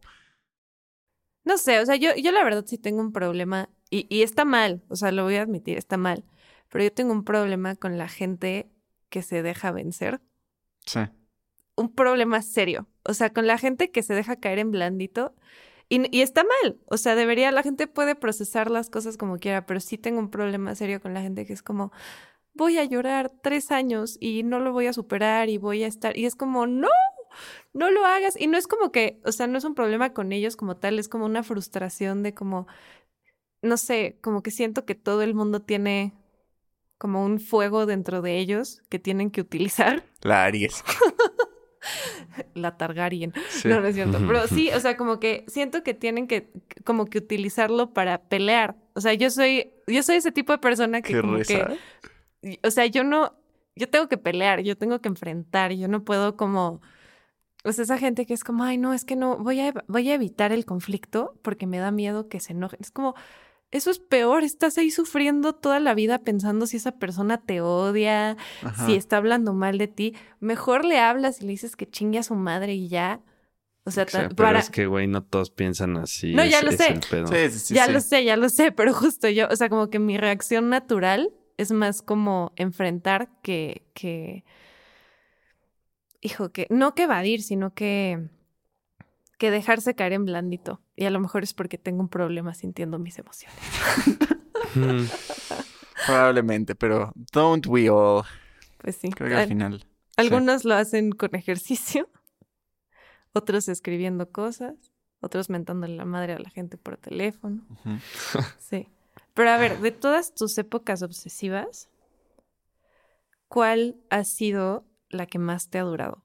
No 1.44 1.58
sé, 1.58 1.80
o 1.80 1.86
sea, 1.86 1.96
yo, 1.96 2.16
yo 2.16 2.32
la 2.32 2.44
verdad 2.44 2.66
sí 2.68 2.78
tengo 2.78 3.02
un 3.02 3.12
problema, 3.12 3.70
y, 3.90 4.06
y 4.16 4.22
está 4.24 4.46
mal, 4.46 4.84
o 4.90 4.96
sea, 4.96 5.12
lo 5.12 5.24
voy 5.24 5.36
a 5.36 5.42
admitir, 5.42 5.78
está 5.78 5.98
mal, 5.98 6.24
pero 6.70 6.84
yo 6.84 6.94
tengo 6.94 7.12
un 7.14 7.24
problema 7.24 7.76
con 7.76 7.98
la 7.98 8.08
gente 8.08 8.70
que 9.10 9.24
se 9.24 9.42
deja 9.42 9.72
vencer, 9.72 10.22
sí, 10.86 11.00
un 11.76 11.94
problema 11.94 12.42
serio, 12.42 12.88
o 13.04 13.14
sea, 13.14 13.32
con 13.34 13.48
la 13.48 13.58
gente 13.58 13.92
que 13.92 14.04
se 14.04 14.14
deja 14.14 14.36
caer 14.36 14.60
en 14.60 14.72
blandito, 14.72 15.36
y, 15.90 16.16
y 16.16 16.22
está 16.22 16.44
mal, 16.44 16.80
o 16.86 16.98
sea, 16.98 17.16
debería, 17.16 17.52
la 17.52 17.64
gente 17.64 17.88
puede 17.88 18.16
procesar 18.16 18.72
las 18.72 18.90
cosas 18.90 19.18
como 19.18 19.38
quiera, 19.40 19.66
pero 19.66 19.80
sí 19.82 19.98
tengo 19.98 20.20
un 20.20 20.30
problema 20.30 20.74
serio 20.76 21.02
con 21.02 21.14
la 21.14 21.22
gente 21.22 21.46
que 21.46 21.54
es 21.54 21.62
como, 21.64 21.92
voy 22.62 22.78
a 22.78 22.84
llorar 22.86 23.32
tres 23.42 23.72
años 23.72 24.18
y 24.20 24.44
no 24.44 24.60
lo 24.60 24.72
voy 24.72 24.86
a 24.86 24.94
superar 24.94 25.50
y 25.50 25.58
voy 25.58 25.84
a 25.84 25.88
estar, 25.88 26.16
y 26.16 26.26
es 26.26 26.36
como, 26.36 26.68
no, 26.68 26.90
no 27.74 27.90
lo 27.90 28.06
hagas. 28.06 28.40
Y 28.40 28.46
no 28.46 28.58
es 28.58 28.68
como 28.68 28.92
que, 28.92 29.20
o 29.26 29.32
sea, 29.32 29.48
no 29.48 29.58
es 29.58 29.64
un 29.64 29.74
problema 29.74 30.14
con 30.14 30.32
ellos 30.32 30.56
como 30.56 30.78
tal, 30.78 31.00
es 31.00 31.10
como 31.10 31.26
una 31.26 31.42
frustración 31.42 32.22
de 32.22 32.36
como, 32.36 32.68
no 33.64 33.78
sé, 33.78 34.20
como 34.22 34.44
que 34.44 34.52
siento 34.52 34.86
que 34.86 34.94
todo 34.94 35.24
el 35.24 35.34
mundo 35.34 35.64
tiene 35.64 36.14
como 37.00 37.26
un 37.26 37.40
fuego 37.40 37.88
dentro 37.88 38.22
de 38.22 38.38
ellos 38.38 38.84
que 38.90 39.00
tienen 39.00 39.32
que 39.32 39.42
utilizar. 39.42 40.04
la 40.22 40.46
Aries. 40.46 40.84
La 42.54 42.78
Targaryen. 42.78 43.34
Sí. 43.50 43.68
No, 43.68 43.82
no 43.82 43.88
es 43.88 43.96
cierto. 43.96 44.20
Pero 44.26 44.48
sí, 44.48 44.70
o 44.70 44.80
sea, 44.80 44.96
como 44.96 45.20
que 45.20 45.44
siento 45.48 45.82
que 45.82 45.96
tienen 45.96 46.28
que 46.28 46.52
como 46.86 47.08
que 47.08 47.18
utilizarlo 47.18 47.92
para 47.92 48.20
pelear. 48.30 48.76
O 48.94 49.02
sea, 49.02 49.16
yo 49.16 49.32
soy, 49.32 49.74
yo 49.88 50.04
soy 50.04 50.18
ese 50.18 50.32
tipo 50.32 50.54
de 50.54 50.60
persona 50.60 51.02
que 51.02 51.20
como 51.20 51.40
que, 51.40 51.66
o 52.64 52.72
sea, 52.72 52.86
yo 52.86 53.04
no, 53.04 53.34
yo 53.76 53.90
tengo 53.90 54.08
que 54.08 54.18
pelear, 54.18 54.62
yo 54.62 54.78
tengo 54.78 55.00
que 55.00 55.10
enfrentar, 55.10 55.72
yo 55.74 55.88
no 55.88 56.04
puedo 56.04 56.36
como, 56.38 56.82
o 57.64 57.72
sea, 57.72 57.84
esa 57.84 57.98
gente 57.98 58.26
que 58.26 58.34
es 58.34 58.44
como, 58.44 58.64
ay, 58.64 58.78
no, 58.78 58.94
es 58.94 59.06
que 59.06 59.16
no, 59.16 59.38
voy 59.38 59.60
a, 59.60 59.74
voy 59.88 60.10
a 60.10 60.16
evitar 60.16 60.52
el 60.52 60.66
conflicto 60.66 61.36
porque 61.44 61.68
me 61.68 61.78
da 61.78 61.92
miedo 61.92 62.28
que 62.28 62.40
se 62.40 62.54
enojen. 62.54 62.80
Es 62.82 62.92
como, 62.92 63.16
eso 63.72 63.92
es 63.92 64.00
peor, 64.00 64.44
estás 64.44 64.78
ahí 64.78 64.92
sufriendo 64.92 65.54
toda 65.54 65.80
la 65.80 65.94
vida 65.94 66.20
pensando 66.20 66.66
si 66.68 66.78
esa 66.78 66.94
persona 66.94 67.38
te 67.40 67.62
odia, 67.62 68.38
Ajá. 68.64 68.86
si 68.86 68.96
está 68.96 69.18
hablando 69.18 69.54
mal 69.54 69.78
de 69.78 69.88
ti. 69.88 70.16
Mejor 70.40 70.84
le 70.86 71.00
hablas 71.00 71.42
y 71.42 71.46
le 71.46 71.52
dices 71.52 71.76
que 71.76 71.90
chingue 71.90 72.20
a 72.20 72.24
su 72.24 72.36
madre 72.36 72.74
y 72.74 72.90
ya. 72.90 73.22
O 73.84 73.92
sea, 73.92 74.04
O 74.04 74.08
sea, 74.08 74.24
pero 74.30 74.36
para... 74.36 74.60
es 74.60 74.70
que, 74.70 74.86
güey, 74.88 75.08
no 75.08 75.24
todos 75.24 75.52
piensan 75.52 75.98
así. 75.98 76.34
No, 76.34 76.44
ya 76.46 76.60
es- 76.60 76.66
lo 76.66 76.72
sé. 76.72 77.00
Sí, 77.02 77.50
sí, 77.52 77.60
sí, 77.60 77.74
ya 77.76 77.86
sí. 77.88 77.94
lo 77.94 78.00
sé, 78.02 78.24
ya 78.26 78.38
lo 78.38 78.50
sé, 78.50 78.72
pero 78.72 78.94
justo 78.94 79.30
yo, 79.30 79.48
o 79.50 79.56
sea, 79.56 79.70
como 79.70 79.90
que 79.90 80.00
mi 80.00 80.18
reacción 80.18 80.70
natural 80.70 81.32
es 81.62 81.72
más 81.72 82.02
como 82.02 82.52
enfrentar 82.56 83.30
que, 83.42 83.84
que, 83.94 84.44
hijo, 86.22 86.52
que, 86.52 86.68
no 86.70 86.94
que 86.96 87.04
evadir, 87.04 87.42
sino 87.44 87.74
que, 87.74 88.30
que 89.38 89.52
dejarse 89.52 89.96
caer 89.96 90.14
en 90.14 90.26
blandito. 90.26 90.82
Y 90.96 91.06
a 91.06 91.10
lo 91.10 91.20
mejor 91.20 91.44
es 91.44 91.54
porque 91.54 91.78
tengo 91.78 92.02
un 92.02 92.10
problema 92.10 92.54
sintiendo 92.54 93.00
mis 93.00 93.18
emociones. 93.20 93.58
Mm, 94.76 95.04
Probablemente, 96.08 96.76
pero 96.76 97.12
don't 97.32 97.68
we 97.68 97.90
all. 97.90 98.24
Pues 98.80 98.96
sí. 98.96 99.10
Creo 99.12 99.30
que 99.30 99.36
al 99.36 99.42
Al- 99.42 99.48
final. 99.48 99.86
Algunos 100.18 100.66
lo 100.66 100.76
hacen 100.76 101.12
con 101.12 101.34
ejercicio, 101.36 102.10
otros 103.34 103.68
escribiendo 103.70 104.30
cosas, 104.30 104.74
otros 105.22 105.50
mentándole 105.50 105.96
la 105.96 106.06
madre 106.06 106.34
a 106.34 106.40
la 106.40 106.50
gente 106.50 106.78
por 106.78 106.98
teléfono. 106.98 107.64
Ujú. 107.70 107.98
Sí. 108.60 108.88
Pero 109.34 109.50
a 109.50 109.58
ver, 109.58 109.80
de 109.80 109.92
todas 109.92 110.34
tus 110.36 110.58
épocas 110.58 111.02
obsesivas, 111.04 111.90
¿cuál 113.48 113.96
ha 114.10 114.24
sido 114.24 114.86
la 115.10 115.26
que 115.26 115.40
más 115.40 115.70
te 115.70 115.80
ha 115.80 115.84
durado? 115.84 116.24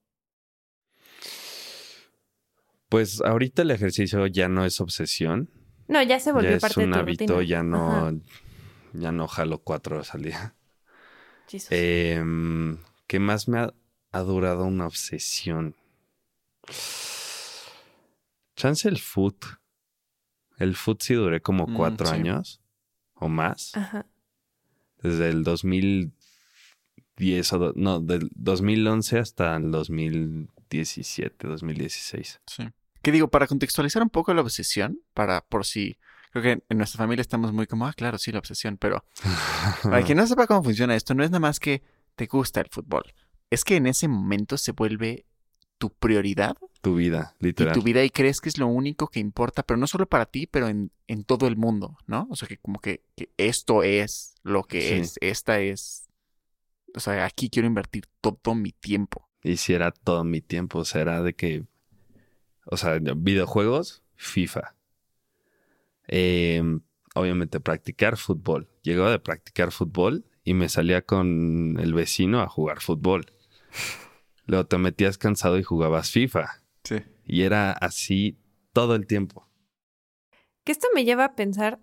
Pues 2.89 3.21
ahorita 3.21 3.63
el 3.63 3.71
ejercicio 3.73 4.27
ya 4.27 4.49
no 4.49 4.65
es 4.65 4.81
obsesión. 4.81 5.51
No, 5.89 6.03
ya 6.03 6.19
se 6.19 6.33
volvió 6.33 6.51
ya 6.51 6.57
es 6.57 6.63
parte 6.63 6.81
un 6.81 6.87
de 6.87 6.93
tu 6.93 6.99
hábito, 7.01 7.25
rutina. 7.35 7.49
ya 7.49 7.63
no, 7.63 8.07
Ajá. 8.07 8.13
ya 8.93 9.13
no 9.13 9.27
jalo 9.29 9.59
cuatro 9.59 9.97
horas 9.97 10.15
al 10.15 10.23
día. 10.23 10.55
Em, 11.71 12.79
¿Qué 13.07 13.19
más 13.19 13.49
me 13.49 13.59
ha, 13.59 13.75
ha 14.13 14.21
durado 14.21 14.65
una 14.65 14.87
obsesión? 14.87 15.75
Chance 18.57 18.89
el 18.89 18.99
foot. 18.99 19.45
El 20.59 20.75
foot 20.75 21.03
sí 21.03 21.15
duré 21.15 21.41
como 21.41 21.67
Mm, 21.67 21.77
cuatro 21.77 22.07
sí. 22.07 22.15
años 22.15 22.61
o 23.17 23.29
más. 23.29 23.77
Ajá. 23.77 24.07
Desde 25.03 25.29
el 25.29 25.45
2010 25.45 27.53
o 27.53 27.59
do- 27.59 27.73
no, 27.77 28.01
del 28.01 28.29
2011 28.35 29.19
hasta 29.19 29.57
el 29.57 29.71
2017, 29.71 31.47
2016. 31.49 32.41
Sí. 32.47 32.69
¿Qué 33.03 33.13
digo? 33.13 33.29
Para 33.29 33.47
contextualizar 33.47 34.03
un 34.03 34.11
poco 34.11 34.35
la 34.35 34.41
obsesión, 34.43 35.01
para 35.15 35.41
por 35.43 35.65
si. 35.65 35.97
Creo 36.33 36.43
que 36.43 36.63
en 36.69 36.79
nuestra 36.79 36.99
familia 36.99 37.23
estamos 37.23 37.53
muy 37.53 37.67
como, 37.67 37.87
ah, 37.87 37.93
claro, 37.95 38.19
sí, 38.19 38.31
la 38.33 38.41
obsesión, 38.41 38.77
pero 38.77 39.05
para 39.83 40.03
quien 40.03 40.19
no 40.19 40.27
sepa 40.27 40.47
cómo 40.47 40.63
funciona 40.63 40.95
esto, 40.95 41.15
no 41.15 41.25
es 41.25 41.31
nada 41.31 41.41
más 41.41 41.61
que 41.61 41.83
te 42.15 42.27
gusta 42.27 42.61
el 42.61 42.69
fútbol. 42.71 43.15
Es 43.49 43.65
que 43.65 43.77
en 43.77 43.87
ese 43.87 44.09
momento 44.09 44.59
se 44.59 44.73
vuelve 44.73 45.25
tu 45.79 45.91
prioridad 45.91 46.57
tu 46.87 46.95
vida, 46.95 47.35
y 47.41 47.47
literal. 47.47 47.75
tu 47.75 47.83
vida 47.83 48.05
y 48.05 48.11
crees 48.11 48.41
que 48.41 48.49
es 48.49 48.59
lo 48.59 48.69
único 48.69 49.09
que 49.09 49.19
importa, 49.19 49.65
pero 49.65 49.77
no 49.77 49.89
solo 49.89 50.07
para 50.07 50.27
ti, 50.27 50.47
pero 50.47 50.69
en, 50.69 50.93
en 51.09 51.25
todo 51.25 51.49
el 51.49 51.57
mundo, 51.57 51.99
¿no? 52.07 52.29
O 52.31 52.37
sea, 52.37 52.47
que 52.47 52.59
como 52.59 52.79
que, 52.79 53.03
que 53.17 53.29
esto 53.39 53.83
es 53.83 54.37
lo 54.45 54.63
que 54.63 54.81
Sí. 54.83 54.95
es, 54.95 55.19
esta 55.21 55.59
es... 55.59 56.09
O 56.95 57.01
sea, 57.01 57.25
aquí 57.25 57.51
quiero 57.51 57.67
invertir 57.67 58.05
todo 58.21 58.55
mi 58.55 58.71
tiempo. 58.71 59.29
Y 59.43 59.57
si 59.57 59.75
era 59.75 59.91
todo 59.91 60.23
mi 60.23 60.41
tiempo, 60.41 60.79
o 60.79 60.85
sea, 60.85 61.01
era 61.01 61.23
de 61.23 61.35
que, 61.35 61.65
o 62.67 62.77
sea, 62.77 63.01
videojuegos, 63.01 64.05
FIFA. 64.15 64.77
Em, 66.07 66.83
obviamente 67.17 67.59
practicar 67.59 68.17
fútbol. 68.17 68.69
Llegaba 68.83 69.11
de 69.11 69.19
practicar 69.19 69.73
fútbol 69.73 70.25
y 70.45 70.55
me 70.55 70.69
salía 70.69 71.03
con 71.03 71.79
el 71.81 71.95
vecino 71.95 72.43
a 72.43 72.49
jugar 72.49 72.81
fútbol. 72.81 73.27
Luego 74.47 74.67
te 74.67 74.79
metías 74.79 75.19
cansado 75.19 75.59
y 75.59 75.65
jugabas 75.65 76.13
FIFA. 76.13 76.63
Sí. 76.87 77.03
Y 77.25 77.43
era 77.43 77.73
así 77.73 78.39
todo 78.73 78.95
el 78.95 79.07
tiempo. 79.07 79.49
Que 80.65 80.73
esto 80.73 80.89
me 80.95 81.05
lleva 81.05 81.25
a 81.25 81.35
pensar, 81.35 81.81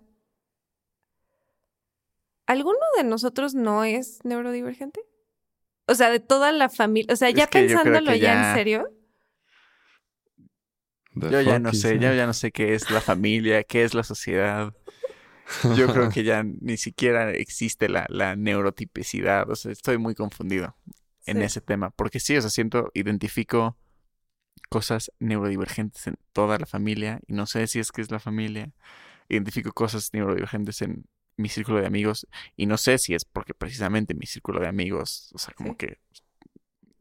¿alguno 2.46 2.78
de 2.96 3.04
nosotros 3.04 3.54
no 3.54 3.84
es 3.84 4.20
neurodivergente? 4.24 5.00
O 5.86 5.94
sea, 5.94 6.10
de 6.10 6.20
toda 6.20 6.52
la 6.52 6.68
familia, 6.68 7.12
o 7.12 7.16
sea, 7.16 7.28
Es 7.28 7.34
ya 7.36 7.46
que 7.46 7.60
pensándolo 7.60 8.10
ya... 8.12 8.16
ya- 8.16 8.48
en 8.50 8.56
serio, 8.56 8.88
The 11.18 11.30
Yo 11.30 11.40
ya 11.42 11.58
no 11.60 11.72
sé, 11.72 11.98
yo 12.00 12.12
ya 12.12 12.26
no 12.26 12.32
sé 12.32 12.50
qué 12.50 12.74
es 12.74 12.90
la 12.90 13.00
familia, 13.00 13.62
qué 13.62 13.84
es 13.84 13.94
la 13.94 14.02
sociedad. 14.02 14.74
Yo 15.76 15.86
creo 15.92 16.08
que 16.08 16.24
ya 16.24 16.42
ni 16.42 16.76
siquiera 16.76 17.30
existe 17.30 17.88
la, 17.88 18.06
la 18.08 18.34
neurotipicidad. 18.34 19.48
O 19.48 19.54
sea, 19.54 19.70
estoy 19.70 19.98
muy 19.98 20.14
confundido 20.16 20.74
en 21.26 21.36
Sí. 21.38 21.42
ese 21.44 21.60
tema. 21.60 21.90
Porque 21.90 22.18
sí, 22.18 22.36
o 22.36 22.40
sea, 22.40 22.50
siento, 22.50 22.90
identifico 22.94 23.76
cosas 24.70 25.10
neurodivergentes 25.18 26.06
en 26.06 26.16
toda 26.32 26.58
la 26.58 26.66
familia. 26.66 27.20
Y 27.26 27.32
no 27.34 27.46
sé 27.46 27.66
si 27.66 27.78
es 27.78 27.92
que 27.92 28.00
es 28.02 28.10
la 28.10 28.18
familia. 28.20 28.70
Identifico 29.28 29.72
cosas 29.72 30.10
neurodivergentes 30.12 30.82
en 30.82 31.04
mi 31.36 31.48
círculo 31.48 31.80
de 31.80 31.86
amigos. 31.86 32.26
Y 32.56 32.66
no 32.66 32.76
sé 32.76 32.98
si 32.98 33.14
es 33.14 33.24
porque 33.24 33.54
precisamente 33.54 34.14
mi 34.14 34.26
círculo 34.26 34.60
de 34.60 34.68
amigos, 34.68 35.30
o 35.34 35.38
sea, 35.38 35.54
como 35.54 35.70
Sí. 35.70 35.76
que 35.78 35.98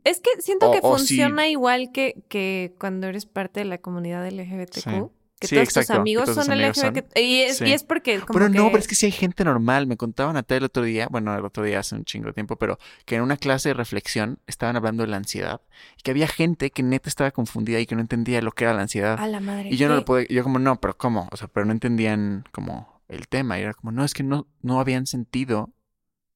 Es 0.06 0.20
que 0.20 0.30
siento 0.42 0.70
O- 0.70 0.74
que 0.74 0.82
funciona 0.82 1.48
igual 1.48 1.92
que, 1.94 2.24
que 2.28 2.76
cuando 2.78 3.08
eres 3.08 3.26
parte 3.26 3.62
de 3.62 3.66
la 3.66 3.78
comunidad 3.78 4.28
LGBTQ. 4.28 4.82
Sí. 4.82 5.23
Que 5.44 5.48
Sí, 5.48 5.56
todos 5.56 5.68
exacto, 5.68 5.94
tus 5.94 6.00
amigos 6.00 6.26
todos 6.26 6.46
son 6.46 6.54
amigos 6.54 6.78
son. 6.78 6.94
LGBT. 6.96 7.20
Y, 7.20 7.42
es, 7.42 7.58
Sí. 7.58 7.66
y 7.66 7.74
es 7.74 7.84
porque 7.84 8.20
como 8.22 8.40
Pero 8.40 8.48
no, 8.50 8.64
que- 8.66 8.70
pero 8.70 8.78
es 8.80 8.88
que 8.88 8.96
sí 8.96 9.08
hay 9.08 9.12
gente 9.12 9.44
normal. 9.44 9.88
Me 9.88 9.98
contaba 9.98 10.32
Natalia 10.32 10.60
el 10.60 10.64
otro 10.64 10.84
día, 10.84 11.08
bueno, 11.12 11.36
el 11.38 11.44
otro 11.44 11.64
día 11.64 11.80
hace 11.80 11.96
un 11.96 12.06
chingo 12.06 12.28
de 12.28 12.34
tiempo, 12.34 12.56
pero 12.56 12.78
que 13.06 13.16
en 13.18 13.24
una 13.24 13.36
clase 13.36 13.70
de 13.70 13.74
reflexión 13.74 14.40
estaban 14.48 14.78
hablando 14.78 15.04
de 15.04 15.08
la 15.10 15.18
ansiedad 15.18 15.60
y 15.98 16.02
que 16.02 16.12
había 16.12 16.28
gente 16.28 16.72
que 16.72 16.82
neta 16.82 17.10
estaba 17.10 17.32
confundida 17.32 17.80
y 17.82 17.86
que 17.86 17.96
no 17.96 18.02
entendía 18.02 18.42
lo 18.42 18.52
que 18.54 18.64
era 18.64 18.74
la 18.74 18.84
ansiedad. 18.84 19.20
A 19.20 19.28
la 19.28 19.42
madre. 19.42 19.68
y 19.70 19.76
yo 19.76 19.88
no 19.90 19.96
¿qué? 19.96 20.00
lo 20.00 20.06
pude, 20.06 20.28
yo 20.30 20.44
como, 20.44 20.60
no, 20.60 20.80
pero 20.80 20.98
¿cómo? 20.98 21.28
O 21.32 21.36
sea, 21.36 21.50
pero 21.50 21.66
no 21.66 21.74
entendían 21.74 22.46
como 22.54 23.02
el 23.10 23.28
tema. 23.28 23.60
Y 23.60 23.64
era 23.64 23.74
como, 23.74 23.92
no, 23.92 24.06
es 24.06 24.14
que 24.14 24.24
no, 24.24 24.48
no 24.62 24.80
habían 24.80 25.06
sentido 25.08 25.74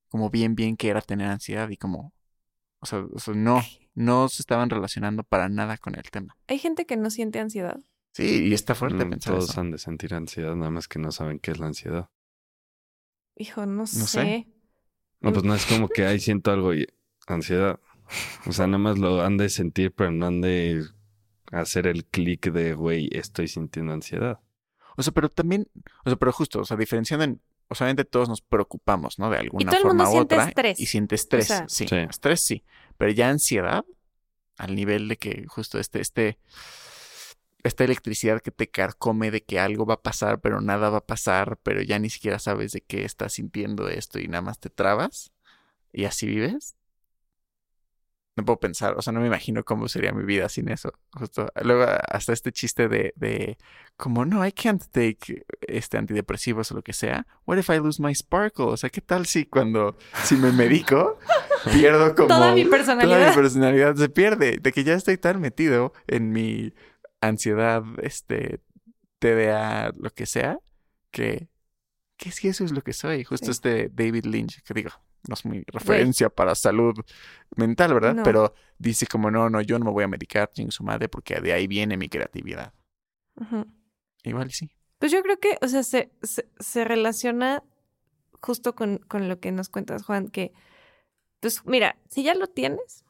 como 0.09 0.29
bien, 0.29 0.53
bien 0.55 0.75
que 0.77 0.89
era 0.89 1.01
tener 1.01 1.29
ansiedad 1.29 1.69
y 1.69 1.77
como, 1.77 2.13
o 2.79 2.85
sea, 2.85 2.99
o 3.11 3.19
sea, 3.19 3.33
no, 3.33 3.61
no 3.95 4.29
se 4.29 4.41
estaban 4.41 4.69
relacionando 4.69 5.23
para 5.23 5.49
nada 5.49 5.77
con 5.77 5.95
el 5.95 6.03
tema. 6.11 6.37
Hay 6.47 6.59
gente 6.59 6.85
que 6.85 6.95
no 6.97 7.09
siente 7.09 7.39
ansiedad. 7.39 7.79
Sí, 8.17 8.47
y 8.47 8.53
está 8.53 8.73
fuerte 8.73 9.05
Mm, 9.05 9.09
pensar 9.11 9.33
todos 9.35 9.49
eso. 9.51 9.61
han 9.61 9.69
de 9.71 9.77
sentir 9.77 10.13
ansiedad, 10.15 10.55
nada 10.55 10.71
más 10.71 10.87
que 10.87 10.97
no 10.97 11.11
saben 11.11 11.37
qué 11.39 11.51
es 11.51 11.59
la 11.59 11.67
ansiedad. 11.67 12.09
Hijo, 13.35 13.65
no, 13.67 13.85
sé. 13.85 14.05
sé. 14.07 14.47
No, 15.19 15.31
pues 15.31 15.43
no 15.43 15.53
es 15.53 15.65
como 15.67 15.87
que 15.87 16.05
ahí 16.05 16.19
siento 16.19 16.51
algo 16.51 16.73
y 16.73 16.87
ansiedad. 17.27 17.79
O 18.47 18.51
sea, 18.53 18.65
nada 18.65 18.79
más 18.79 18.97
lo 18.97 19.21
han 19.21 19.37
de 19.37 19.49
sentir, 19.49 19.93
pero 19.93 20.11
no 20.11 20.25
han 20.27 20.41
de 20.41 20.83
hacer 21.51 21.85
el 21.85 22.05
clic 22.05 22.51
de, 22.51 22.73
güey, 22.73 23.09
estoy 23.11 23.47
sintiendo 23.47 23.93
ansiedad. 23.93 24.39
O 24.95 25.03
sea, 25.03 25.13
pero 25.13 25.29
también, 25.29 25.67
o 26.03 26.09
sea, 26.09 26.17
pero 26.17 26.31
justo, 26.31 26.61
o 26.61 26.65
sea, 26.65 26.75
diferenciando 26.75 27.23
en, 27.23 27.39
o 27.67 27.75
sea, 27.75 27.85
obviamente 27.85 28.05
todos 28.05 28.29
nos 28.29 28.41
preocupamos, 28.41 29.19
¿no? 29.19 29.29
De 29.29 29.37
alguna 29.37 29.69
todo 29.71 29.81
el 29.81 29.87
mundo 29.89 30.03
forma 30.05 30.09
u 30.09 30.13
siente 30.17 30.35
otra. 30.35 30.47
estrés. 30.47 30.79
Y 30.79 30.85
siente 30.87 31.13
estrés, 31.15 31.45
O 31.45 31.47
sea- 31.47 31.65
sí, 31.69 31.87
Sí. 31.87 31.95
Estrés 31.97 32.41
sí. 32.43 32.63
Pero 32.97 33.11
ya 33.11 33.29
ansiedad, 33.29 33.85
al 34.57 34.73
nivel 34.73 35.07
de 35.07 35.17
que 35.17 35.45
justo 35.47 35.77
este, 35.79 35.99
este, 36.01 36.39
esta 37.67 37.83
electricidad 37.83 38.41
que 38.41 38.51
te 38.51 38.69
carcome 38.69 39.31
de 39.31 39.43
que 39.43 39.59
algo 39.59 39.85
va 39.85 39.95
a 39.95 40.01
pasar, 40.01 40.39
pero 40.41 40.61
nada 40.61 40.89
va 40.89 40.99
a 40.99 41.05
pasar, 41.05 41.57
pero 41.63 41.81
ya 41.81 41.99
ni 41.99 42.09
siquiera 42.09 42.39
sabes 42.39 42.71
de 42.71 42.81
qué 42.81 43.05
estás 43.05 43.33
sintiendo 43.33 43.87
esto 43.89 44.19
y 44.19 44.27
nada 44.27 44.41
más 44.41 44.59
te 44.59 44.69
trabas 44.69 45.31
y 45.93 46.05
así 46.05 46.27
vives. 46.27 46.75
No 48.35 48.45
puedo 48.45 48.59
pensar, 48.59 48.93
o 48.95 49.01
sea, 49.01 49.11
no 49.13 49.19
me 49.19 49.25
imagino 49.25 49.63
cómo 49.63 49.87
sería 49.87 50.11
mi 50.11 50.23
vida 50.23 50.47
sin 50.47 50.69
eso. 50.69 50.93
Justo. 51.13 51.51
Luego, 51.63 51.85
hasta 52.07 52.33
este 52.33 52.51
chiste 52.51 52.87
de, 52.87 53.11
de 53.15 53.57
como, 53.95 54.25
no, 54.25 54.45
I 54.45 54.51
can't 54.51 54.83
take 54.91 55.43
este 55.61 55.97
antidepresivos 55.97 56.71
o 56.71 56.75
lo 56.75 56.83
que 56.83 56.93
sea. 56.93 57.25
What 57.47 57.57
if 57.57 57.69
I 57.71 57.79
lose 57.79 57.99
my 57.99 58.13
sparkle? 58.13 58.65
O 58.65 58.77
sea, 58.77 58.91
¿qué 58.91 59.01
tal 59.01 59.25
si 59.25 59.45
cuando, 59.45 59.97
si 60.23 60.35
me 60.35 60.51
medico, 60.51 61.17
pierdo 61.73 62.13
como... 62.13 62.27
Toda 62.27 62.53
mi 62.53 62.63
Toda 62.65 62.77
personalidad. 62.77 63.29
mi 63.29 63.35
personalidad 63.35 63.95
se 63.95 64.09
pierde. 64.09 64.59
De 64.61 64.71
que 64.71 64.83
ya 64.83 64.93
estoy 64.93 65.17
tan 65.17 65.41
metido 65.41 65.93
en 66.05 66.31
mi 66.31 66.75
ansiedad, 67.21 67.83
este, 68.01 68.61
TDA, 69.19 69.93
lo 69.97 70.09
que 70.11 70.25
sea, 70.25 70.59
que, 71.11 71.49
que 72.17 72.31
sí 72.31 72.47
eso 72.47 72.63
es 72.63 72.71
lo 72.71 72.81
que 72.81 72.93
soy. 72.93 73.23
Justo 73.23 73.45
Sí. 73.47 73.51
este 73.51 73.89
David 73.89 74.25
Lynch, 74.25 74.61
que 74.63 74.73
digo, 74.73 74.91
no 75.27 75.33
es 75.33 75.45
muy 75.45 75.63
referencia 75.67 76.29
para 76.29 76.55
salud 76.55 76.93
mental, 77.55 77.93
¿verdad? 77.93 78.15
No. 78.15 78.23
Pero 78.23 78.53
dice 78.77 79.07
como, 79.07 79.31
no, 79.31 79.49
no, 79.49 79.61
yo 79.61 79.77
no 79.79 79.85
me 79.85 79.91
voy 79.91 80.03
a 80.03 80.07
medicar, 80.07 80.49
en 80.55 80.71
su 80.71 80.83
madre, 80.83 81.09
porque 81.09 81.39
de 81.41 81.53
ahí 81.53 81.67
viene 81.67 81.97
mi 81.97 82.09
creatividad. 82.09 82.73
Igual 84.23 84.47
y 84.47 84.51
sí. 84.51 84.69
Pues 84.99 85.11
yo 85.11 85.21
creo 85.21 85.39
que, 85.39 85.57
o 85.61 85.67
sea, 85.67 85.83
se, 85.83 86.11
se, 86.23 86.47
se 86.59 86.83
relaciona 86.83 87.63
justo 88.41 88.73
con, 88.75 88.97
con 88.99 89.29
lo 89.29 89.39
que 89.39 89.51
nos 89.51 89.69
cuentas, 89.69 90.03
Juan, 90.03 90.29
que, 90.29 90.53
pues 91.39 91.65
mira, 91.65 91.97
si 92.09 92.23
ya 92.23 92.33
lo 92.33 92.47
tienes, 92.47 93.03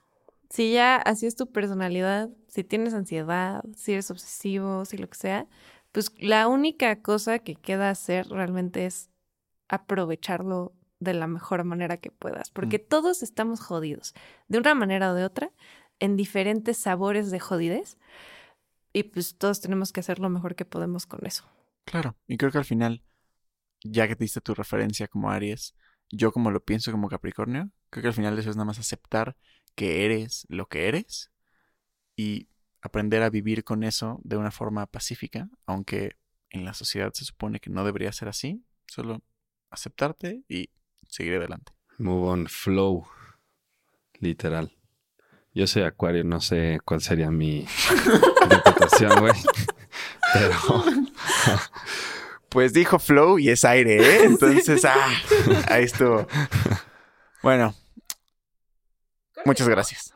si 0.49 0.73
ya 0.73 0.95
así 0.95 1.25
es 1.25 1.35
tu 1.35 1.51
personalidad, 1.51 2.29
si 2.47 2.63
tienes 2.63 2.93
ansiedad, 2.93 3.63
si 3.75 3.93
eres 3.93 4.11
obsesivo, 4.11 4.85
si 4.85 4.97
lo 4.97 5.09
que 5.09 5.17
sea, 5.17 5.47
pues 5.91 6.11
la 6.19 6.47
única 6.47 7.01
cosa 7.01 7.39
que 7.39 7.55
queda 7.55 7.89
hacer 7.89 8.27
realmente 8.27 8.85
es 8.85 9.09
aprovecharlo 9.67 10.73
de 10.99 11.13
la 11.13 11.27
mejor 11.27 11.63
manera 11.63 11.97
que 11.97 12.11
puedas, 12.11 12.49
porque 12.49 12.79
todos 12.79 13.21
estamos 13.21 13.59
jodidos, 13.59 14.13
de 14.47 14.57
una 14.57 14.73
manera 14.73 15.11
o 15.11 15.15
de 15.15 15.25
otra, 15.25 15.51
en 15.99 16.15
diferentes 16.15 16.77
sabores 16.77 17.29
de 17.31 17.39
jodidez, 17.39 17.97
y 18.93 19.03
pues 19.03 19.37
todos 19.37 19.61
tenemos 19.61 19.91
que 19.91 19.99
hacer 19.99 20.19
lo 20.19 20.29
mejor 20.29 20.55
que 20.55 20.65
podemos 20.65 21.05
con 21.05 21.25
eso. 21.25 21.45
Claro. 21.85 22.15
Y 22.27 22.37
creo 22.37 22.51
que 22.51 22.57
al 22.57 22.65
final, 22.65 23.03
ya 23.83 24.07
que 24.07 24.15
te 24.15 24.23
diste 24.23 24.41
tu 24.41 24.55
referencia 24.55 25.07
como 25.07 25.29
Aries, 25.29 25.75
yo 26.09 26.31
como 26.31 26.51
lo 26.51 26.63
pienso 26.63 26.91
como 26.91 27.09
Capricornio, 27.09 27.69
creo 27.89 28.01
que 28.01 28.07
al 28.07 28.13
final 28.13 28.37
eso 28.39 28.49
es 28.49 28.55
nada 28.55 28.65
más 28.65 28.79
aceptar 28.79 29.35
que 29.77 30.03
eres 30.03 30.47
lo 30.49 30.67
que 30.67 30.87
eres 30.87 31.29
y 32.15 32.47
aprender 32.81 33.21
a 33.21 33.29
vivir 33.29 33.63
con 33.63 33.83
eso 33.83 34.19
de 34.23 34.35
una 34.35 34.49
forma 34.49 34.87
pacífica, 34.87 35.49
aunque 35.67 36.17
en 36.49 36.65
la 36.65 36.73
sociedad 36.73 37.13
se 37.13 37.25
supone 37.25 37.59
que 37.59 37.69
no 37.69 37.85
debería 37.85 38.11
ser 38.11 38.27
así, 38.27 38.65
solo 38.87 39.21
aceptarte 39.69 40.41
y 40.49 40.71
seguir 41.07 41.35
adelante. 41.35 41.73
Move 41.99 42.27
on, 42.27 42.47
flow. 42.47 43.05
Literal. 44.19 44.73
Yo 45.53 45.67
soy 45.67 45.83
acuario, 45.83 46.23
no 46.23 46.41
sé 46.41 46.79
cuál 46.83 47.01
sería 47.01 47.29
mi 47.29 47.67
reputación, 48.49 49.19
güey. 49.19 49.33
Pero 50.33 50.55
Pues 52.49 52.73
dijo 52.73 52.97
Flow 52.97 53.37
y 53.37 53.49
es 53.49 53.63
aire, 53.63 53.97
¿eh? 53.97 54.19
Entonces, 54.23 54.83
ah, 54.85 55.11
ahí 55.67 55.83
estuvo. 55.83 56.27
Bueno, 57.43 57.75
muchas 59.47 59.67
gracias. 59.67 60.13